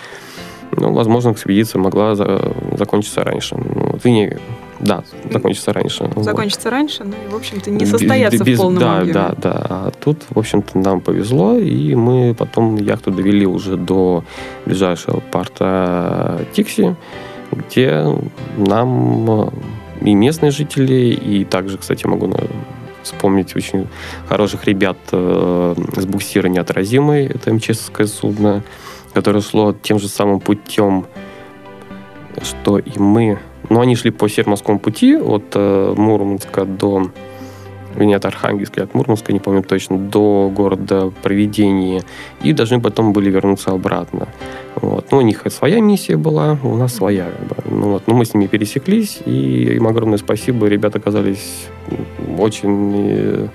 ну, 0.73 0.93
возможно, 0.93 1.33
экспедиция 1.33 1.81
могла 1.81 2.15
за, 2.15 2.53
закончиться 2.77 3.25
раньше. 3.25 3.57
Ну, 3.57 3.99
не, 4.05 4.39
да, 4.81 5.03
закончиться 5.31 5.73
раньше. 5.73 6.11
Закончиться 6.17 6.69
вот. 6.69 6.73
раньше, 6.73 7.05
ну 7.05 7.13
и, 7.13 7.33
в 7.33 7.37
общем-то, 7.37 7.71
не 7.71 7.87
состояться 7.87 8.45
без, 8.45 8.59
в 8.59 8.63
полном 8.63 8.81
Да, 8.81 8.99
объеме. 8.99 9.13
да, 9.15 9.35
да. 9.37 9.67
А 9.69 9.91
тут, 10.03 10.19
в 10.29 10.39
общем-то, 10.39 10.79
нам 10.79 11.01
повезло, 11.01 11.57
и 11.57 11.95
мы 11.95 12.35
потом 12.35 12.77
яхту 12.77 13.11
довели 13.11 13.47
уже 13.47 13.77
до 13.77 14.25
ближайшего 14.67 15.21
порта 15.21 16.45
Тикси, 16.53 16.97
где 17.51 18.05
нам 18.57 19.51
и 20.01 20.15
местные 20.15 20.53
жители, 20.53 21.11
и 21.13 21.45
также, 21.45 21.79
кстати, 21.79 22.07
могу 22.07 22.27
вспомнить 23.09 23.57
очень 23.57 23.89
хороших 24.29 24.65
ребят 24.65 24.99
э, 25.13 25.75
с 25.97 26.07
буксира 26.07 26.49
«Неотразимый». 26.49 27.27
Это 27.27 27.53
МЧСское 27.53 28.07
судно, 28.07 28.63
которое 29.13 29.41
шло 29.41 29.73
тем 29.73 29.99
же 29.99 30.09
самым 30.09 30.41
путем, 30.41 31.07
что 32.43 32.79
и 32.79 32.99
мы. 32.99 33.39
Но 33.71 33.81
они 33.81 33.97
шли 33.97 34.11
по 34.11 34.29
Североморскому 34.29 34.79
пути 34.79 35.17
от 35.17 35.53
э, 35.55 35.95
Мурманска 35.97 36.65
до 36.65 37.11
вернее, 37.99 38.17
от 38.17 38.25
Архангельска, 38.25 38.83
от 38.83 38.95
Мурманска, 38.95 39.33
не 39.33 39.41
помню 39.41 39.63
точно, 39.63 39.99
до 39.99 40.51
города 40.55 41.13
Проведения, 41.23 42.03
и 42.43 42.53
должны 42.53 42.81
потом 42.81 43.13
были 43.13 43.31
вернуться 43.31 43.71
обратно. 43.71 44.29
Вот. 44.77 45.11
Ну, 45.11 45.19
у 45.19 45.21
них 45.23 45.43
своя 45.49 45.81
миссия 45.81 46.17
была, 46.17 46.59
у 46.63 46.77
нас 46.77 46.95
своя. 46.95 47.27
Как 47.27 47.49
бы. 47.49 47.57
ну, 47.71 47.91
вот. 47.91 48.07
Но 48.07 48.15
мы 48.15 48.25
с 48.25 48.35
ними 48.35 48.47
пересеклись, 48.47 49.19
и 49.27 49.75
им 49.77 49.87
огромное 49.87 50.19
спасибо. 50.19 50.67
Ребята 50.67 50.99
оказались 50.99 51.67
очень 52.39 52.93
э, 52.95 53.49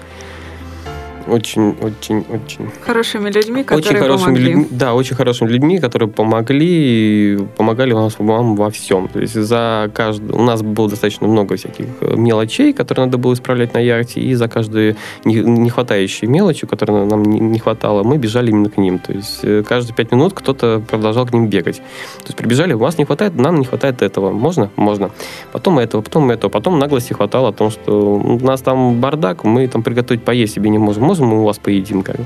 очень, 1.27 1.75
очень, 1.81 2.25
очень... 2.29 2.69
Хорошими 2.81 3.29
людьми, 3.29 3.63
которые 3.63 3.89
очень 3.89 3.99
хорошими 3.99 4.25
помогли. 4.25 4.53
Людьми, 4.53 4.67
да, 4.71 4.93
очень 4.93 5.15
хорошими 5.15 5.49
людьми, 5.49 5.79
которые 5.79 6.09
помогли, 6.09 7.39
помогали 7.57 7.93
нас 7.93 8.15
вам 8.19 8.55
во 8.55 8.69
всем. 8.69 9.07
То 9.07 9.19
есть 9.19 9.33
за 9.33 9.89
каждый... 9.93 10.35
У 10.35 10.43
нас 10.43 10.61
было 10.61 10.89
достаточно 10.89 11.27
много 11.27 11.55
всяких 11.55 11.85
э, 12.01 12.15
мелочей, 12.15 12.73
которые 12.73 13.05
надо 13.05 13.17
было 13.17 13.33
исправлять 13.33 13.73
на 13.73 13.79
яхте, 13.79 14.21
и 14.21 14.33
за 14.35 14.47
каждую 14.47 14.95
не, 15.25 15.35
не 15.35 15.69
хватающие 15.69 16.29
мелочи, 16.29 16.67
которые 16.67 17.05
нам 17.05 17.23
не, 17.23 17.39
не 17.39 17.59
хватало, 17.59 18.03
мы 18.03 18.17
бежали 18.17 18.51
именно 18.51 18.69
к 18.69 18.77
ним. 18.77 18.99
То 18.99 19.13
есть 19.13 19.39
э, 19.43 19.63
каждые 19.67 19.95
пять 19.95 20.11
минут 20.11 20.33
кто-то 20.33 20.81
продолжал 20.87 21.25
к 21.25 21.33
ним 21.33 21.47
бегать. 21.47 21.77
То 21.77 22.27
есть 22.27 22.35
прибежали, 22.35 22.73
у 22.73 22.79
вас 22.79 22.97
не 22.97 23.05
хватает, 23.05 23.35
нам 23.35 23.59
не 23.59 23.65
хватает 23.65 24.01
этого. 24.01 24.31
Можно? 24.31 24.69
Можно. 24.75 25.11
Потом 25.51 25.79
этого, 25.79 26.01
потом 26.01 26.31
этого. 26.31 26.49
Потом 26.49 26.79
наглости 26.79 27.13
хватало 27.13 27.49
о 27.49 27.51
том, 27.51 27.69
что 27.71 28.15
у 28.15 28.39
нас 28.39 28.61
там 28.61 28.99
бардак, 28.99 29.43
мы 29.43 29.67
там 29.67 29.83
приготовить 29.83 30.23
поесть 30.23 30.53
себе 30.53 30.69
не 30.69 30.77
можем 30.77 31.03
мы 31.19 31.41
у 31.41 31.43
вас 31.43 31.59
поедим. 31.59 32.01
Как. 32.03 32.17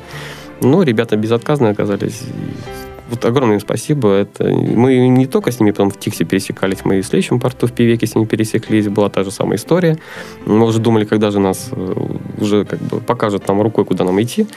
Но 0.62 0.84
ребята 0.84 1.16
безотказные 1.16 1.72
оказались. 1.72 2.24
Вот 3.10 3.24
огромное 3.24 3.56
им 3.56 3.62
спасибо. 3.62 4.10
Это... 4.10 4.46
Мы 4.46 5.08
не 5.08 5.28
только 5.28 5.52
с 5.52 5.60
ними 5.60 5.72
потом 5.72 5.90
в 5.90 5.98
Тиксе 5.98 6.26
пересекались, 6.26 6.84
мы 6.84 7.00
и 7.00 7.02
в 7.02 7.06
следующем 7.06 7.40
порту 7.40 7.68
в 7.68 7.72
Пивеке 7.72 8.06
с 8.06 8.16
ними 8.16 8.26
пересеклись. 8.26 8.88
Была 8.88 9.10
та 9.10 9.24
же 9.24 9.32
самая 9.32 9.58
история. 9.58 9.98
Мы 10.46 10.66
уже 10.66 10.80
думали, 10.80 11.06
когда 11.06 11.32
же 11.32 11.40
нас 11.40 11.70
э, 11.72 11.94
уже 12.38 12.66
как 12.66 12.80
бы 12.80 13.00
покажут 13.00 13.48
нам 13.48 13.62
рукой, 13.62 13.86
куда 13.86 14.04
нам 14.04 14.22
идти. 14.22 14.48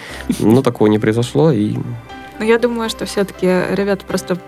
Но 0.41 0.63
такого 0.63 0.89
не 0.89 0.99
произошло. 0.99 1.53
И 1.53 1.77
но 2.41 2.47
я 2.47 2.59
думаю, 2.59 2.89
что 2.89 3.05
все-таки 3.05 3.47
ребята 3.47 4.07
просто 4.07 4.39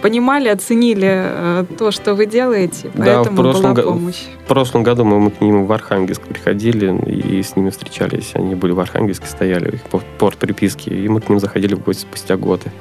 понимали, 0.00 0.48
оценили 0.48 1.10
э, 1.12 1.64
то, 1.78 1.90
что 1.90 2.14
вы 2.14 2.24
делаете, 2.24 2.90
поэтому 2.96 3.24
да, 3.24 3.30
в 3.30 3.34
прошлом 3.34 3.74
была 3.74 3.92
помощь. 3.92 4.22
В 4.44 4.48
прошлом 4.48 4.82
году 4.82 5.04
мы, 5.04 5.20
мы 5.20 5.30
к 5.30 5.42
ним 5.42 5.66
в 5.66 5.72
Архангельск 5.72 6.22
приходили 6.22 6.98
и 7.10 7.42
с 7.42 7.54
ними 7.54 7.68
встречались. 7.68 8.30
Они 8.32 8.54
были 8.54 8.72
в 8.72 8.80
Архангельске, 8.80 9.26
стояли, 9.26 9.74
их 9.74 9.82
порт 10.18 10.38
приписки, 10.38 10.88
и 10.88 11.08
мы 11.08 11.20
к 11.20 11.28
ним 11.28 11.40
заходили 11.40 11.74
в 11.74 11.84
гости 11.84 12.00
спустя 12.02 12.38
годы. 12.38 12.72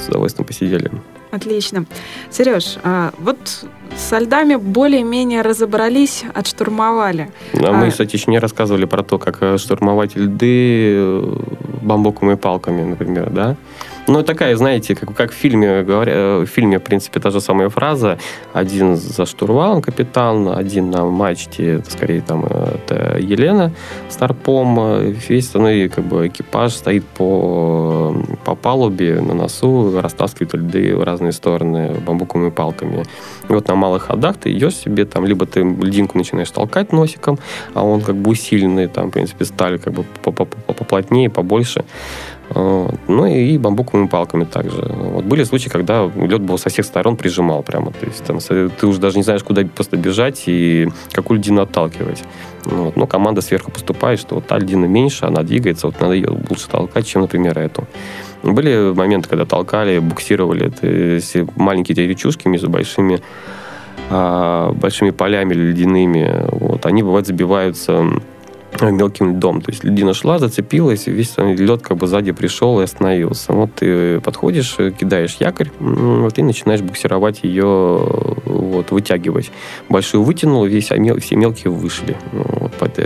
С 0.00 0.08
удовольствием 0.08 0.46
посидели. 0.46 0.90
Отлично. 1.30 1.84
Сереж, 2.30 2.78
а 2.82 3.12
вот 3.18 3.66
со 3.96 4.18
льдами 4.18 4.56
более-менее 4.56 5.42
разобрались, 5.42 6.24
отштурмовали. 6.34 7.30
А 7.54 7.72
мы, 7.72 7.90
кстати, 7.90 8.16
еще 8.16 8.32
не 8.32 8.40
рассказывали 8.40 8.84
про 8.84 9.04
то, 9.04 9.18
как 9.18 9.38
э, 9.42 9.58
штурмовать 9.58 10.16
льды 10.16 10.94
э, 10.96 11.36
бамбуковыми 11.82 12.34
палками, 12.34 12.82
например, 12.82 13.30
да? 13.30 13.56
Ну, 14.08 14.22
такая, 14.22 14.56
знаете, 14.56 14.94
как, 14.94 15.14
как 15.14 15.32
в 15.32 15.34
фильме, 15.34 15.82
говоря, 15.82 16.12
э, 16.14 16.38
в 16.40 16.46
фильме, 16.46 16.78
в 16.78 16.82
принципе, 16.82 17.20
та 17.20 17.30
же 17.30 17.42
самая 17.42 17.68
фраза. 17.68 18.18
Один 18.54 18.96
за 18.96 19.26
штурвалом 19.26 19.82
капитан, 19.82 20.48
один 20.48 20.90
на 20.90 21.04
мачте, 21.04 21.82
скорее 21.86 22.22
там 22.22 22.46
это 22.46 23.18
Елена 23.18 23.70
Старпом. 24.08 25.12
Весь 25.28 25.44
остальной 25.44 25.90
как 25.90 26.04
бы, 26.04 26.26
экипаж 26.26 26.72
стоит 26.72 27.04
по, 27.04 28.16
по 28.46 28.54
палубе 28.54 29.20
на 29.20 29.34
носу, 29.34 30.00
растаскивает 30.00 30.54
льды 30.54 30.96
в 30.96 31.04
разные 31.04 31.32
стороны 31.32 31.94
бамбуковыми 32.06 32.48
палками. 32.48 33.04
И 33.50 33.52
вот 33.52 33.68
на 33.68 33.74
малых 33.74 34.04
ходах 34.04 34.38
ты 34.38 34.50
идешь 34.52 34.76
себе, 34.76 35.04
там, 35.04 35.26
либо 35.26 35.44
ты 35.44 35.60
льдинку 35.60 36.16
начинаешь 36.16 36.50
толкать 36.50 36.92
носиком, 36.92 37.38
а 37.74 37.84
он 37.84 38.00
как 38.00 38.16
бы 38.16 38.30
усиленный, 38.30 38.86
там, 38.86 39.08
в 39.08 39.10
принципе, 39.10 39.44
сталь 39.44 39.78
как 39.78 39.92
бы 39.92 40.04
поплотнее, 40.22 41.28
побольше. 41.28 41.84
Ну 42.54 43.26
и 43.26 43.58
бамбуковыми 43.58 44.06
палками 44.06 44.44
также. 44.44 44.80
Вот 44.80 45.24
были 45.24 45.44
случаи, 45.44 45.68
когда 45.68 46.10
лед 46.16 46.40
был 46.40 46.58
со 46.58 46.70
всех 46.70 46.86
сторон 46.86 47.16
прижимал 47.16 47.62
прямо. 47.62 47.92
То 47.92 48.06
есть 48.06 48.24
там, 48.24 48.38
ты 48.38 48.86
уже 48.86 49.00
даже 49.00 49.16
не 49.16 49.22
знаешь, 49.22 49.42
куда 49.42 49.62
просто 49.64 49.96
бежать 49.96 50.44
и 50.46 50.88
какую 51.12 51.38
льдину 51.38 51.62
отталкивать. 51.62 52.22
Вот. 52.64 52.96
Но 52.96 53.06
команда 53.06 53.40
сверху 53.40 53.70
поступает, 53.70 54.18
что 54.18 54.36
вот 54.36 54.46
та 54.46 54.58
льдина 54.58 54.86
меньше, 54.86 55.26
она 55.26 55.42
двигается, 55.42 55.86
вот 55.86 56.00
надо 56.00 56.14
ее 56.14 56.28
лучше 56.28 56.68
толкать, 56.68 57.06
чем, 57.06 57.22
например, 57.22 57.58
эту. 57.58 57.86
Были 58.42 58.92
моменты, 58.94 59.28
когда 59.28 59.44
толкали, 59.44 59.98
буксировали 59.98 60.66
это, 60.66 61.20
маленькие 61.56 62.06
речушки 62.06 62.48
между 62.48 62.70
большими 62.70 63.20
а, 64.10 64.72
большими 64.72 65.10
полями 65.10 65.54
ледяными. 65.54 66.46
Вот. 66.50 66.86
Они, 66.86 67.02
бывают, 67.02 67.26
забиваются 67.26 68.06
мелким 68.80 69.36
льдом. 69.36 69.60
То 69.60 69.70
есть 69.70 69.84
льдина 69.84 70.14
шла, 70.14 70.38
зацепилась, 70.38 71.06
весь 71.06 71.36
лед 71.36 71.82
как 71.82 71.96
бы 71.96 72.06
сзади 72.06 72.32
пришел 72.32 72.80
и 72.80 72.84
остановился. 72.84 73.52
Вот 73.52 73.74
ты 73.74 74.20
подходишь, 74.20 74.76
кидаешь 74.76 75.36
якорь, 75.40 75.70
вот 75.78 76.38
и 76.38 76.42
начинаешь 76.42 76.80
буксировать 76.80 77.40
ее, 77.42 77.66
вот, 78.44 78.90
вытягивать. 78.90 79.50
Большую 79.88 80.22
вытянул, 80.22 80.64
весь, 80.64 80.90
а 80.90 80.96
все 81.18 81.36
мелкие 81.36 81.70
вышли. 81.72 82.16
Под, 82.78 82.98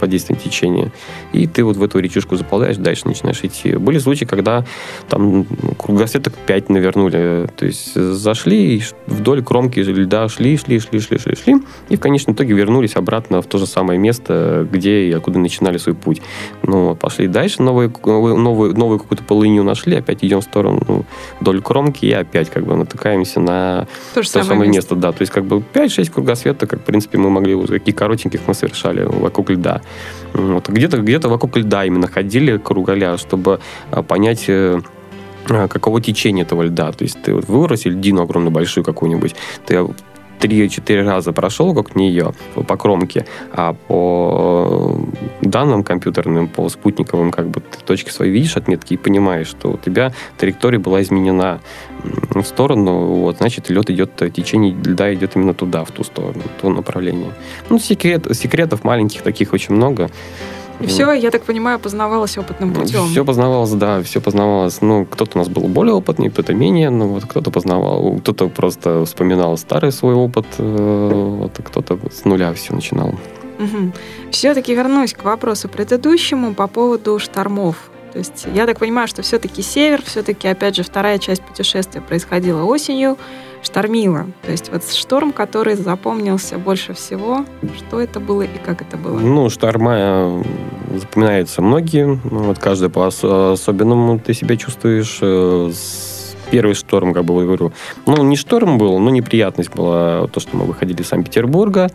под 0.00 0.10
действием 0.10 0.38
течения. 0.40 0.92
И 1.32 1.46
ты 1.46 1.64
вот 1.64 1.76
в 1.76 1.82
эту 1.82 1.98
речушку 1.98 2.36
заползаешь, 2.36 2.76
дальше 2.76 3.06
начинаешь 3.06 3.42
идти. 3.42 3.76
Были 3.76 3.98
случаи, 3.98 4.24
когда 4.24 4.64
там 5.08 5.46
кругосветок 5.78 6.34
5 6.46 6.68
навернули. 6.70 7.48
То 7.56 7.66
есть 7.66 7.94
зашли 7.94 8.76
и 8.76 8.82
вдоль 9.06 9.42
кромки 9.42 9.80
льда 9.80 10.28
шли, 10.28 10.56
шли, 10.56 10.78
шли, 10.80 11.00
шли, 11.00 11.18
шли, 11.18 11.36
шли. 11.36 11.54
И 11.88 11.96
в 11.96 12.00
конечном 12.00 12.34
итоге 12.34 12.54
вернулись 12.54 12.96
обратно 12.96 13.42
в 13.42 13.46
то 13.46 13.58
же 13.58 13.66
самое 13.66 13.98
место, 13.98 14.66
где 14.70 15.08
и 15.08 15.12
откуда 15.12 15.38
начинали 15.38 15.78
свой 15.78 15.94
путь. 15.94 16.22
Ну, 16.62 16.94
пошли 16.94 17.28
дальше, 17.28 17.62
новую, 17.62 17.92
новую, 18.04 18.76
новую 18.76 18.98
какую-то 18.98 19.24
полынью 19.24 19.64
нашли, 19.64 19.96
опять 19.96 20.24
идем 20.24 20.40
в 20.40 20.44
сторону 20.44 20.82
ну, 20.88 21.04
вдоль 21.40 21.60
кромки 21.60 22.06
и 22.06 22.12
опять 22.12 22.50
как 22.50 22.64
бы 22.64 22.74
натыкаемся 22.74 23.40
на 23.40 23.86
то, 24.14 24.22
же 24.22 24.28
то 24.28 24.42
самое, 24.42 24.48
самое 24.48 24.70
место. 24.70 24.94
место. 24.94 24.96
Да, 24.96 25.12
то 25.12 25.22
есть 25.22 25.32
как 25.32 25.44
бы 25.44 25.62
5-6 25.72 26.12
кругосвета, 26.12 26.66
как 26.66 26.80
в 26.80 26.84
принципе 26.84 27.18
мы 27.18 27.30
могли, 27.30 27.60
какие 27.66 27.94
коротеньких 27.94 28.40
мы 28.46 28.54
совершали 28.54 29.03
вокруг 29.06 29.50
льда. 29.50 29.80
Вот. 30.32 30.68
Где-то 30.68 30.98
где 30.98 31.18
вокруг 31.18 31.56
льда 31.56 31.84
именно 31.84 32.06
ходили 32.06 32.58
кругаля, 32.58 33.16
чтобы 33.16 33.60
а, 33.90 34.02
понять 34.02 34.44
э, 34.48 34.80
а, 35.48 35.68
какого 35.68 36.00
течения 36.00 36.44
этого 36.44 36.62
льда. 36.62 36.92
То 36.92 37.04
есть 37.04 37.22
ты 37.22 37.34
вот 37.34 37.48
выбросил 37.48 37.90
льдину 37.90 38.22
огромную 38.22 38.52
большую 38.52 38.84
какую-нибудь, 38.84 39.34
ты 39.66 39.86
3-4 40.40 41.04
раза 41.04 41.32
прошел 41.32 41.74
как 41.74 41.96
нее 41.96 42.32
по 42.54 42.76
кромке, 42.76 43.26
а 43.52 43.74
по 43.74 45.00
данным 45.40 45.82
компьютерным, 45.82 46.48
по 46.48 46.68
спутниковым, 46.68 47.30
как 47.30 47.48
бы 47.48 47.60
ты 47.60 47.78
точки 47.84 48.10
свои 48.10 48.30
видишь, 48.30 48.56
отметки, 48.56 48.94
и 48.94 48.96
понимаешь, 48.96 49.46
что 49.46 49.72
у 49.72 49.76
тебя 49.78 50.12
траектория 50.38 50.78
была 50.78 51.02
изменена 51.02 51.60
в 52.02 52.42
сторону, 52.42 53.06
вот, 53.06 53.38
значит, 53.38 53.70
лед 53.70 53.90
идет, 53.90 54.10
течение 54.32 54.72
льда 54.72 55.12
идет 55.14 55.36
именно 55.36 55.54
туда, 55.54 55.84
в 55.84 55.90
ту 55.90 56.04
сторону, 56.04 56.42
в 56.42 56.60
то 56.60 56.68
направление. 56.68 57.32
Ну, 57.70 57.78
секрет, 57.78 58.26
секретов 58.36 58.84
маленьких 58.84 59.22
таких 59.22 59.52
очень 59.52 59.74
много. 59.74 60.10
И 60.80 60.86
все, 60.86 61.12
я 61.12 61.30
так 61.30 61.42
понимаю, 61.42 61.78
познавалось 61.78 62.36
опытным 62.38 62.74
путем. 62.74 63.06
Все 63.08 63.24
познавалось, 63.24 63.70
да, 63.72 64.02
все 64.02 64.20
познавалось. 64.20 64.80
Ну, 64.80 65.06
кто-то 65.06 65.32
у 65.34 65.38
нас 65.38 65.48
был 65.48 65.62
более 65.68 65.94
опытный, 65.94 66.30
кто-то 66.30 66.52
менее, 66.52 66.90
ну, 66.90 67.08
вот 67.08 67.24
кто-то 67.24 67.50
познавал, 67.50 68.16
кто-то 68.18 68.48
просто 68.48 69.04
вспоминал 69.04 69.56
старый 69.56 69.92
свой 69.92 70.14
опыт, 70.14 70.46
э, 70.58 71.10
вот, 71.38 71.52
кто-то 71.64 71.98
с 72.10 72.24
нуля 72.24 72.52
все 72.54 72.74
начинал. 72.74 73.14
Угу. 73.58 73.92
Все-таки 74.30 74.74
вернусь 74.74 75.14
к 75.14 75.24
вопросу 75.24 75.68
предыдущему 75.68 76.54
по 76.54 76.66
поводу 76.66 77.18
штормов. 77.18 77.76
То 78.12 78.18
есть 78.18 78.46
я 78.54 78.66
так 78.66 78.78
понимаю, 78.78 79.08
что 79.08 79.22
все-таки 79.22 79.62
север, 79.62 80.02
все-таки, 80.04 80.46
опять 80.46 80.76
же, 80.76 80.82
вторая 80.82 81.18
часть 81.18 81.42
путешествия 81.42 82.00
происходила 82.00 82.62
осенью, 82.62 83.18
штормило. 83.64 84.26
То 84.42 84.52
есть 84.52 84.70
вот 84.70 84.84
шторм, 84.86 85.32
который 85.32 85.74
запомнился 85.74 86.58
больше 86.58 86.94
всего, 86.94 87.44
что 87.76 88.00
это 88.00 88.20
было 88.20 88.42
и 88.42 88.58
как 88.64 88.82
это 88.82 88.96
было? 88.96 89.18
Ну, 89.18 89.50
шторма 89.50 89.94
э, 89.96 90.42
запоминаются 90.98 91.62
многие. 91.62 92.20
Вот 92.24 92.58
каждый 92.58 92.90
по-особенному 92.90 94.18
ты 94.18 94.34
себя 94.34 94.56
чувствуешь. 94.56 95.18
Первый 96.50 96.74
шторм, 96.74 97.12
как 97.12 97.24
бы 97.24 97.44
говорю, 97.44 97.72
ну, 98.06 98.22
не 98.22 98.36
шторм 98.36 98.78
был, 98.78 98.98
но 98.98 99.10
неприятность 99.10 99.74
была 99.74 100.26
то, 100.28 100.40
что 100.40 100.56
мы 100.56 100.64
выходили 100.64 101.02
из 101.02 101.08
Санкт-Петербурга, 101.08 101.90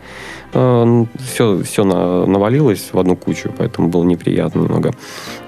все, 0.50 0.58
э, 0.58 1.62
все 1.62 1.84
навалилось 1.84 2.90
в 2.92 2.98
одну 2.98 3.16
кучу, 3.16 3.52
поэтому 3.56 3.88
было 3.88 4.04
неприятно 4.04 4.60
немного. 4.60 4.92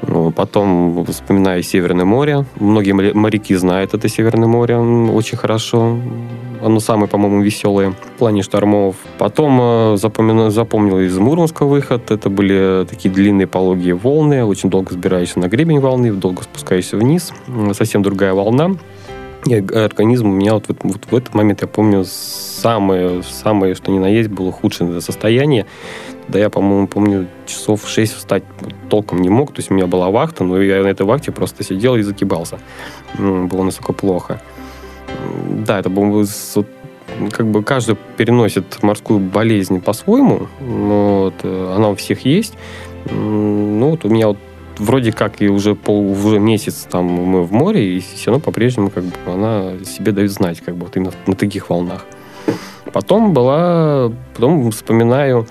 Ну, 0.02 0.30
потом 0.30 1.04
вспоминаю 1.06 1.62
Северное 1.62 2.04
море. 2.04 2.44
Многие 2.58 2.92
моряки 2.92 3.54
знают 3.54 3.94
это 3.94 4.08
Северное 4.08 4.48
море 4.48 4.76
очень 4.78 5.38
хорошо. 5.38 5.98
Оно 6.62 6.78
самое, 6.78 7.08
по-моему, 7.08 7.42
веселое 7.42 7.90
в 7.90 8.18
плане 8.18 8.42
штормов. 8.42 8.94
Потом 9.18 9.58
э, 9.60 9.96
запомнил, 9.96 10.48
запомнил 10.50 11.00
из 11.00 11.18
Мурманска 11.18 11.64
выход. 11.66 12.12
Это 12.12 12.30
были 12.30 12.86
такие 12.88 13.12
длинные 13.12 13.48
пологие 13.48 13.94
волны. 13.94 14.44
Очень 14.44 14.70
долго 14.70 14.92
сбираешься 14.92 15.40
на 15.40 15.48
гребень 15.48 15.80
волны, 15.80 16.12
долго 16.12 16.44
спускаешься 16.44 16.96
вниз. 16.96 17.32
Совсем 17.72 18.02
другая 18.02 18.32
волна. 18.32 18.76
И 19.46 19.54
организм 19.54 20.28
у 20.28 20.32
меня 20.32 20.54
вот, 20.54 20.66
вот, 20.68 20.78
вот 20.84 21.04
в 21.10 21.16
этот 21.16 21.34
момент, 21.34 21.62
я 21.62 21.66
помню, 21.66 22.04
самое, 22.04 23.24
самое, 23.24 23.74
что 23.74 23.90
ни 23.90 23.98
на 23.98 24.06
есть, 24.06 24.28
было 24.28 24.52
худшее 24.52 25.00
состояние. 25.00 25.66
Да 26.28 26.38
я, 26.38 26.48
по-моему, 26.48 26.86
помню, 26.86 27.26
часов 27.44 27.88
6 27.88 28.14
встать 28.14 28.44
толком 28.88 29.20
не 29.20 29.30
мог. 29.30 29.52
То 29.52 29.58
есть 29.58 29.72
у 29.72 29.74
меня 29.74 29.88
была 29.88 30.10
вахта, 30.10 30.44
но 30.44 30.62
я 30.62 30.84
на 30.84 30.86
этой 30.86 31.04
вахте 31.04 31.32
просто 31.32 31.64
сидел 31.64 31.96
и 31.96 32.02
закибался. 32.02 32.60
Было 33.18 33.64
настолько 33.64 33.92
плохо. 33.92 34.40
Да, 35.66 35.78
это 35.78 35.88
было 35.88 36.24
как 37.30 37.46
бы 37.46 37.62
каждый 37.62 37.96
переносит 38.16 38.82
морскую 38.82 39.20
болезнь 39.20 39.80
по-своему. 39.80 40.48
Вот, 40.60 41.34
э, 41.42 41.74
она 41.76 41.90
у 41.90 41.94
всех 41.94 42.24
есть. 42.24 42.54
Ну, 43.10 43.90
вот 43.90 44.04
у 44.04 44.08
меня 44.08 44.28
вот 44.28 44.38
вроде 44.78 45.12
как 45.12 45.42
и 45.42 45.48
уже 45.48 45.74
пол, 45.74 46.10
уже 46.10 46.38
месяц 46.38 46.86
там 46.90 47.04
мы 47.04 47.42
в 47.42 47.52
море, 47.52 47.96
и 47.96 48.00
все 48.00 48.30
равно 48.30 48.42
по-прежнему 48.42 48.90
как 48.90 49.04
бы 49.04 49.12
она 49.26 49.84
себе 49.84 50.12
дает 50.12 50.30
знать, 50.30 50.60
как 50.60 50.76
бы 50.76 50.86
вот 50.86 50.96
именно 50.96 51.12
на 51.26 51.34
таких 51.34 51.70
волнах. 51.70 52.06
Потом 52.92 53.32
была, 53.32 54.12
потом 54.34 54.70
вспоминаю 54.70 55.46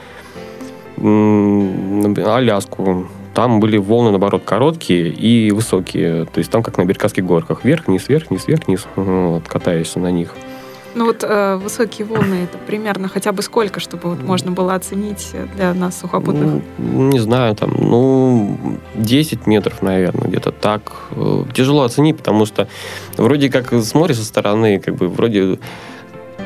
Аляску. 0.98 3.08
Там 3.34 3.60
были 3.60 3.78
волны, 3.78 4.12
наоборот, 4.12 4.44
короткие 4.44 5.10
и 5.10 5.52
высокие. 5.52 6.26
То 6.26 6.40
есть 6.40 6.52
там, 6.52 6.64
как 6.64 6.78
на 6.78 6.86
Беркасских 6.86 7.26
горках. 7.26 7.64
Вверх, 7.64 7.88
вниз, 7.88 8.10
вверх, 8.10 8.30
вниз, 8.30 8.48
вверх, 8.48 8.68
вниз. 8.68 8.86
Вот, 8.96 9.48
катаешься 9.48 10.00
на 10.00 10.12
них. 10.12 10.34
Ну 10.94 11.06
вот 11.06 11.24
э, 11.24 11.56
высокие 11.56 12.06
волны 12.06 12.44
это 12.44 12.58
примерно 12.58 13.08
хотя 13.08 13.32
бы 13.32 13.42
сколько, 13.42 13.80
чтобы 13.80 14.10
вот 14.10 14.24
можно 14.24 14.52
было 14.52 14.76
оценить 14.76 15.32
для 15.56 15.74
нас 15.74 15.98
сухопутных? 15.98 16.62
Ну, 16.78 17.10
не 17.10 17.20
знаю, 17.20 17.56
там, 17.56 17.74
ну, 17.78 18.58
10 18.96 19.48
метров, 19.48 19.82
наверное, 19.82 20.28
где-то 20.28 20.52
так. 20.52 20.92
Э, 21.12 21.46
тяжело 21.54 21.84
оценить, 21.84 22.18
потому 22.18 22.46
что 22.46 22.68
вроде 23.16 23.50
как 23.50 23.74
смотришь 23.84 24.18
со 24.18 24.26
стороны, 24.26 24.80
как 24.80 24.96
бы 24.96 25.08
вроде 25.08 25.60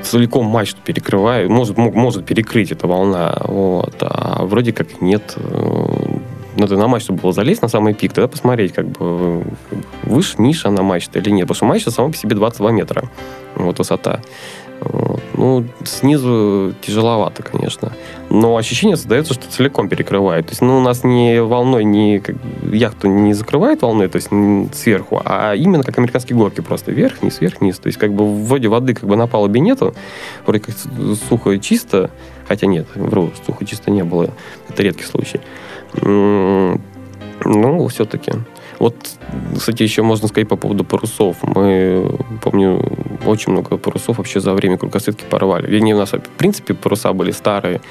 целиком 0.04 0.46
мачту 0.46 0.80
перекрывает, 0.84 1.50
может, 1.50 1.78
может 1.78 2.26
перекрыть 2.26 2.72
эта 2.72 2.86
волна, 2.86 3.36
вот, 3.46 3.96
а 4.02 4.46
вроде 4.46 4.74
как 4.74 5.02
нет. 5.02 5.36
Надо 6.56 6.78
на 6.78 6.88
мачту 6.88 7.14
было 7.14 7.34
залезть 7.34 7.62
на 7.62 7.68
самый 7.68 7.94
пик, 7.94 8.14
тогда 8.14 8.28
посмотреть, 8.28 8.74
как 8.74 8.88
бы, 8.88 9.44
выше, 10.04 10.36
ниже 10.38 10.68
она 10.68 10.84
мачта 10.84 11.20
или 11.20 11.30
нет. 11.30 11.48
Потому 11.48 11.56
что 11.56 11.66
мачта 11.66 11.92
сама 11.92 12.10
по 12.10 12.18
себе 12.18 12.36
22 12.36 12.72
метра 12.72 13.04
вот 13.56 13.78
высота. 13.80 14.22
Ну, 15.34 15.66
снизу 15.84 16.74
тяжеловато, 16.82 17.44
конечно. 17.44 17.94
Но 18.30 18.58
ощущение 18.58 18.98
создается, 18.98 19.34
что 19.34 19.50
целиком 19.50 19.90
перекрывает. 19.90 20.48
То 20.48 20.52
есть, 20.52 20.62
ну, 20.62 20.78
у 20.78 20.82
нас 20.82 21.04
не 21.04 21.42
волной, 21.42 21.84
не 21.84 22.20
как, 22.20 22.36
яхту 22.72 23.08
не 23.08 23.34
закрывает 23.34 23.82
волной, 23.82 24.08
то 24.10 24.18
есть 24.18 24.30
сверху, 24.76 25.22
а 25.24 25.54
именно 25.56 25.84
как 25.84 25.98
американские 25.98 26.38
горки 26.38 26.62
просто 26.62 26.92
вверх-вниз, 26.92 27.40
вверх-вниз. 27.40 27.80
То 27.80 27.88
есть, 27.88 27.98
как 27.98 28.14
бы 28.14 28.44
вроде 28.44 28.68
воды 28.68 28.94
как 28.94 29.06
бы 29.10 29.16
на 29.16 29.28
палубе 29.28 29.60
нету, 29.60 29.96
вроде 30.46 30.60
как 30.62 30.76
сухо 31.30 31.52
и 31.52 31.62
чисто, 31.62 32.12
хотя 32.56 32.68
нет, 32.68 32.88
вру, 32.96 33.32
сухо 33.46 33.66
чисто 33.66 33.92
не 33.92 34.04
было. 34.04 34.30
Это 34.70 34.84
редкий 34.84 35.04
случай. 35.04 35.42
Ну, 37.44 37.88
все-таки. 37.88 38.32
Вот, 38.80 38.96
кстати, 39.56 39.84
еще 39.84 40.02
можно 40.02 40.28
сказать 40.28 40.48
по 40.48 40.56
поводу 40.56 40.84
парусов. 40.84 41.38
Мы, 41.44 42.10
помню, 42.42 42.82
очень 43.26 43.52
много 43.52 43.78
парусов 43.78 44.18
вообще 44.18 44.40
за 44.40 44.54
время 44.54 44.78
кругосветки 44.78 45.24
порвали. 45.30 45.68
Вернее, 45.68 45.96
у 45.96 45.98
нас, 45.98 46.12
в 46.12 46.20
принципе, 46.38 46.74
паруса 46.74 47.14
были 47.14 47.32
старые. 47.32 47.82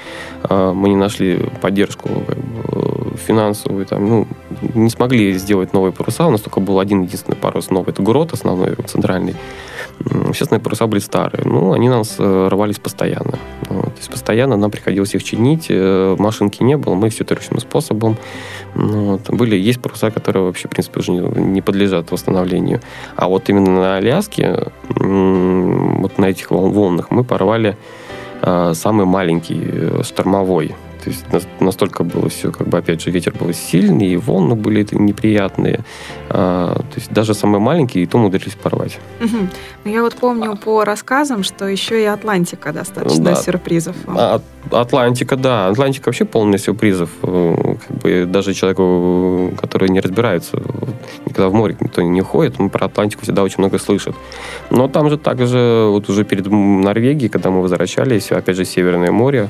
А, 0.43 0.73
мы 0.73 0.89
не 0.89 0.95
нашли 0.95 1.49
поддержку 1.61 2.09
как 2.27 2.37
бы, 2.37 3.17
финансовую. 3.17 3.85
Там, 3.85 4.09
ну, 4.09 4.27
не 4.73 4.89
смогли 4.89 5.33
сделать 5.33 5.73
новые 5.73 5.91
паруса. 5.91 6.25
У 6.27 6.31
нас 6.31 6.41
только 6.41 6.59
был 6.59 6.79
один 6.79 7.03
единственный 7.03 7.35
парус 7.35 7.69
новый. 7.69 7.91
Это 7.91 8.01
Грот 8.01 8.33
основной, 8.33 8.75
центральный. 8.85 9.35
Естественно, 9.99 10.59
паруса 10.59 10.87
были 10.87 10.99
старые. 10.99 11.43
Ну, 11.45 11.73
они 11.73 11.89
нас 11.89 12.15
э, 12.19 12.47
рвались 12.49 12.79
постоянно. 12.79 13.39
Вот. 13.69 13.85
То 13.85 13.97
есть 13.97 14.09
постоянно 14.09 14.57
нам 14.57 14.71
приходилось 14.71 15.15
их 15.15 15.23
чинить. 15.23 15.67
Э, 15.69 16.15
машинки 16.19 16.63
не 16.63 16.77
было. 16.77 16.95
Мы 16.95 17.09
все 17.09 17.23
это 17.23 17.35
ручным 17.35 17.59
способом. 17.59 18.17
Вот. 18.73 19.29
Были, 19.29 19.55
есть 19.55 19.81
паруса, 19.81 20.11
которые 20.11 20.43
вообще, 20.43 20.67
в 20.67 20.71
принципе, 20.71 20.99
уже 20.99 21.11
не, 21.11 21.19
не 21.19 21.61
подлежат 21.61 22.11
восстановлению. 22.11 22.81
А 23.15 23.27
вот 23.27 23.49
именно 23.49 23.71
на 23.71 23.97
Аляске, 23.97 24.71
вот 24.89 26.17
на 26.17 26.25
этих 26.25 26.51
волнах 26.51 27.11
мы 27.11 27.23
порвали 27.23 27.77
э, 28.41 28.73
самый 28.73 29.05
маленький 29.05 30.03
штормовой 30.03 30.75
то 31.05 31.35
есть 31.35 31.47
настолько 31.59 32.03
было 32.03 32.29
все, 32.29 32.51
как 32.51 32.67
бы, 32.67 32.77
опять 32.77 33.01
же, 33.01 33.11
ветер 33.11 33.33
был 33.33 33.53
сильный, 33.53 34.07
и 34.07 34.17
волны 34.17 34.55
были 34.55 34.85
неприятные. 34.91 35.81
А, 36.29 36.75
то 36.75 36.95
есть 36.95 37.11
даже 37.11 37.33
самые 37.33 37.61
маленькие 37.61 38.03
и 38.03 38.07
то 38.07 38.17
умудрились 38.17 38.55
порвать. 38.55 38.99
Угу. 39.21 39.37
Ну, 39.85 39.91
я 39.91 40.01
вот 40.01 40.15
помню 40.15 40.55
по 40.57 40.83
рассказам, 40.83 41.43
что 41.43 41.67
еще 41.67 42.01
и 42.01 42.05
Атлантика 42.05 42.73
достаточно 42.73 43.23
да. 43.23 43.35
сюрпризов. 43.35 43.95
А, 44.07 44.41
Атлантика, 44.71 45.35
да. 45.35 45.67
Атлантика 45.67 46.09
вообще 46.09 46.25
полная 46.25 46.57
сюрпризов. 46.57 47.09
Э, 47.21 47.75
как 47.87 47.97
бы 47.97 48.25
даже 48.25 48.53
человеку, 48.53 49.53
который 49.61 49.89
не 49.89 49.99
разбирается, 49.99 50.61
когда 51.25 51.49
в 51.49 51.53
море 51.53 51.75
никто 51.79 52.01
не 52.01 52.21
ходит, 52.21 52.55
он 52.59 52.69
про 52.69 52.85
Атлантику 52.85 53.23
всегда 53.23 53.43
очень 53.43 53.59
много 53.59 53.77
слышит. 53.79 54.15
Но 54.69 54.87
там 54.87 55.09
же 55.09 55.17
также, 55.17 55.87
вот 55.89 56.09
уже 56.09 56.23
перед 56.23 56.47
Норвегией, 56.47 57.29
когда 57.29 57.49
мы 57.49 57.61
возвращались, 57.61 58.31
опять 58.31 58.55
же, 58.55 58.65
Северное 58.65 59.11
море, 59.11 59.49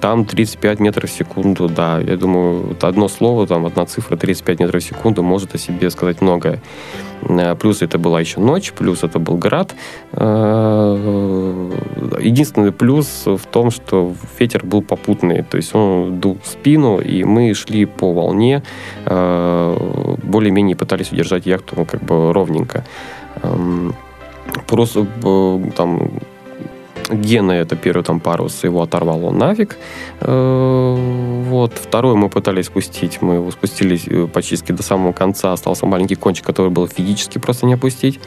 там 0.00 0.24
35 0.50 0.80
метров 0.80 1.10
в 1.10 1.12
секунду, 1.12 1.68
да. 1.68 2.00
Я 2.00 2.16
думаю, 2.16 2.62
вот 2.68 2.84
одно 2.84 3.08
слово, 3.08 3.46
там 3.46 3.66
одна 3.66 3.86
цифра 3.86 4.16
35 4.16 4.60
метров 4.60 4.82
в 4.82 4.86
секунду 4.86 5.22
может 5.22 5.54
о 5.54 5.58
себе 5.58 5.90
сказать 5.90 6.20
многое. 6.20 6.60
Э, 7.22 7.54
плюс 7.54 7.82
это 7.82 7.98
была 7.98 8.20
еще 8.20 8.40
ночь, 8.40 8.72
плюс 8.72 9.04
это 9.04 9.18
был 9.18 9.36
град. 9.36 9.74
Э, 10.12 11.70
единственный 12.20 12.72
плюс 12.72 13.26
в 13.26 13.46
том, 13.50 13.70
что 13.70 14.12
ветер 14.38 14.64
был 14.64 14.82
попутный, 14.82 15.42
то 15.42 15.56
есть 15.56 15.74
он 15.74 16.20
дул 16.20 16.38
в 16.42 16.46
спину, 16.46 16.98
и 16.98 17.24
мы 17.24 17.54
шли 17.54 17.84
по 17.84 18.12
волне, 18.12 18.62
э, 19.06 20.16
более-менее 20.22 20.76
пытались 20.76 21.12
удержать 21.12 21.46
яхту 21.46 21.74
ну, 21.76 21.84
как 21.84 22.02
бы 22.02 22.32
ровненько. 22.32 22.84
Эм, 23.42 23.94
просто 24.66 25.06
там 25.76 26.10
Гена, 27.10 27.52
это 27.52 27.76
первый 27.76 28.02
там 28.02 28.20
парус, 28.20 28.64
его 28.64 28.82
оторвало 28.82 29.30
нафиг. 29.30 29.76
Э, 30.20 30.96
вот. 31.48 31.72
Второй 31.74 32.14
мы 32.14 32.28
пытались 32.28 32.66
спустить. 32.66 33.20
Мы 33.20 33.34
его 33.34 33.50
спустились 33.50 34.06
э, 34.06 34.26
почти 34.26 34.72
до 34.72 34.82
самого 34.82 35.12
конца. 35.12 35.52
Остался 35.52 35.86
маленький 35.86 36.14
кончик, 36.14 36.46
который 36.46 36.70
было 36.70 36.88
физически 36.88 37.38
просто 37.38 37.66
не 37.66 37.74
опустить. 37.74 38.20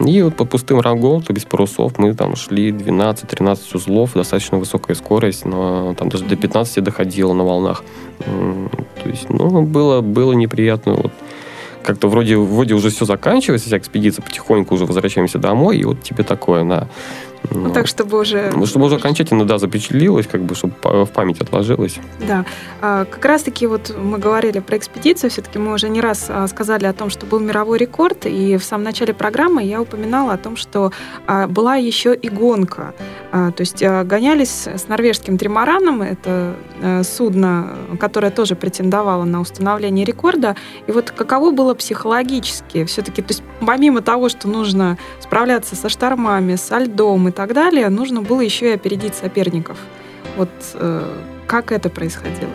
И 0.00 0.22
вот 0.22 0.36
по 0.36 0.44
пустым 0.44 0.80
рангол, 0.80 1.22
то 1.22 1.32
без 1.32 1.44
парусов, 1.44 1.98
мы 1.98 2.14
там 2.14 2.36
шли 2.36 2.70
12-13 2.70 3.58
узлов, 3.74 4.12
достаточно 4.14 4.58
высокая 4.58 4.96
скорость, 4.96 5.44
но 5.44 5.94
там 5.94 6.08
даже 6.08 6.24
до 6.24 6.36
15 6.36 6.82
доходило 6.82 7.32
на 7.32 7.44
волнах. 7.44 7.82
То 8.18 9.08
есть, 9.08 9.28
ну, 9.28 9.62
было, 9.62 10.00
было 10.00 10.32
неприятно. 10.32 10.94
Вот 10.94 11.12
как-то 11.82 12.08
вроде, 12.08 12.36
вроде 12.36 12.74
уже 12.74 12.90
все 12.90 13.04
заканчивается, 13.04 13.66
вся 13.66 13.78
экспедиция, 13.78 14.22
потихоньку 14.22 14.74
уже 14.74 14.86
возвращаемся 14.86 15.38
домой, 15.38 15.78
и 15.78 15.84
вот 15.84 16.02
тебе 16.02 16.24
такое, 16.24 16.62
на 16.62 16.88
ну, 17.50 17.72
так, 17.72 17.86
чтобы 17.86 18.18
уже... 18.18 18.50
Ну, 18.54 18.66
чтобы 18.66 18.86
уже 18.86 18.96
окончательно, 18.96 19.44
да, 19.44 19.58
запечатлилось, 19.58 20.26
как 20.26 20.42
бы, 20.42 20.54
чтобы 20.54 20.74
в 20.82 21.10
память 21.10 21.40
отложилось. 21.40 21.98
Да. 22.26 22.44
А, 22.80 23.04
как 23.04 23.24
раз-таки 23.24 23.66
вот 23.66 23.94
мы 23.96 24.18
говорили 24.18 24.60
про 24.60 24.76
экспедицию, 24.76 25.30
все-таки 25.30 25.58
мы 25.58 25.72
уже 25.72 25.88
не 25.88 26.00
раз 26.00 26.26
а, 26.28 26.46
сказали 26.46 26.86
о 26.86 26.92
том, 26.92 27.10
что 27.10 27.26
был 27.26 27.40
мировой 27.40 27.78
рекорд, 27.78 28.26
и 28.26 28.56
в 28.56 28.64
самом 28.64 28.84
начале 28.84 29.14
программы 29.14 29.64
я 29.64 29.80
упоминала 29.80 30.34
о 30.34 30.38
том, 30.38 30.56
что 30.56 30.92
а, 31.26 31.46
была 31.46 31.76
еще 31.76 32.14
и 32.14 32.28
гонка. 32.28 32.94
То 33.32 33.54
есть 33.60 33.82
гонялись 33.82 34.66
с 34.66 34.88
норвежским 34.88 35.38
тримараном, 35.38 36.02
это 36.02 36.54
судно, 37.02 37.78
которое 37.98 38.30
тоже 38.30 38.54
претендовало 38.54 39.24
на 39.24 39.40
установление 39.40 40.04
рекорда. 40.04 40.54
И 40.86 40.92
вот 40.92 41.10
каково 41.10 41.50
было 41.50 41.72
психологически? 41.72 42.84
Все-таки, 42.84 43.22
то 43.22 43.30
есть 43.30 43.42
помимо 43.60 44.02
того, 44.02 44.28
что 44.28 44.48
нужно 44.48 44.98
справляться 45.18 45.76
со 45.76 45.88
штормами, 45.88 46.56
со 46.56 46.78
льдом 46.78 47.28
и 47.28 47.31
так 47.32 47.52
далее, 47.54 47.88
нужно 47.88 48.22
было 48.22 48.40
еще 48.40 48.70
и 48.70 48.74
опередить 48.74 49.14
соперников. 49.14 49.78
Вот 50.36 50.50
э, 50.74 51.02
как 51.46 51.72
это 51.72 51.90
происходило? 51.90 52.50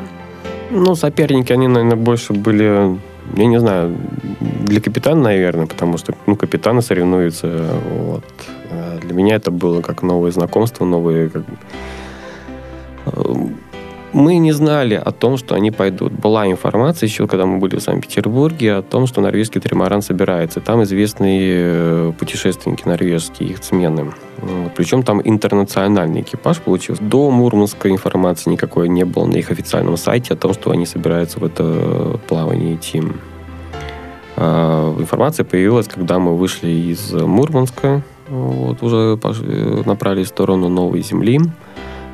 Ну, 0.71 0.95
соперники, 0.95 1.53
они, 1.53 1.67
наверное, 1.67 1.95
больше 1.95 2.33
были, 2.33 2.97
я 3.35 3.45
не 3.45 3.59
знаю, 3.59 3.95
для 4.39 4.81
капитана, 4.81 5.21
наверное, 5.21 5.65
потому 5.65 5.97
что, 5.97 6.13
ну, 6.25 6.35
капитаны 6.35 6.81
соревнуются, 6.81 7.67
вот. 7.89 8.25
А 8.71 8.99
для 8.99 9.13
меня 9.13 9.35
это 9.35 9.51
было 9.51 9.81
как 9.81 10.03
новые 10.03 10.31
знакомства, 10.31 10.85
новые, 10.85 11.29
как 11.29 11.43
мы 14.13 14.37
не 14.37 14.51
знали 14.51 14.95
о 14.95 15.11
том, 15.11 15.37
что 15.37 15.55
они 15.55 15.71
пойдут. 15.71 16.11
Была 16.11 16.47
информация 16.47 17.07
еще, 17.07 17.27
когда 17.27 17.45
мы 17.45 17.59
были 17.59 17.75
в 17.75 17.81
Санкт-Петербурге, 17.81 18.75
о 18.75 18.81
том, 18.81 19.05
что 19.05 19.21
норвежский 19.21 19.61
тримаран 19.61 20.01
собирается. 20.01 20.59
Там 20.59 20.81
известные 20.83 21.49
э, 21.49 22.11
путешественники 22.17 22.87
норвежские, 22.87 23.49
их 23.49 23.63
смены. 23.63 24.11
Причем 24.75 25.03
там 25.03 25.21
интернациональный 25.23 26.21
экипаж 26.21 26.59
получился. 26.59 27.01
До 27.03 27.31
Мурманска 27.31 27.89
информации 27.89 28.51
никакой 28.51 28.87
не 28.87 29.03
было 29.03 29.25
на 29.25 29.35
их 29.35 29.51
официальном 29.51 29.97
сайте 29.97 30.33
о 30.33 30.37
том, 30.37 30.53
что 30.53 30.71
они 30.71 30.85
собираются 30.85 31.39
в 31.39 31.43
это 31.43 32.19
плавание 32.27 32.75
идти. 32.75 33.01
А, 34.35 34.95
информация 34.99 35.43
появилась, 35.43 35.87
когда 35.87 36.19
мы 36.19 36.37
вышли 36.37 36.69
из 36.69 37.11
Мурманска, 37.13 38.03
вот, 38.29 38.83
уже 38.83 39.17
э, 39.23 39.81
направились 39.85 40.27
в 40.27 40.29
сторону 40.29 40.69
Новой 40.69 41.01
Земли 41.01 41.39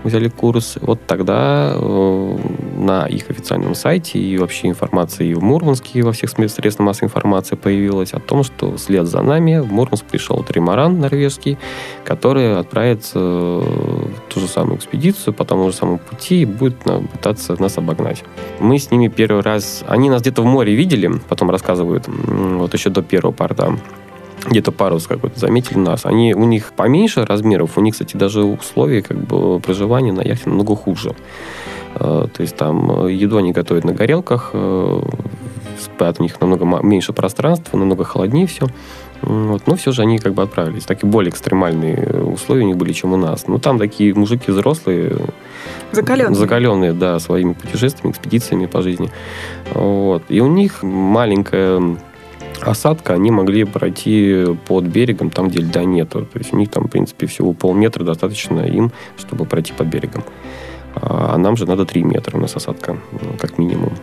взяли 0.03 0.27
курс, 0.27 0.77
вот 0.81 1.05
тогда 1.05 1.73
э, 1.75 2.37
на 2.77 3.05
их 3.07 3.29
официальном 3.29 3.75
сайте 3.75 4.19
и 4.19 4.37
вообще 4.37 4.67
информация 4.67 5.27
и 5.27 5.33
в 5.33 5.43
Мурманске, 5.43 5.99
и 5.99 6.01
во 6.01 6.11
всех 6.11 6.29
средствах 6.29 6.79
массовой 6.79 7.07
информации 7.07 7.55
появилась 7.55 8.13
о 8.13 8.19
том, 8.19 8.43
что 8.43 8.75
вслед 8.75 9.07
за 9.07 9.21
нами 9.21 9.59
в 9.59 9.71
Мурманск 9.71 10.05
пришел 10.05 10.43
тримаран 10.43 10.99
норвежский, 10.99 11.57
который 12.03 12.57
отправится 12.57 13.19
в 13.19 14.13
ту 14.29 14.39
же 14.39 14.47
самую 14.47 14.77
экспедицию 14.77 15.33
по 15.33 15.45
тому 15.45 15.69
же 15.69 15.75
самому 15.75 15.99
пути 15.99 16.41
и 16.41 16.45
будет 16.45 16.77
пытаться 16.77 17.61
нас 17.61 17.77
обогнать. 17.77 18.23
Мы 18.59 18.79
с 18.79 18.91
ними 18.91 19.07
первый 19.07 19.41
раз... 19.41 19.83
Они 19.87 20.09
нас 20.09 20.21
где-то 20.21 20.41
в 20.41 20.45
море 20.45 20.75
видели, 20.75 21.11
потом 21.29 21.49
рассказывают, 21.49 22.07
вот 22.07 22.73
еще 22.73 22.89
до 22.89 23.01
первого 23.01 23.33
порта 23.33 23.77
где-то 24.49 24.71
парус 24.71 25.07
какой-то 25.07 25.39
заметили 25.39 25.77
нас. 25.77 26.05
Они, 26.05 26.33
у 26.33 26.45
них 26.45 26.73
поменьше 26.73 27.25
размеров, 27.25 27.77
у 27.77 27.81
них, 27.81 27.93
кстати, 27.93 28.17
даже 28.17 28.43
условия 28.43 29.01
как 29.01 29.17
бы, 29.17 29.59
проживания 29.59 30.11
на 30.11 30.21
яхте 30.21 30.49
намного 30.49 30.75
хуже. 30.75 31.15
Э, 31.95 32.27
то 32.33 32.41
есть 32.41 32.55
там 32.55 33.05
э, 33.05 33.13
еду 33.13 33.37
они 33.37 33.51
готовят 33.51 33.83
на 33.83 33.93
горелках, 33.93 34.51
э, 34.53 35.01
спят 35.79 36.19
у 36.19 36.23
них 36.23 36.39
намного 36.41 36.65
меньше 36.81 37.13
пространства, 37.13 37.77
намного 37.77 38.03
холоднее 38.03 38.47
все. 38.47 38.67
Вот. 39.21 39.67
Но 39.67 39.75
все 39.75 39.91
же 39.93 40.01
они 40.01 40.17
как 40.17 40.33
бы 40.33 40.43
отправились. 40.43 40.83
Такие 40.83 41.09
более 41.09 41.29
экстремальные 41.29 42.23
условия 42.25 42.63
у 42.63 42.67
них 42.67 42.77
были, 42.77 42.91
чем 42.91 43.13
у 43.13 43.17
нас. 43.17 43.47
Но 43.47 43.57
там 43.57 43.79
такие 43.79 44.13
мужики 44.13 44.51
взрослые. 44.51 45.15
Закаленные. 45.93 46.35
Закаленные, 46.35 46.93
да, 46.93 47.19
своими 47.19 47.53
путешествиями, 47.53 48.11
экспедициями 48.11 48.65
по 48.65 48.81
жизни. 48.81 49.09
Вот. 49.73 50.23
И 50.27 50.41
у 50.41 50.47
них 50.47 50.83
маленькая 50.83 51.97
осадка, 52.67 53.13
они 53.13 53.31
могли 53.31 53.63
пройти 53.63 54.45
под 54.67 54.85
берегом, 54.85 55.29
там, 55.29 55.49
где 55.49 55.59
льда 55.59 55.83
нету. 55.83 56.25
То 56.25 56.39
есть 56.39 56.53
у 56.53 56.57
них 56.57 56.69
там, 56.69 56.85
в 56.85 56.89
принципе, 56.89 57.27
всего 57.27 57.53
полметра 57.53 58.03
достаточно 58.03 58.61
им, 58.61 58.91
чтобы 59.17 59.45
пройти 59.45 59.73
под 59.73 59.87
берегом. 59.87 60.23
А 60.95 61.37
нам 61.37 61.57
же 61.57 61.65
надо 61.65 61.85
3 61.85 62.03
метра 62.03 62.37
у 62.37 62.41
нас 62.41 62.55
осадка, 62.55 62.97
ну, 63.11 63.33
как 63.39 63.57
минимум. 63.57 63.93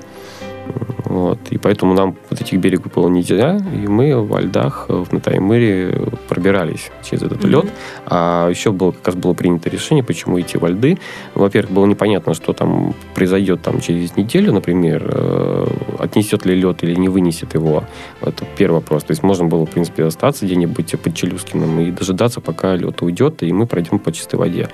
Вот. 1.04 1.38
И 1.50 1.58
поэтому 1.58 1.94
нам 1.94 2.16
вот 2.30 2.40
этих 2.40 2.58
берегов 2.60 2.92
было 2.92 3.08
нельзя, 3.08 3.56
и 3.74 3.88
мы 3.88 4.14
во 4.24 4.40
льдах 4.40 4.86
в 4.88 5.12
Натаймыре 5.12 6.06
пробирались 6.28 6.90
через 7.02 7.22
этот 7.22 7.42
mm-hmm. 7.44 7.48
лед. 7.48 7.66
А 8.06 8.48
еще 8.48 8.70
было, 8.70 8.92
как 8.92 9.08
раз 9.08 9.16
было 9.16 9.32
принято 9.34 9.68
решение, 9.68 10.04
почему 10.04 10.40
идти 10.40 10.56
во 10.56 10.68
льды. 10.68 10.98
Во-первых, 11.34 11.72
было 11.72 11.86
непонятно, 11.86 12.34
что 12.34 12.52
там 12.52 12.94
произойдет 13.14 13.60
там 13.62 13.80
через 13.80 14.16
неделю, 14.16 14.52
например, 14.52 15.10
э, 15.12 15.66
отнесет 15.98 16.46
ли 16.46 16.54
лед 16.54 16.84
или 16.84 16.94
не 16.94 17.08
вынесет 17.08 17.54
его. 17.54 17.84
Это 18.20 18.44
первый 18.56 18.76
вопрос. 18.76 19.02
То 19.02 19.10
есть 19.10 19.24
можно 19.24 19.46
было, 19.46 19.66
в 19.66 19.70
принципе, 19.70 20.04
остаться 20.04 20.46
где-нибудь 20.46 20.94
под 21.00 21.14
Челюскиным 21.14 21.80
и 21.80 21.90
дожидаться, 21.90 22.40
пока 22.40 22.76
лед 22.76 23.02
уйдет, 23.02 23.42
и 23.42 23.52
мы 23.52 23.66
пройдем 23.66 23.98
по 23.98 24.12
чистой 24.12 24.36
воде. 24.36 24.68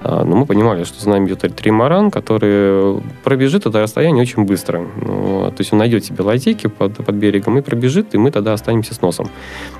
А, 0.00 0.24
но 0.24 0.36
мы 0.36 0.46
понимали, 0.46 0.84
что 0.84 1.00
за 1.00 1.10
нами 1.10 1.26
идет 1.26 1.40
тримаран, 1.54 2.10
который 2.10 3.02
пробежит 3.24 3.66
это 3.66 3.80
расстояние 3.80 4.22
очень 4.22 4.44
быстро. 4.44 4.86
Ну, 4.96 5.41
то 5.50 5.60
есть 5.60 5.72
он 5.72 5.78
найдет 5.78 6.04
себе 6.04 6.22
лазейки 6.22 6.66
под, 6.66 6.96
под 6.96 7.14
берегом 7.14 7.58
и 7.58 7.62
пробежит, 7.62 8.14
и 8.14 8.18
мы 8.18 8.30
тогда 8.30 8.52
останемся 8.52 8.94
с 8.94 9.00
носом. 9.00 9.28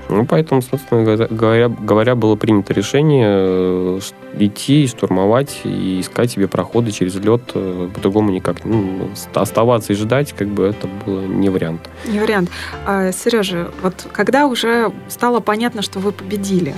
Ну, 0.09 0.25
поэтому, 0.25 0.61
собственно 0.61 1.03
говоря, 1.27 1.69
говоря, 1.69 2.15
было 2.15 2.35
принято 2.35 2.73
решение 2.73 3.27
э, 3.29 3.99
идти, 4.39 4.87
штурмовать 4.87 5.61
и 5.63 6.01
искать 6.01 6.31
себе 6.31 6.47
проходы 6.47 6.91
через 6.91 7.15
лед. 7.15 7.41
Э, 7.53 7.89
по-другому 7.93 8.31
никак. 8.31 8.65
Ну, 8.65 9.09
оставаться 9.33 9.93
и 9.93 9.95
ждать, 9.95 10.33
как 10.33 10.47
бы 10.47 10.63
это 10.65 10.87
было 11.05 11.21
не 11.21 11.49
вариант. 11.49 11.89
Не 12.07 12.19
вариант. 12.19 12.49
А, 12.85 13.11
Сережа, 13.11 13.71
вот 13.81 14.07
когда 14.11 14.47
уже 14.47 14.91
стало 15.07 15.39
понятно, 15.39 15.81
что 15.81 15.99
вы 15.99 16.11
победили, 16.11 16.73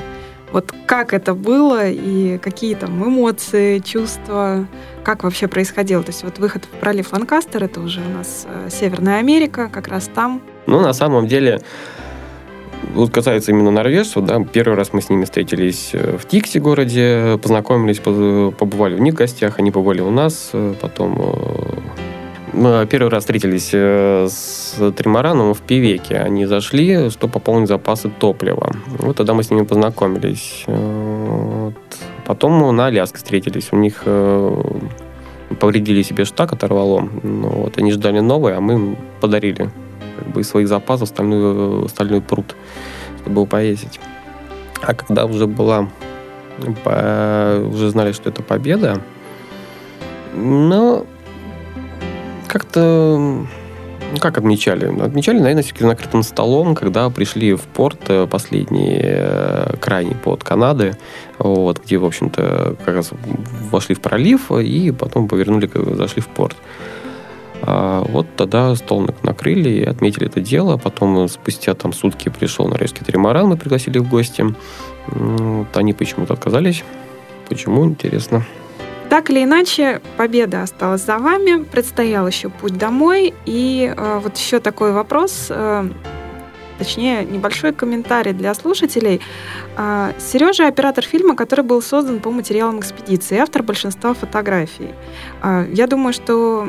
вот 0.55 0.73
как 0.85 1.13
это 1.13 1.33
было 1.33 1.89
и 1.89 2.37
какие 2.37 2.75
там 2.75 3.03
эмоции, 3.05 3.79
чувства, 3.79 4.65
как 5.03 5.25
вообще 5.25 5.49
происходило? 5.49 6.01
То 6.01 6.11
есть 6.11 6.23
вот 6.23 6.39
выход 6.39 6.63
в 6.63 6.69
пролив 6.79 7.11
Ланкастер, 7.11 7.65
это 7.65 7.81
уже 7.81 7.99
у 7.99 8.17
нас 8.17 8.47
э, 8.47 8.69
Северная 8.71 9.19
Америка, 9.19 9.69
как 9.69 9.89
раз 9.89 10.09
там. 10.15 10.41
Ну, 10.65 10.79
на 10.79 10.93
самом 10.93 11.27
деле, 11.27 11.59
вот 12.93 13.11
касается 13.11 13.51
именно 13.51 13.69
норвежцев, 13.69 14.23
да, 14.23 14.41
первый 14.45 14.75
раз 14.75 14.93
мы 14.93 15.01
с 15.01 15.09
ними 15.09 15.25
встретились 15.25 15.89
э, 15.91 16.17
в 16.17 16.25
Тиксе 16.25 16.61
городе, 16.61 17.37
познакомились, 17.43 17.99
побывали 17.99 18.95
у 18.95 18.99
них 18.99 19.15
в 19.15 19.17
гостях, 19.17 19.59
они 19.59 19.71
побывали 19.71 19.99
у 19.99 20.09
нас, 20.09 20.51
э, 20.53 20.73
потом 20.79 21.35
мы 22.55 22.87
первый 22.87 23.09
раз 23.09 23.23
встретились 23.23 23.73
с 23.73 24.91
Тримараном 24.95 25.53
в 25.53 25.61
Пивеке. 25.61 26.17
Они 26.17 26.45
зашли, 26.45 27.09
чтобы 27.09 27.33
пополнить 27.33 27.67
запасы 27.67 28.09
топлива. 28.09 28.71
Вот 28.99 29.17
тогда 29.17 29.33
мы 29.33 29.43
с 29.43 29.51
ними 29.51 29.65
познакомились. 29.65 30.63
Вот. 30.67 31.73
Потом 32.25 32.75
на 32.75 32.87
Аляске 32.87 33.17
встретились. 33.17 33.69
У 33.71 33.75
них 33.75 34.03
э, 34.05 34.63
повредили 35.59 36.01
себе 36.01 36.25
штак, 36.25 36.53
оторвало. 36.53 37.09
Ну, 37.23 37.49
вот, 37.49 37.77
они 37.77 37.91
ждали 37.91 38.19
новый, 38.19 38.55
а 38.55 38.61
мы 38.61 38.73
им 38.73 38.97
подарили 39.19 39.69
как 40.17 40.27
бы 40.29 40.41
из 40.41 40.49
своих 40.49 40.67
запасов 40.67 41.09
стальной, 41.09 41.89
стальной 41.89 42.21
пруд, 42.21 42.55
чтобы 43.19 43.41
его 43.41 43.45
повесить. 43.45 43.99
А 44.81 44.93
когда 44.93 45.25
уже 45.25 45.45
была, 45.45 45.89
уже 46.85 47.89
знали, 47.89 48.13
что 48.13 48.29
это 48.29 48.41
победа, 48.41 49.01
но 50.33 51.05
как-то 52.47 53.47
как 54.19 54.37
отмечали? 54.37 54.85
Отмечали, 55.01 55.39
наверное, 55.39 55.63
все-таки 55.63 55.83
накрытым 55.83 56.23
столом, 56.23 56.75
когда 56.75 57.09
пришли 57.09 57.53
в 57.53 57.61
порт 57.61 57.99
э, 58.07 58.27
последний, 58.27 58.99
э, 59.01 59.75
крайний 59.79 60.15
под 60.15 60.43
Канады, 60.43 60.97
вот, 61.37 61.81
где, 61.83 61.97
в 61.97 62.05
общем-то, 62.05 62.75
как 62.85 62.95
раз 62.95 63.11
вошли 63.71 63.95
в 63.95 64.01
пролив 64.01 64.51
и 64.51 64.91
потом 64.91 65.27
повернули, 65.27 65.69
зашли 65.95 66.21
в 66.21 66.27
порт. 66.27 66.55
А 67.61 68.03
вот 68.09 68.27
тогда 68.35 68.75
стол 68.75 69.07
накрыли 69.23 69.69
и 69.69 69.83
отметили 69.83 70.27
это 70.27 70.39
дело. 70.39 70.77
Потом 70.77 71.27
спустя 71.27 71.73
там 71.73 71.93
сутки 71.93 72.29
пришел 72.29 72.67
норвежский 72.67 73.03
тримаран, 73.03 73.47
мы 73.47 73.57
пригласили 73.57 73.97
в 73.97 74.09
гости. 74.09 74.45
Вот, 75.07 75.75
они 75.75 75.93
почему-то 75.93 76.33
отказались. 76.33 76.83
Почему, 77.49 77.85
интересно. 77.85 78.45
Так 79.09 79.29
или 79.29 79.43
иначе, 79.43 80.01
победа 80.17 80.63
осталась 80.63 81.03
за 81.05 81.17
вами, 81.17 81.63
предстоял 81.63 82.27
еще 82.27 82.49
путь 82.49 82.77
домой. 82.77 83.33
И 83.45 83.93
э, 83.95 84.19
вот 84.21 84.37
еще 84.37 84.59
такой 84.59 84.91
вопрос, 84.91 85.47
э, 85.49 85.89
точнее, 86.79 87.23
небольшой 87.23 87.71
комментарий 87.71 88.33
для 88.33 88.53
слушателей. 88.53 89.21
Э, 89.77 90.11
Сережа 90.19 90.67
оператор 90.67 91.03
фильма, 91.03 91.35
который 91.35 91.63
был 91.63 91.81
создан 91.81 92.19
по 92.19 92.31
материалам 92.31 92.79
экспедиции, 92.79 93.37
автор 93.37 93.63
большинства 93.63 94.13
фотографий. 94.13 94.89
Э, 95.43 95.67
я 95.71 95.87
думаю, 95.87 96.13
что 96.13 96.67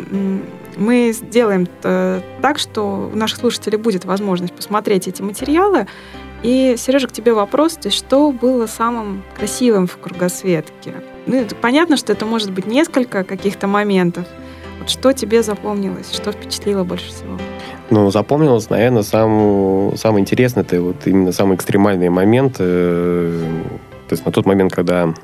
мы 0.76 1.12
сделаем 1.12 1.66
э, 1.82 2.20
так, 2.43 2.59
что 2.59 3.11
у 3.12 3.16
наших 3.16 3.39
слушателей 3.39 3.78
будет 3.78 4.05
возможность 4.05 4.55
посмотреть 4.55 5.09
эти 5.09 5.22
материалы. 5.22 5.87
И, 6.43 6.74
Сережа, 6.76 7.09
к 7.09 7.12
тебе 7.12 7.32
вопрос, 7.32 7.74
то 7.76 7.91
что 7.91 8.30
было 8.30 8.66
самым 8.66 9.22
красивым 9.37 9.87
в 9.87 9.97
кругосветке? 9.99 10.95
Ну, 11.26 11.45
понятно, 11.61 11.97
что 11.97 12.12
это 12.12 12.24
может 12.24 12.53
быть 12.53 12.66
несколько 12.66 13.24
каких-то 13.24 13.66
моментов. 13.66 14.26
Вот 14.78 14.91
что 14.91 15.12
тебе 15.12 15.43
запомнилось, 15.43 16.12
что 16.12 16.32
впечатлило 16.32 16.84
больше 16.84 17.09
всего? 17.09 17.39
Ну, 17.91 18.11
запомнилось, 18.11 18.68
наверное, 18.68 19.03
сам, 19.03 19.97
самое 19.97 20.22
интересное, 20.22 20.62
это 20.62 20.80
вот 20.80 21.07
именно 21.07 21.32
самый 21.32 21.57
экстремальный 21.57 22.09
момент. 22.11 22.57
Э, 22.59 23.41
то 24.09 24.12
есть 24.12 24.26
на 24.26 24.32
тот 24.32 24.45
момент, 24.45 24.72
когда 24.72 25.14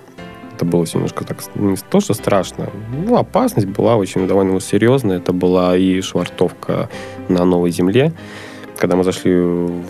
это 0.54 0.64
было 0.64 0.84
все 0.84 0.98
немножко 0.98 1.24
так, 1.24 1.38
не 1.54 1.76
то, 1.76 2.00
что 2.00 2.14
страшно, 2.14 2.70
ну, 2.92 3.16
опасность 3.16 3.66
была 3.66 3.96
очень 3.96 4.26
довольно 4.26 4.60
серьезная. 4.60 5.18
Это 5.18 5.32
была 5.32 5.76
и 5.76 6.00
швартовка 6.00 6.88
на 7.28 7.44
новой 7.44 7.70
земле. 7.70 8.12
Когда 8.78 8.96
мы 8.96 9.04
зашли 9.04 9.34
в 9.34 9.82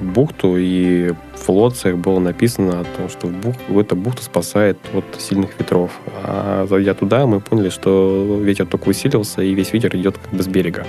бухту, 0.00 0.56
и 0.56 1.12
в 1.34 1.48
лоциях 1.48 1.96
было 1.96 2.18
написано 2.18 2.80
о 2.80 2.84
том, 2.84 3.08
что 3.08 3.26
в 3.26 3.32
бух, 3.32 3.54
эта 3.70 3.94
бухта 3.94 4.22
спасает 4.22 4.78
от 4.94 5.04
сильных 5.20 5.58
ветров. 5.58 5.92
А 6.22 6.66
зайдя 6.68 6.94
туда, 6.94 7.26
мы 7.26 7.40
поняли, 7.40 7.68
что 7.68 8.40
ветер 8.42 8.66
только 8.66 8.88
усилился, 8.88 9.42
и 9.42 9.54
весь 9.54 9.72
ветер 9.72 9.94
идет 9.96 10.18
как 10.18 10.32
бы 10.32 10.42
с 10.42 10.46
берега. 10.46 10.86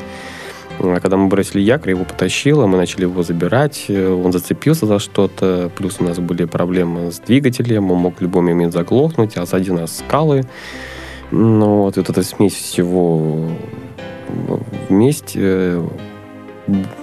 А 0.81 0.99
когда 1.01 1.17
мы 1.17 1.27
бросили 1.27 1.61
якорь, 1.61 1.91
его 1.91 2.05
потащило, 2.05 2.65
мы 2.65 2.77
начали 2.77 3.01
его 3.01 3.21
забирать, 3.21 3.87
он 3.89 4.31
зацепился 4.31 4.85
за 4.85 4.99
что-то, 4.99 5.69
плюс 5.75 5.97
у 5.99 6.05
нас 6.05 6.19
были 6.19 6.45
проблемы 6.45 7.11
с 7.11 7.19
двигателем, 7.19 7.91
он 7.91 7.99
мог 7.99 8.17
в 8.19 8.21
любой 8.21 8.43
момент 8.43 8.73
заглохнуть, 8.73 9.35
а 9.35 9.45
сзади 9.45 9.71
нас 9.71 9.97
скалы. 9.97 10.45
Ну, 11.31 11.83
вот, 11.83 11.97
вот 11.97 12.09
эта 12.09 12.23
смесь 12.23 12.55
всего 12.55 13.49
вместе 14.87 15.81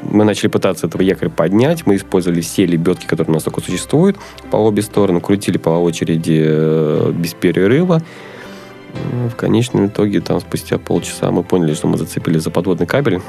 мы 0.03 0.25
начали 0.25 0.49
пытаться 0.49 0.87
этого 0.87 1.03
якоря 1.03 1.31
поднять. 1.31 1.87
Мы 1.87 1.97
использовали 1.97 2.41
все 2.41 2.67
лебедки, 2.67 3.07
которые 3.07 3.33
у 3.33 3.35
нас 3.35 3.45
только 3.45 3.61
существуют, 3.61 4.17
по 4.51 4.57
обе 4.57 4.83
стороны. 4.83 5.21
Крутили 5.21 5.59
по 5.59 5.71
очереди 5.71 6.43
э, 6.45 7.13
без 7.13 7.35
перерыва. 7.35 8.03
В 9.31 9.37
конечном 9.37 9.87
итоге, 9.87 10.21
там, 10.21 10.41
спустя 10.41 10.79
полчаса 10.79 11.31
мы 11.31 11.43
поняли, 11.43 11.75
что 11.75 11.87
мы 11.87 11.99
зацепили 11.99 12.39
за 12.39 12.51
подводный 12.51 12.87
кабель. 12.87 13.21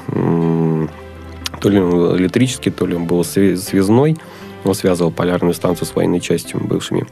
То 1.60 1.70
ли 1.70 1.80
он 1.80 2.18
электрический, 2.18 2.70
то 2.70 2.86
ли 2.86 2.96
он 2.96 3.06
был 3.06 3.24
связной. 3.24 4.18
Он 4.64 4.74
связывал 4.74 5.12
полярную 5.12 5.54
станцию 5.54 5.88
с 5.88 5.96
военной 5.96 6.20
частью 6.20 6.60
бывшими. 6.60 7.06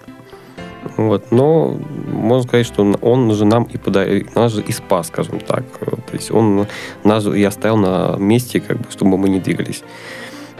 Вот. 0.98 1.32
Но 1.32 1.78
можно 2.08 2.48
сказать, 2.48 2.66
что 2.66 2.84
он 3.02 3.34
же 3.34 3.46
нам 3.46 3.64
и, 3.64 3.78
пода... 3.78 4.06
нас 4.36 4.54
же 4.54 4.62
и 4.62 4.72
спас, 4.72 5.08
скажем 5.08 5.40
так. 5.40 5.64
То 5.80 6.14
есть 6.14 6.32
он 6.32 6.68
нас 7.04 7.26
и 7.26 7.44
оставил 7.44 7.78
на 7.78 8.16
месте, 8.18 8.60
как 8.60 8.78
бы, 8.78 8.92
чтобы 8.92 9.18
мы 9.18 9.30
не 9.30 9.40
двигались. 9.40 9.84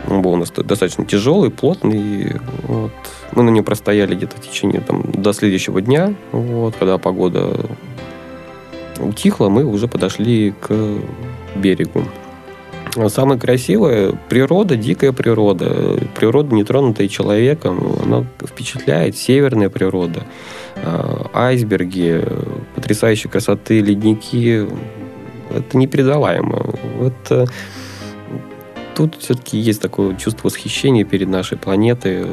Он 0.08 0.22
был 0.22 0.34
у 0.34 0.36
нас 0.36 0.52
достаточно 0.52 1.06
тяжелый, 1.06 1.50
плотный. 1.50 2.36
Вот. 2.64 2.92
Мы 3.32 3.44
на 3.44 3.50
нем 3.50 3.64
простояли 3.64 4.16
где-то 4.16 4.38
в 4.38 4.42
течение 4.42 4.82
там, 4.82 5.04
до 5.12 5.34
следующего 5.34 5.82
дня. 5.82 6.14
Вот, 6.32 6.76
когда 6.76 6.98
погода 6.98 7.66
утихла, 9.00 9.50
мы 9.50 9.64
уже 9.64 9.88
подошли 9.88 10.54
к 10.60 10.74
берегу. 11.56 12.04
Самое 13.10 13.40
красивое– 13.40 14.14
природа, 14.30 14.78
дикая 14.78 15.12
природа. 15.12 16.00
Природа, 16.16 16.56
не 16.56 16.64
тронутая 16.64 17.10
человеком, 17.10 17.98
она 18.02 18.26
впечатляет. 18.42 19.18
Северная 19.18 19.70
природа, 19.70 20.24
а, 20.78 21.30
айсберги, 21.34 22.24
потрясающей 22.74 23.30
красоты 23.30 23.82
ледники. 23.82 24.66
Это 25.54 25.78
непередаваемо. 25.78 26.74
Это 27.02 27.48
тут 28.96 29.16
все-таки 29.20 29.58
есть 29.58 29.82
такое 29.82 30.16
чувство 30.16 30.48
восхищения 30.48 31.04
перед 31.04 31.28
нашей 31.28 31.58
планетой 31.58 32.26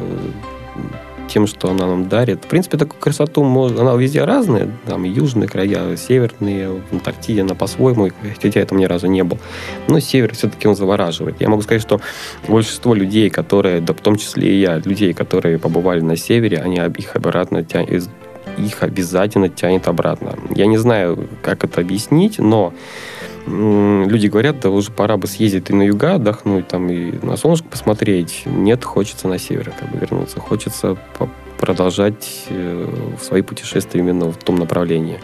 тем, 1.33 1.47
что 1.47 1.71
она 1.71 1.87
нам 1.87 2.09
дарит. 2.09 2.45
В 2.45 2.49
принципе, 2.49 2.77
такую 2.77 3.01
красоту 3.01 3.43
можно, 3.43 3.81
она 3.83 3.95
везде 3.95 4.25
разная, 4.25 4.69
там 4.87 5.05
южные 5.05 5.49
края, 5.49 5.97
северные, 5.97 6.71
в 6.71 6.93
Антарктиде 6.93 7.41
она 7.41 7.55
по-своему, 7.55 8.11
хотя 8.43 8.61
я 8.61 8.67
там 8.67 8.79
ни 8.79 8.85
разу 8.85 9.07
не 9.07 9.25
был. 9.25 9.39
Но 9.89 9.99
север 10.01 10.35
все-таки 10.35 10.69
он 10.69 10.77
завораживает. 10.77 11.41
Я 11.41 11.49
могу 11.49 11.63
сказать, 11.63 11.83
что 11.83 12.01
большинство 12.47 12.95
людей, 12.95 13.31
которые, 13.31 13.81
да 13.81 13.95
в 13.95 14.01
том 14.01 14.17
числе 14.17 14.55
и 14.55 14.61
я, 14.61 14.77
людей, 14.77 15.15
которые 15.15 15.59
побывали 15.59 16.01
на 16.01 16.17
севере, 16.17 16.59
они 16.59 16.77
их 16.99 17.17
обратно 17.17 17.65
тянут, 17.65 18.09
их 18.59 18.83
обязательно 18.83 19.49
тянет 19.49 19.89
обратно. 19.89 20.35
Я 20.55 20.67
не 20.67 20.77
знаю, 20.77 21.29
как 21.43 21.65
это 21.65 21.81
объяснить, 21.81 22.39
но 22.39 22.75
люди 23.47 24.29
говорят, 24.29 24.61
да 24.61 24.71
уже 24.71 24.91
пора 24.91 25.17
бы 25.17 25.27
съездить 25.27 25.71
и 25.71 25.73
на 25.73 25.83
юга 25.83 26.15
отдохнуть, 26.15 26.69
там 26.69 26.89
и 26.91 27.13
на 27.25 27.37
солнышко 27.37 27.69
посмотреть. 27.69 28.43
Нет, 28.47 28.85
хочется 28.85 29.29
на 29.29 29.39
север 29.39 29.73
как 29.79 29.91
бы 29.91 29.99
вернуться. 29.99 30.41
Хочется 30.41 30.97
продолжать 31.59 32.47
э, 32.49 32.89
свои 33.21 33.43
путешествия 33.43 34.01
именно 34.01 34.33
в 34.33 34.37
том 34.37 34.57
направлении. 34.57 35.21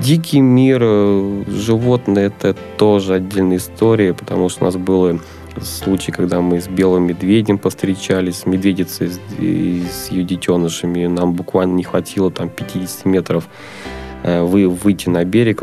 Дикий 0.00 0.40
мир, 0.40 0.80
э, 0.82 1.44
животные, 1.48 2.26
это 2.26 2.54
тоже 2.76 3.14
отдельная 3.14 3.56
история, 3.56 4.12
потому 4.12 4.48
что 4.48 4.62
у 4.62 4.64
нас 4.66 4.76
было 4.76 5.18
случай, 5.62 6.12
когда 6.12 6.40
мы 6.40 6.60
с 6.60 6.68
белым 6.68 7.04
медведем 7.04 7.58
повстречались, 7.58 8.38
с 8.38 8.46
медведицей 8.46 9.10
и 9.38 9.84
с 9.90 10.10
ее 10.10 10.24
детенышами. 10.24 11.06
Нам 11.06 11.32
буквально 11.32 11.74
не 11.74 11.84
хватило 11.84 12.30
там 12.30 12.48
50 12.48 13.04
метров 13.04 13.48
э, 14.22 14.42
вы, 14.42 14.68
выйти 14.68 15.08
на 15.08 15.24
берег, 15.24 15.62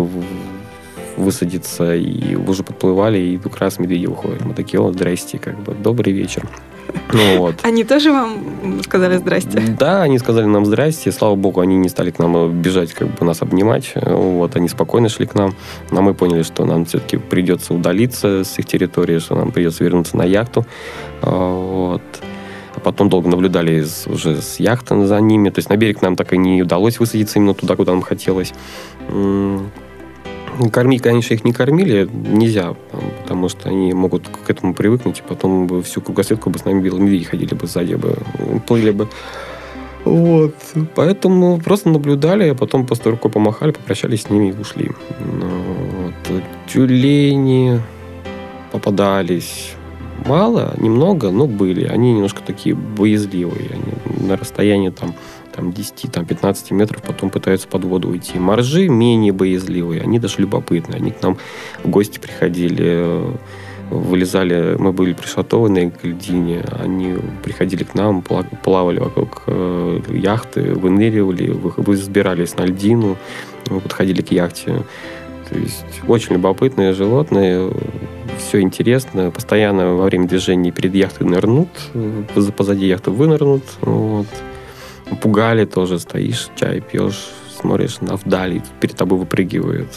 высадиться, 1.19 1.95
и 1.95 2.35
уже 2.35 2.63
подплывали, 2.63 3.19
и 3.19 3.37
как 3.37 3.57
раз 3.57 3.79
медведи 3.79 4.07
уходят. 4.07 4.45
Мы 4.45 4.53
такие, 4.53 4.79
о, 4.81 4.91
здрасте, 4.91 5.37
как 5.37 5.59
бы, 5.59 5.73
добрый 5.73 6.13
вечер. 6.13 6.47
Ну, 7.13 7.37
вот. 7.37 7.55
Они 7.63 7.83
тоже 7.83 8.11
вам 8.11 8.83
сказали 8.83 9.17
здрасте? 9.17 9.61
Да, 9.79 10.03
они 10.03 10.19
сказали 10.19 10.45
нам 10.45 10.65
здрасте. 10.65 11.11
Слава 11.11 11.35
богу, 11.35 11.59
они 11.59 11.75
не 11.75 11.89
стали 11.89 12.11
к 12.11 12.19
нам 12.19 12.61
бежать, 12.61 12.93
как 12.93 13.07
бы 13.07 13.25
нас 13.25 13.41
обнимать. 13.41 13.93
Вот, 13.95 14.55
они 14.55 14.67
спокойно 14.69 15.09
шли 15.09 15.25
к 15.25 15.35
нам. 15.35 15.55
Но 15.91 16.01
мы 16.01 16.13
поняли, 16.13 16.43
что 16.43 16.65
нам 16.65 16.85
все-таки 16.85 17.17
придется 17.17 17.73
удалиться 17.73 18.43
с 18.43 18.59
их 18.59 18.65
территории, 18.65 19.19
что 19.19 19.35
нам 19.35 19.51
придется 19.51 19.83
вернуться 19.83 20.17
на 20.17 20.23
яхту. 20.23 20.65
Вот. 21.21 22.01
А 22.75 22.79
потом 22.79 23.09
долго 23.09 23.29
наблюдали 23.29 23.85
уже 24.05 24.41
с 24.41 24.59
яхты 24.59 25.05
за 25.05 25.19
ними. 25.19 25.49
То 25.49 25.59
есть 25.59 25.69
на 25.69 25.77
берег 25.77 26.01
нам 26.01 26.15
так 26.15 26.33
и 26.33 26.37
не 26.37 26.61
удалось 26.61 26.99
высадиться 26.99 27.39
именно 27.39 27.53
туда, 27.53 27.75
куда 27.75 27.91
нам 27.91 28.01
хотелось. 28.01 28.53
Кормить, 30.71 31.01
конечно, 31.01 31.33
их 31.33 31.45
не 31.45 31.53
кормили, 31.53 32.07
нельзя, 32.11 32.75
потому 33.21 33.49
что 33.49 33.69
они 33.69 33.93
могут 33.93 34.27
к 34.27 34.49
этому 34.49 34.73
привыкнуть, 34.73 35.19
и 35.19 35.21
потом 35.21 35.67
бы 35.67 35.81
всю 35.81 36.01
кругосветку 36.01 36.49
бы 36.49 36.59
с 36.59 36.65
нами 36.65 36.81
белые 36.81 37.03
медведи 37.03 37.25
ходили 37.25 37.53
бы 37.53 37.65
сзади, 37.65 37.95
бы 37.95 38.17
плыли 38.67 38.91
бы. 38.91 39.07
Вот. 40.05 40.55
Поэтому 40.95 41.59
просто 41.59 41.89
наблюдали, 41.89 42.49
а 42.49 42.55
потом 42.55 42.85
просто 42.85 43.11
рукой 43.11 43.31
помахали, 43.31 43.71
попрощались 43.71 44.23
с 44.23 44.29
ними 44.29 44.49
и 44.49 44.59
ушли. 44.59 44.91
Ну, 45.19 45.49
вот. 46.01 46.43
Тюлени 46.67 47.81
попадались. 48.71 49.73
Мало, 50.25 50.73
немного, 50.77 51.31
но 51.31 51.47
были. 51.47 51.85
Они 51.85 52.13
немножко 52.13 52.41
такие 52.45 52.75
боязливые. 52.75 53.69
Они 53.71 54.27
на 54.27 54.35
расстоянии 54.35 54.89
там 54.89 55.13
там, 55.59 55.73
10, 55.73 56.11
там, 56.11 56.25
15 56.25 56.71
метров, 56.71 57.01
потом 57.01 57.29
пытаются 57.29 57.67
под 57.67 57.83
воду 57.83 58.09
уйти. 58.09 58.39
Моржи 58.39 58.87
менее 58.87 59.33
боязливые, 59.33 60.01
они 60.01 60.17
даже 60.17 60.35
любопытные. 60.39 60.97
Они 60.97 61.11
к 61.11 61.21
нам 61.21 61.37
в 61.83 61.89
гости 61.89 62.19
приходили. 62.19 63.37
вылезали, 63.89 64.75
мы 64.77 64.93
были 64.93 65.13
пришвартованы 65.13 65.89
к 65.89 66.03
льдине, 66.03 66.63
они 66.79 67.15
приходили 67.43 67.83
к 67.83 67.95
нам, 67.95 68.21
плавали 68.21 68.99
вокруг 68.99 69.43
э, 69.47 69.99
яхты, 70.13 70.75
выныривали, 70.75 71.49
взбирались 71.77 72.55
на 72.55 72.65
льдину, 72.65 73.17
подходили 73.65 74.21
к 74.21 74.31
яхте. 74.31 74.83
То 75.49 75.57
есть 75.57 76.01
очень 76.07 76.35
любопытные 76.35 76.93
животные, 76.93 77.71
все 78.37 78.61
интересно. 78.61 79.31
Постоянно 79.31 79.95
во 79.95 80.03
время 80.03 80.27
движения 80.27 80.71
перед 80.71 80.93
яхтой 80.93 81.25
нырнут, 81.25 81.69
позади 82.55 82.85
яхты 82.85 83.09
вынырнут. 83.09 83.63
Вот. 83.81 84.27
Пугали 85.21 85.65
тоже, 85.65 85.99
стоишь, 85.99 86.49
чай 86.55 86.81
пьешь, 86.81 87.29
смотришь 87.59 87.99
на 88.01 88.15
вдали, 88.15 88.61
перед 88.79 88.95
тобой 88.95 89.19
выпрыгивает. 89.19 89.87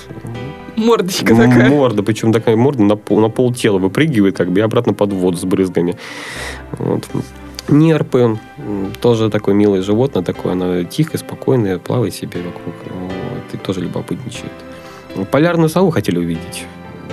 Мордочка 0.77 1.35
такая. 1.35 1.69
Морда, 1.69 2.03
причем 2.03 2.33
такая 2.33 2.57
морда 2.57 2.83
на 2.83 2.97
пол, 2.97 3.21
на 3.21 3.29
пол 3.29 3.53
тела 3.53 3.79
выпрыгивает, 3.79 4.37
как 4.37 4.51
бы, 4.51 4.61
и 4.61 4.63
обратно 4.63 4.95
под 4.95 5.13
воду 5.13 5.37
с 5.37 5.45
брызгами. 5.45 5.97
Вот. 6.73 7.09
Нерпы, 7.69 8.39
тоже 9.01 9.31
такое 9.31 9.55
милое 9.55 9.83
животное, 9.83 10.23
такое, 10.25 10.53
оно 10.53 10.83
тихое, 10.85 11.19
спокойное, 11.19 11.79
плавает 11.79 12.15
себе 12.15 12.41
вокруг, 12.43 12.75
вот, 12.91 13.55
и 13.55 13.57
тоже 13.57 13.81
любопытничает. 13.81 14.51
Полярную 15.31 15.69
сову 15.69 15.91
хотели 15.91 16.19
увидеть. 16.19 16.65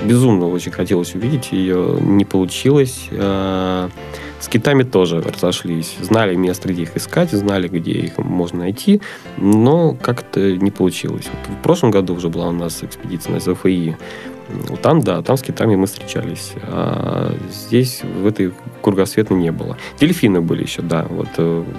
Безумно 0.06 0.48
очень 0.48 0.72
хотелось 0.72 1.14
увидеть 1.16 1.52
ее, 1.52 1.98
не 2.00 2.26
получилось. 2.26 3.10
А, 3.12 3.90
с 4.40 4.48
китами 4.48 4.84
тоже 4.84 5.22
разошлись. 5.22 5.98
Знали 6.00 6.36
место, 6.36 6.70
где 6.70 6.84
их 6.84 6.96
искать, 6.96 7.32
знали, 7.32 7.68
где 7.68 7.92
их 7.92 8.18
можно 8.18 8.60
найти, 8.60 9.02
но 9.38 9.96
как-то 10.02 10.56
не 10.56 10.72
получилось. 10.72 11.26
Вот 11.26 11.58
в 11.58 11.62
прошлом 11.62 11.92
году 11.92 12.16
уже 12.16 12.30
была 12.30 12.50
у 12.50 12.54
нас 12.54 12.84
экспедиция 12.84 13.34
на 13.34 13.40
ЗФИ. 13.40 13.98
Там, 14.82 15.02
да, 15.02 15.22
там 15.22 15.38
с 15.38 15.42
китами 15.42 15.76
мы 15.76 15.86
встречались. 15.86 16.54
А 16.64 17.36
здесь, 17.52 18.02
в 18.04 18.26
этой 18.26 18.54
кругосветной 18.82 19.38
не 19.38 19.52
было. 19.52 19.78
Дельфины 20.00 20.42
были 20.42 20.64
еще, 20.64 20.82
да. 20.82 21.06
Вот 21.10 21.28
э, 21.38 21.64
э, 21.68 21.74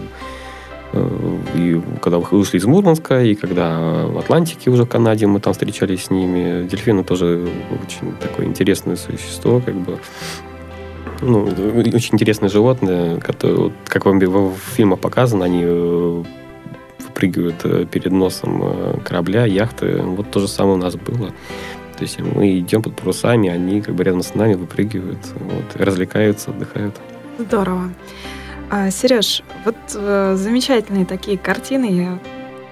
и 0.92 1.80
когда 2.02 2.18
вышли 2.18 2.58
из 2.58 2.64
Мурманска, 2.64 3.22
и 3.22 3.34
когда 3.34 4.06
в 4.06 4.18
Атлантике 4.18 4.70
уже 4.70 4.84
в 4.84 4.88
Канаде 4.88 5.26
мы 5.26 5.40
там 5.40 5.52
встречались 5.52 6.04
с 6.04 6.10
ними. 6.10 6.66
Дельфины 6.66 7.04
тоже 7.04 7.48
очень 7.70 8.12
такое 8.16 8.46
интересное 8.46 8.96
существо, 8.96 9.60
как 9.60 9.74
бы 9.74 9.98
ну, 11.22 11.44
очень 11.94 12.14
интересные 12.14 12.48
животные, 12.48 13.20
которые, 13.20 13.72
как 13.86 14.06
вам 14.06 14.18
в 14.18 14.56
фильмах 14.74 15.00
показано, 15.00 15.44
они 15.44 15.62
э, 15.64 16.22
выпрыгивают 16.98 17.56
э, 17.64 17.86
перед 17.90 18.10
носом 18.10 18.62
э, 18.62 18.98
корабля, 19.04 19.44
яхты. 19.44 20.02
Вот 20.02 20.30
то 20.30 20.40
же 20.40 20.48
самое 20.48 20.76
у 20.76 20.80
нас 20.80 20.96
было. 20.96 21.28
То 21.98 22.04
есть 22.04 22.18
мы 22.18 22.58
идем 22.58 22.82
под 22.82 22.96
парусами, 22.96 23.50
они 23.50 23.82
как 23.82 23.94
бы 23.94 24.04
рядом 24.04 24.22
с 24.22 24.34
нами 24.34 24.54
выпрыгивают, 24.54 25.18
вот, 25.34 25.76
развлекаются, 25.76 26.50
отдыхают. 26.50 26.96
Здорово. 27.38 27.90
А, 28.72 28.88
Сереж, 28.92 29.42
вот 29.64 29.74
э, 29.96 30.34
замечательные 30.36 31.04
такие 31.04 31.36
картины 31.36 31.86
я 31.86 32.18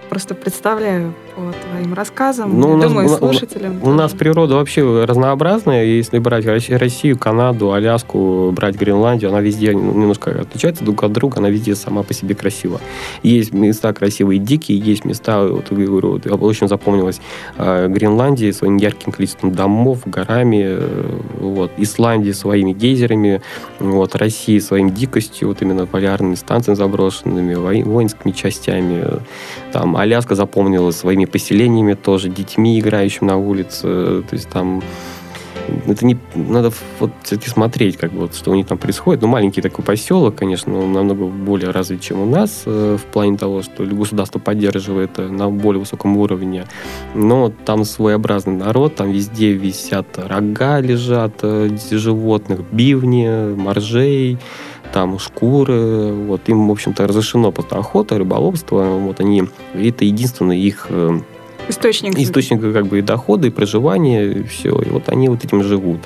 просто 0.08 0.36
представляю 0.36 1.12
твоим 1.52 1.94
рассказам. 1.94 2.58
Ну, 2.58 2.80
Я 2.80 2.88
думаю, 2.88 3.08
нас, 3.08 3.18
слушателям. 3.18 3.82
У, 3.82 3.88
у 3.88 3.92
нас 3.92 4.12
природа 4.12 4.56
вообще 4.56 5.04
разнообразная. 5.04 5.84
Если 5.84 6.18
брать 6.18 6.46
Россию, 6.46 7.18
Канаду, 7.18 7.72
Аляску, 7.72 8.52
брать 8.52 8.76
Гренландию, 8.76 9.30
она 9.30 9.40
везде 9.40 9.74
немножко 9.74 10.30
отличается 10.30 10.84
друг 10.84 11.02
от 11.04 11.12
друга, 11.12 11.38
она 11.38 11.50
везде 11.50 11.74
сама 11.74 12.02
по 12.02 12.14
себе 12.14 12.34
красива. 12.34 12.80
Есть 13.22 13.52
места 13.52 13.92
красивые 13.92 14.38
дикие, 14.38 14.78
есть 14.78 15.04
места, 15.04 15.46
вот, 15.46 15.70
говорю, 15.70 16.12
вот, 16.12 16.42
очень 16.42 16.68
запомнилось, 16.68 17.20
э, 17.56 17.88
Гренландия 17.88 18.52
своим 18.52 18.76
ярким 18.76 19.12
количеством 19.12 19.52
домов, 19.52 20.00
горами, 20.06 20.64
э, 20.66 21.20
вот, 21.40 21.70
Исландия 21.76 22.34
своими 22.34 22.72
гейзерами, 22.72 23.42
вот, 23.78 24.14
Россия 24.16 24.60
своим 24.60 24.90
дикостью, 24.90 25.48
вот 25.48 25.62
именно 25.62 25.86
полярными 25.86 26.34
станциями 26.34 26.76
заброшенными, 26.76 27.54
воинскими 27.54 28.32
частями, 28.32 29.04
там 29.72 29.96
Аляска 29.96 30.34
запомнилась 30.34 30.96
своими 30.96 31.24
поселениями 31.30 31.94
тоже, 31.94 32.28
детьми, 32.28 32.78
играющими 32.78 33.28
на 33.28 33.36
улице. 33.36 33.82
То 33.82 34.32
есть 34.32 34.48
там 34.48 34.82
это 35.86 36.04
не 36.04 36.16
надо 36.34 36.72
вот 36.98 37.10
смотреть, 37.44 37.96
как 37.96 38.12
бы, 38.12 38.20
вот, 38.20 38.34
что 38.34 38.50
у 38.50 38.54
них 38.54 38.66
там 38.66 38.78
происходит. 38.78 39.22
Ну, 39.22 39.28
маленький 39.28 39.60
такой 39.60 39.84
поселок, 39.84 40.34
конечно, 40.34 40.78
он 40.78 40.92
намного 40.92 41.26
более 41.26 41.70
развит, 41.70 42.00
чем 42.00 42.20
у 42.20 42.26
нас, 42.26 42.62
э, 42.66 42.96
в 42.98 43.04
плане 43.06 43.36
того, 43.36 43.62
что 43.62 43.84
государство 43.84 44.38
поддерживает 44.38 45.18
э, 45.18 45.28
на 45.28 45.50
более 45.50 45.80
высоком 45.80 46.16
уровне. 46.16 46.66
Но 47.14 47.52
там 47.64 47.84
своеобразный 47.84 48.54
народ, 48.54 48.96
там 48.96 49.10
везде 49.10 49.52
висят 49.52 50.06
рога 50.18 50.80
лежат 50.80 51.40
э, 51.42 51.70
животных, 51.90 52.60
бивни, 52.70 53.54
моржей, 53.54 54.38
там 54.92 55.18
шкуры, 55.18 56.12
вот 56.12 56.48
им, 56.48 56.68
в 56.68 56.72
общем-то, 56.72 57.06
разрешено 57.06 57.52
просто 57.52 57.76
охота, 57.76 58.18
рыболовство, 58.18 58.84
вот 58.84 59.20
они, 59.20 59.44
это 59.74 60.04
единственный 60.04 60.58
их 60.58 60.86
э, 60.90 61.20
источник, 61.68 62.18
источник 62.18 62.60
как 62.60 62.86
бы 62.86 62.98
и 62.98 63.02
дохода, 63.02 63.46
и 63.46 63.50
проживания, 63.50 64.24
и 64.24 64.42
все, 64.44 64.70
и 64.80 64.88
вот 64.88 65.08
они 65.08 65.28
вот 65.28 65.44
этим 65.44 65.62
живут. 65.62 66.02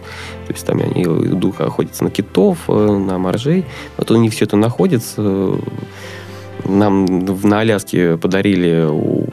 То 0.47 0.53
есть 0.53 0.67
там 0.67 0.81
они 0.81 1.03
идут 1.03 1.61
охотятся 1.61 2.05
на 2.05 2.11
китов, 2.11 2.59
э, 2.69 2.73
на 2.73 3.19
моржей, 3.19 3.65
вот 3.97 4.11
у 4.11 4.17
них 4.17 4.33
все 4.33 4.45
это 4.45 4.57
находится, 4.57 5.57
нам 6.65 7.25
на 7.43 7.61
Аляске 7.61 8.17
подарили 8.17 8.87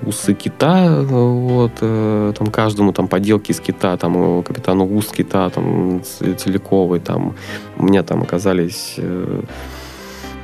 усы 0.05 0.33
кита, 0.33 1.01
вот, 1.03 1.71
э, 1.81 2.33
там 2.37 2.47
каждому 2.47 2.93
там 2.93 3.07
поделки 3.07 3.51
из 3.51 3.59
кита, 3.59 3.97
там 3.97 4.43
капитану 4.43 4.85
ус 4.85 5.07
кита, 5.07 5.49
там 5.49 6.01
целиковый, 6.37 6.99
там 6.99 7.35
у 7.77 7.85
меня 7.85 8.03
там 8.03 8.21
оказались 8.21 8.95
э, 8.97 9.41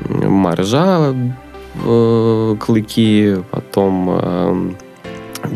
маржа, 0.10 1.16
э, 1.86 2.56
клыки, 2.60 3.38
потом 3.52 4.76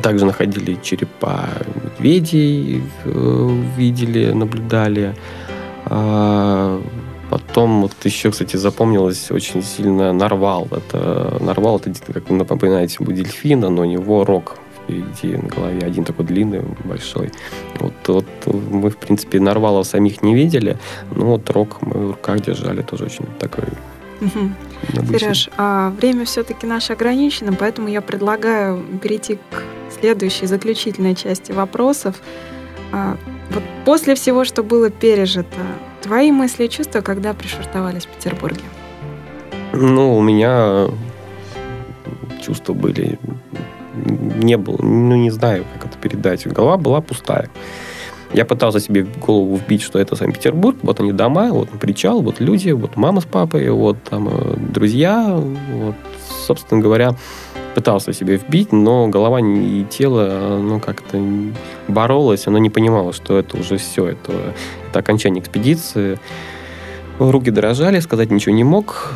также 0.04 0.26
находили 0.26 0.78
черепа 0.82 1.50
медведей, 1.84 2.84
видели, 3.78 4.32
наблюдали. 4.32 5.16
Потом 7.30 7.84
вот 7.84 7.94
еще, 8.04 8.32
кстати, 8.32 8.58
запомнилось 8.58 9.32
очень 9.32 9.64
сильно 9.64 10.14
нарвал. 10.14 10.68
Это 10.72 11.38
нарвал, 11.40 11.78
это 11.78 11.94
как 12.14 12.30
вы 12.30 12.36
напоминаете, 12.36 12.98
дельфина, 13.00 13.70
но 13.70 13.84
у 13.84 13.86
него 13.86 14.26
рог 14.26 14.58
впереди 14.84 15.38
на 15.38 15.48
голове, 15.48 15.80
один 15.86 16.04
такой 16.04 16.26
длинный, 16.26 16.64
большой. 16.84 17.32
Вот, 17.80 17.94
вот 18.08 18.26
мы, 18.72 18.90
в 18.90 18.98
принципе, 18.98 19.40
нарвалов 19.40 19.86
самих 19.86 20.24
не 20.24 20.34
видели, 20.34 20.78
но 21.16 21.26
вот 21.26 21.50
рог 21.50 21.82
мы 21.82 22.08
в 22.08 22.12
руках 22.12 22.42
держали, 22.42 22.82
тоже 22.82 23.06
очень 23.06 23.26
такой 23.40 23.66
Угу. 24.22 25.18
Сереж, 25.18 25.50
а 25.56 25.92
время 25.92 26.26
все-таки 26.26 26.68
наше 26.68 26.92
ограничено, 26.92 27.54
поэтому 27.54 27.88
я 27.88 28.02
предлагаю 28.02 28.84
перейти 29.02 29.36
к 29.36 29.64
следующей 29.98 30.46
заключительной 30.46 31.16
части 31.16 31.54
вопросов. 31.54 32.18
А, 32.92 33.18
вот 33.52 33.64
после 33.86 34.16
всего, 34.16 34.44
что 34.44 34.62
было 34.62 34.90
пережито, 34.90 35.58
Твои 36.02 36.32
мысли 36.32 36.66
и 36.66 36.70
чувства, 36.70 37.02
когда 37.02 37.34
пришвартовались 37.34 38.06
в 38.06 38.10
Петербурге? 38.10 38.64
Ну, 39.74 40.18
у 40.18 40.22
меня 40.22 40.88
чувства 42.42 42.74
были... 42.74 43.20
Не 43.96 44.58
было, 44.58 44.78
ну, 44.82 45.16
не 45.16 45.30
знаю, 45.30 45.66
как 45.74 45.92
это 45.92 45.98
передать. 45.98 46.48
Голова 46.48 46.78
была 46.78 47.02
пустая. 47.02 47.50
Я 48.34 48.46
пытался 48.46 48.80
себе 48.80 49.04
в 49.04 49.18
голову 49.18 49.56
вбить, 49.56 49.82
что 49.82 50.00
это 50.00 50.16
Санкт-Петербург, 50.16 50.78
вот 50.84 51.00
они 51.00 51.12
дома, 51.12 51.50
вот 51.52 51.70
причал, 51.70 52.22
вот 52.22 52.40
люди, 52.40 52.70
вот 52.70 52.96
мама 52.96 53.22
с 53.22 53.26
папой, 53.26 53.70
вот 53.72 53.98
там 54.04 54.30
э, 54.30 54.56
друзья, 54.58 55.36
вот, 55.36 55.96
собственно 56.46 56.80
говоря, 56.80 57.16
пытался 57.80 58.12
себе 58.12 58.36
вбить, 58.36 58.74
но 58.74 59.08
голова 59.08 59.40
и 59.40 59.86
тело, 59.90 60.60
ну, 60.62 60.82
как-то 60.82 61.18
боролось, 61.88 62.46
оно 62.46 62.58
не 62.58 62.70
понимало, 62.70 63.14
что 63.14 63.40
это 63.40 63.56
уже 63.56 63.78
все, 63.78 64.08
это, 64.08 64.34
это 64.90 65.00
окончание 65.00 65.42
экспедиции. 65.42 66.20
Руки 67.20 67.52
дрожали, 67.52 68.02
сказать 68.02 68.32
ничего 68.32 68.54
не 68.54 68.66
мог. 68.66 69.14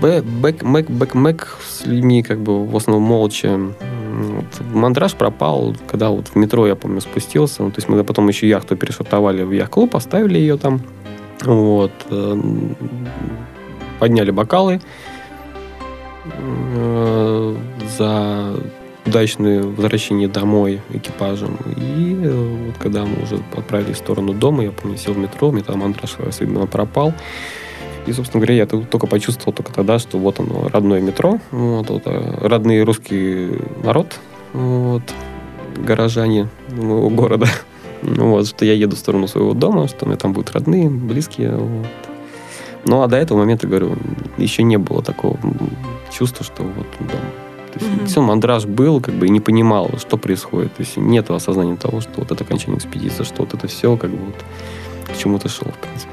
Бэк, 0.00 0.62
мэк, 0.62 0.88
бэк, 0.88 1.14
мэк 1.14 1.58
с 1.66 1.84
людьми 1.84 2.22
как 2.22 2.38
бы 2.38 2.64
в 2.64 2.76
основном 2.76 3.02
молча. 3.02 3.58
Вот. 3.58 4.66
Мандраж 4.72 5.14
пропал, 5.14 5.74
когда 5.88 6.10
вот 6.10 6.28
в 6.28 6.36
метро, 6.36 6.64
я 6.68 6.76
помню, 6.76 7.00
спустился. 7.00 7.64
Ну, 7.64 7.72
то 7.72 7.78
есть 7.78 7.88
мы 7.88 8.04
потом 8.04 8.28
еще 8.28 8.48
яхту 8.48 8.76
перешортовали 8.76 9.42
в 9.42 9.50
яхт-клуб, 9.50 9.96
оставили 9.96 10.38
ее 10.38 10.58
там. 10.58 10.80
Вот. 11.44 11.90
Э, 12.08 12.40
подняли 13.98 14.30
бокалы. 14.30 14.80
Э, 16.38 17.56
за 17.98 18.54
удачное 19.06 19.62
возвращение 19.62 20.28
домой 20.28 20.80
экипажем. 20.92 21.56
И 21.76 22.18
э, 22.22 22.66
вот 22.66 22.76
когда 22.78 23.04
мы 23.04 23.22
уже 23.22 23.40
отправились 23.56 23.96
в 23.96 23.98
сторону 23.98 24.34
дома, 24.34 24.64
я 24.64 24.72
помню, 24.72 24.96
сел 24.96 25.14
в 25.14 25.18
метро, 25.18 25.52
мне 25.52 25.62
там 25.62 25.78
мандраж 25.78 26.16
особенно 26.18 26.66
пропал. 26.66 27.14
И, 28.06 28.12
собственно 28.12 28.40
говоря, 28.40 28.54
я 28.54 28.66
только 28.66 29.06
почувствовал 29.06 29.52
только 29.52 29.72
тогда, 29.72 29.98
что 29.98 30.18
вот 30.18 30.38
оно, 30.38 30.68
родное 30.68 31.00
метро, 31.00 31.40
вот, 31.50 31.90
вот 31.90 32.02
родный 32.06 32.82
русский 32.84 33.50
народ, 33.82 34.18
вот, 34.52 35.02
горожане 35.76 36.48
моего 36.68 37.10
города. 37.10 37.46
Ну, 38.02 38.32
вот, 38.32 38.46
что 38.46 38.64
я 38.66 38.74
еду 38.74 38.94
в 38.94 38.98
сторону 38.98 39.26
своего 39.26 39.54
дома, 39.54 39.88
что 39.88 40.04
у 40.04 40.08
меня 40.08 40.18
там 40.18 40.34
будут 40.34 40.52
родные, 40.52 40.88
близкие. 40.88 41.56
Вот. 41.56 41.86
Ну, 42.86 43.02
а 43.02 43.08
до 43.08 43.16
этого 43.16 43.38
момента, 43.38 43.66
говорю, 43.66 43.96
еще 44.36 44.62
не 44.62 44.76
было 44.76 45.02
такого 45.02 45.38
чувства, 46.12 46.44
что 46.44 46.62
вот 46.62 46.86
дома. 47.00 47.20
То 47.72 47.84
есть 47.84 47.92
mm-hmm. 47.92 48.06
все, 48.06 48.22
мандраж 48.22 48.64
был, 48.64 49.00
как 49.00 49.14
бы, 49.14 49.26
и 49.26 49.28
не 49.28 49.40
понимал, 49.40 49.90
что 49.98 50.16
происходит. 50.16 50.74
То 50.76 50.82
есть 50.82 50.96
нет 50.96 51.30
осознания 51.30 51.76
того, 51.76 52.00
что 52.00 52.12
вот 52.16 52.30
это 52.30 52.44
окончание 52.44 52.78
экспедиции, 52.78 53.24
что 53.24 53.42
вот 53.42 53.54
это 53.54 53.66
все, 53.66 53.96
как 53.96 54.10
бы, 54.10 54.18
вот, 54.18 54.36
к 55.12 55.18
чему-то 55.18 55.48
шел, 55.48 55.68
в 55.68 55.78
принципе. 55.78 56.12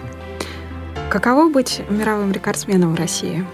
Каково 1.09 1.47
быть 1.47 1.81
мировым 1.89 2.31
рекордсменом 2.31 2.95
в 2.95 2.97
России? 2.97 3.45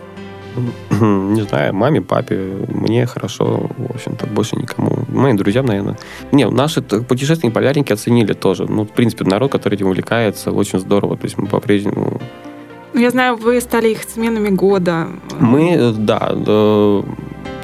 Не 1.02 1.42
знаю, 1.42 1.76
маме, 1.76 2.02
папе, 2.02 2.38
мне 2.70 3.06
хорошо, 3.06 3.70
в 3.78 3.96
общем-то, 3.96 4.28
больше 4.28 4.56
никому. 4.56 5.04
Моим 5.10 5.38
друзьям, 5.38 5.66
наверное. 5.66 5.98
Не, 6.32 6.50
наши 6.50 6.82
путешественники-полярники 6.82 7.94
оценили 7.94 8.34
тоже. 8.34 8.66
Ну, 8.66 8.86
в 8.86 8.90
принципе, 8.90 9.26
народ, 9.26 9.52
который 9.52 9.76
этим 9.76 9.88
увлекается, 9.88 10.52
очень 10.52 10.80
здорово. 10.80 11.18
То 11.18 11.26
есть 11.26 11.38
мы 11.38 11.48
по-прежнему 11.48 12.22
я 12.94 13.10
знаю, 13.12 13.36
вы 13.36 13.62
стали 13.62 13.90
их 13.90 14.04
сменами 14.04 14.50
года. 14.50 15.08
Мы, 15.40 15.94
да, 15.98 16.34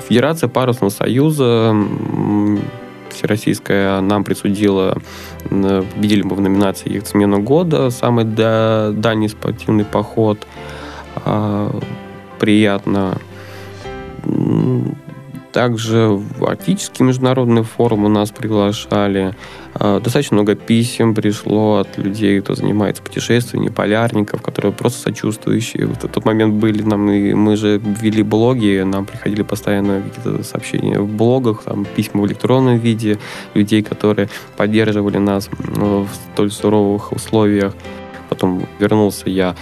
Федерация 0.07 0.49
парусного 0.49 0.91
союза 0.91 1.75
всероссийская 3.09 4.01
нам 4.01 4.23
присудила, 4.23 4.97
победили 5.49 6.21
мы 6.21 6.35
в 6.35 6.41
номинации 6.41 6.89
их 6.89 7.07
смену 7.07 7.41
года, 7.41 7.89
самый 7.89 8.25
дальний 8.25 9.29
спортивный 9.29 9.85
поход. 9.85 10.45
А, 11.23 11.71
приятно. 12.39 13.17
Также 15.55 16.09
в 16.09 16.43
Арктический 16.43 17.05
международный 17.05 17.63
форум 17.63 18.03
у 18.03 18.09
нас 18.09 18.29
приглашали. 18.29 19.33
А, 19.73 20.01
достаточно 20.01 20.35
много 20.35 20.53
писем 20.55 21.15
пришло 21.15 21.77
от 21.77 21.97
людей, 21.97 22.41
кто 22.41 22.55
занимается 22.55 23.01
путешествиями, 23.01 23.69
полярников, 23.69 24.41
которые 24.41 24.73
просто 24.73 24.99
сочувствующие. 24.99 25.85
Вот 25.87 26.03
в 26.03 26.09
тот 26.09 26.25
момент 26.25 26.55
были 26.55 26.81
нам, 26.81 27.09
и 27.09 27.33
мы 27.33 27.55
же 27.55 27.77
вели 28.01 28.21
блоги, 28.21 28.83
нам 28.85 29.05
приходили 29.05 29.43
постоянно 29.43 30.01
какие-то 30.01 30.43
сообщения 30.43 30.99
в 30.99 31.07
блогах, 31.07 31.63
там, 31.63 31.85
письма 31.85 32.23
в 32.23 32.27
электронном 32.27 32.77
виде, 32.77 33.17
людей, 33.53 33.81
которые 33.81 34.27
поддерживали 34.57 35.19
нас 35.19 35.49
в 35.57 36.09
столь 36.33 36.51
суровых 36.51 37.13
условиях. 37.13 37.73
Потом 38.29 38.65
вернулся 38.79 39.29
я 39.29 39.55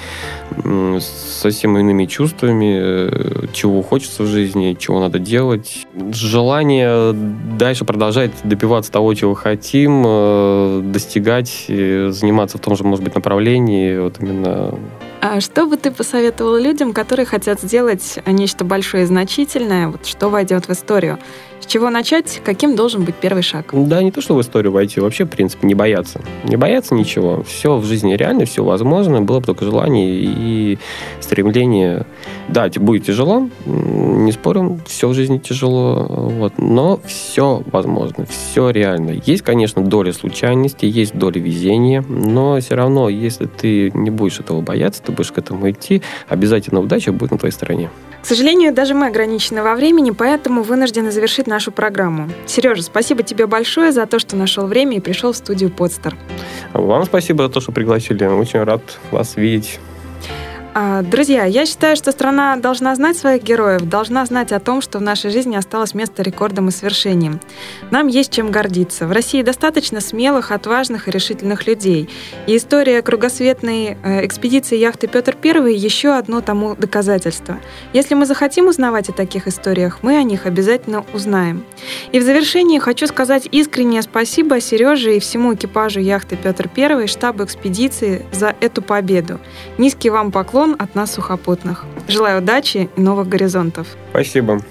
с 0.64 1.04
совсем 1.42 1.78
иными 1.78 2.06
чувствами, 2.06 2.80
э, 2.80 3.46
чего 3.54 3.82
хочется 3.82 4.24
в 4.24 4.28
жизни, 4.28 4.76
чего 4.80 5.00
надо 5.00 5.20
делать. 5.20 5.86
Желание 6.12 7.14
дальше 7.14 7.86
продолжать 7.86 8.32
добиваться 8.44 8.92
того, 8.92 9.14
чего 9.14 9.34
хотим, 9.34 10.04
э, 10.06 10.82
достигать, 10.84 11.66
заниматься 11.68 12.58
в 12.58 12.62
том 12.62 12.76
же, 12.76 12.84
может 12.84 13.04
быть, 13.04 13.16
направлении. 13.16 13.98
Вот 13.98 14.20
именно 14.20 14.78
а 15.26 15.40
что 15.40 15.66
бы 15.68 15.78
ты 15.78 15.90
посоветовал 15.90 16.58
людям, 16.58 16.92
которые 16.92 17.26
хотят 17.26 17.62
сделать 17.62 18.20
нечто 18.26 18.66
большое 18.66 19.04
и 19.04 19.06
значительное, 19.06 19.88
вот 19.88 20.06
что 20.06 20.28
войдет 20.28 20.68
в 20.68 20.72
историю? 20.72 21.18
С 21.64 21.66
чего 21.66 21.90
начать? 21.90 22.42
Каким 22.44 22.76
должен 22.76 23.06
быть 23.06 23.16
первый 23.16 23.42
шаг? 23.42 23.68
Да, 23.72 24.04
не 24.04 24.12
то, 24.12 24.20
что 24.20 24.36
в 24.36 24.42
историю 24.42 24.74
войти, 24.74 25.00
вообще, 25.00 25.24
в 25.24 25.30
принципе, 25.30 25.66
не 25.66 25.76
бояться. 25.76 26.20
Не 26.44 26.58
бояться 26.58 26.94
ничего. 26.94 27.42
Все 27.44 27.78
в 27.78 27.86
жизни 27.86 28.16
реально, 28.16 28.44
все 28.44 28.66
возможно. 28.66 29.22
Было 29.22 29.40
бы 29.40 29.46
только 29.46 29.64
желание 29.64 30.14
и 30.14 30.78
стремление. 31.22 32.06
Да, 32.50 32.70
будет 32.76 33.06
тяжело, 33.06 33.48
не 33.66 34.34
спорим, 34.34 34.82
все 34.86 35.08
в 35.08 35.14
жизни 35.14 35.38
тяжело, 35.38 36.06
вот, 36.10 36.54
но 36.58 37.00
все 37.06 37.64
возможно, 37.72 38.26
все 38.26 38.70
реально. 38.70 39.22
Есть, 39.26 39.44
конечно, 39.44 39.82
доля 39.82 40.12
случайности, 40.12 40.86
есть 40.86 41.16
доля 41.16 41.40
везения, 41.40 42.04
но 42.10 42.60
все 42.60 42.76
равно, 42.76 43.08
если 43.08 43.46
ты 43.46 43.92
не 43.94 44.10
будешь 44.10 44.42
этого 44.42 44.60
бояться, 44.60 45.02
ты 45.02 45.14
будешь 45.14 45.32
к 45.32 45.38
этому 45.38 45.72
идти, 45.72 46.02
обязательно 46.28 46.82
удача 46.82 47.14
будет 47.14 47.32
на 47.32 47.38
твоей 47.38 47.54
стороне. 47.54 47.90
К 48.22 48.26
сожалению, 48.26 48.74
даже 48.74 48.94
мы 48.94 49.08
ограничены 49.08 49.64
во 49.64 49.76
времени, 49.76 50.12
поэтому 50.12 50.64
вынуждены 50.64 51.12
завершить 51.12 51.46
нашу 51.54 51.72
программу. 51.72 52.30
Сережа, 52.48 52.82
спасибо 52.82 53.22
тебе 53.22 53.46
большое 53.46 53.92
за 53.92 54.08
то, 54.08 54.18
что 54.18 54.36
нашел 54.36 54.66
время 54.66 54.98
и 54.98 55.00
пришел 55.00 55.34
в 55.34 55.38
студию 55.38 55.70
Подстер. 55.70 56.16
Вам 56.74 57.06
спасибо 57.06 57.44
за 57.44 57.50
то, 57.50 57.62
что 57.62 57.72
пригласили. 57.72 58.26
Очень 58.26 58.64
рад 58.64 58.82
вас 59.12 59.38
видеть. 59.38 59.80
А, 60.76 61.04
друзья, 61.04 61.46
я 61.46 61.68
считаю, 61.68 61.96
что 61.96 62.12
страна 62.12 62.56
должна 62.56 62.96
знать 62.96 63.16
своих 63.16 63.44
героев, 63.44 63.84
должна 63.84 64.26
знать 64.26 64.52
о 64.52 64.60
том, 64.60 64.82
что 64.82 64.98
в 64.98 65.04
нашей 65.04 65.30
жизни 65.30 65.56
осталось 65.56 65.94
место 65.94 66.24
рекордам 66.24 66.70
и 66.70 66.72
свершениям. 66.72 67.40
Нам 67.92 68.08
есть 68.08 68.34
чем 68.34 68.50
гордиться. 68.50 69.06
В 69.06 69.12
России 69.12 69.44
достаточно 69.44 70.02
смелых, 70.02 70.52
отважных 70.52 71.08
и 71.08 71.12
решительных 71.12 71.68
людей. 71.68 72.10
И 72.48 72.58
история 72.58 73.04
кругосветной 73.04 73.98
э, 74.02 74.26
экспедиции 74.26 74.76
яхты 74.76 75.08
Петр 75.08 75.38
I 75.44 75.76
еще 75.76 76.14
одно 76.14 76.42
тому 76.42 76.76
доказательство. 76.76 77.60
Если 77.94 78.16
мы 78.16 78.26
захотим 78.26 78.68
узнавать 78.68 79.10
о 79.10 79.14
таких 79.14 79.48
историях, 79.48 80.00
мы 80.02 80.18
о 80.18 80.24
них 80.24 80.48
обязательно 80.48 81.06
узнаем. 81.14 81.64
И 82.12 82.20
в 82.20 82.24
завершении 82.24 82.80
хочу 82.80 83.06
сказать 83.06 83.48
искреннее 83.52 84.02
спасибо 84.02 84.60
Сереже 84.60 85.18
и 85.18 85.20
всему 85.20 85.54
экипажу 85.54 86.00
яхты 86.00 86.36
Петр 86.36 86.68
I, 86.76 87.06
штабу 87.06 87.44
экспедиции 87.44 88.26
за 88.32 88.56
эту 88.60 88.82
победу. 88.82 89.40
Низкий 89.78 90.10
вам 90.10 90.32
поклон 90.32 90.63
поклон 90.64 90.76
от 90.80 90.96
нас, 90.96 91.14
сухопутных. 91.14 91.86
Желаю 92.08 92.42
удачи 92.42 92.90
и 92.96 93.02
новых 93.02 93.28
горизонтов. 93.28 93.88
Спасибо. 94.12 94.62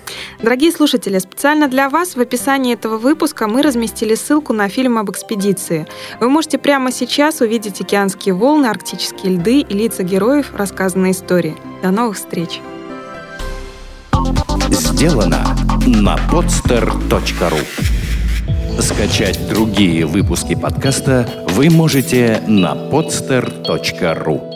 Дорогие 0.43 0.73
слушатели, 0.73 1.19
специально 1.19 1.69
для 1.69 1.89
вас 1.89 2.17
в 2.17 2.21
описании 2.21 2.75
этого 2.75 2.99
выпуска 2.99 3.47
мы 3.47 3.63
разместили 3.63 4.15
ссылку 4.15 4.53
на 4.53 4.69
фильм 4.69 4.99
об 4.99 5.11
экспедиции. 5.11 5.87
Вы 6.21 6.29
можете 6.29 6.59
прямо 6.59 6.93
сейчас 6.93 7.41
увидеть 7.41 7.81
океанские 7.81 8.35
волны, 8.35 8.67
арктические 8.67 9.35
льды 9.35 9.61
и 9.61 9.75
лица 9.75 10.03
героев 10.03 10.53
рассказанной 10.55 11.11
истории. 11.11 11.57
До 11.83 11.91
новых 11.91 12.17
встреч! 12.17 12.61
Сделано 14.71 15.57
на 15.87 16.17
podster.ru 16.31 17.61
Скачать 18.81 19.49
другие 19.49 20.07
выпуски 20.07 20.55
подкаста 20.55 21.29
вы 21.49 21.69
можете 21.69 22.43
на 22.47 22.75
podster.ru 22.75 24.52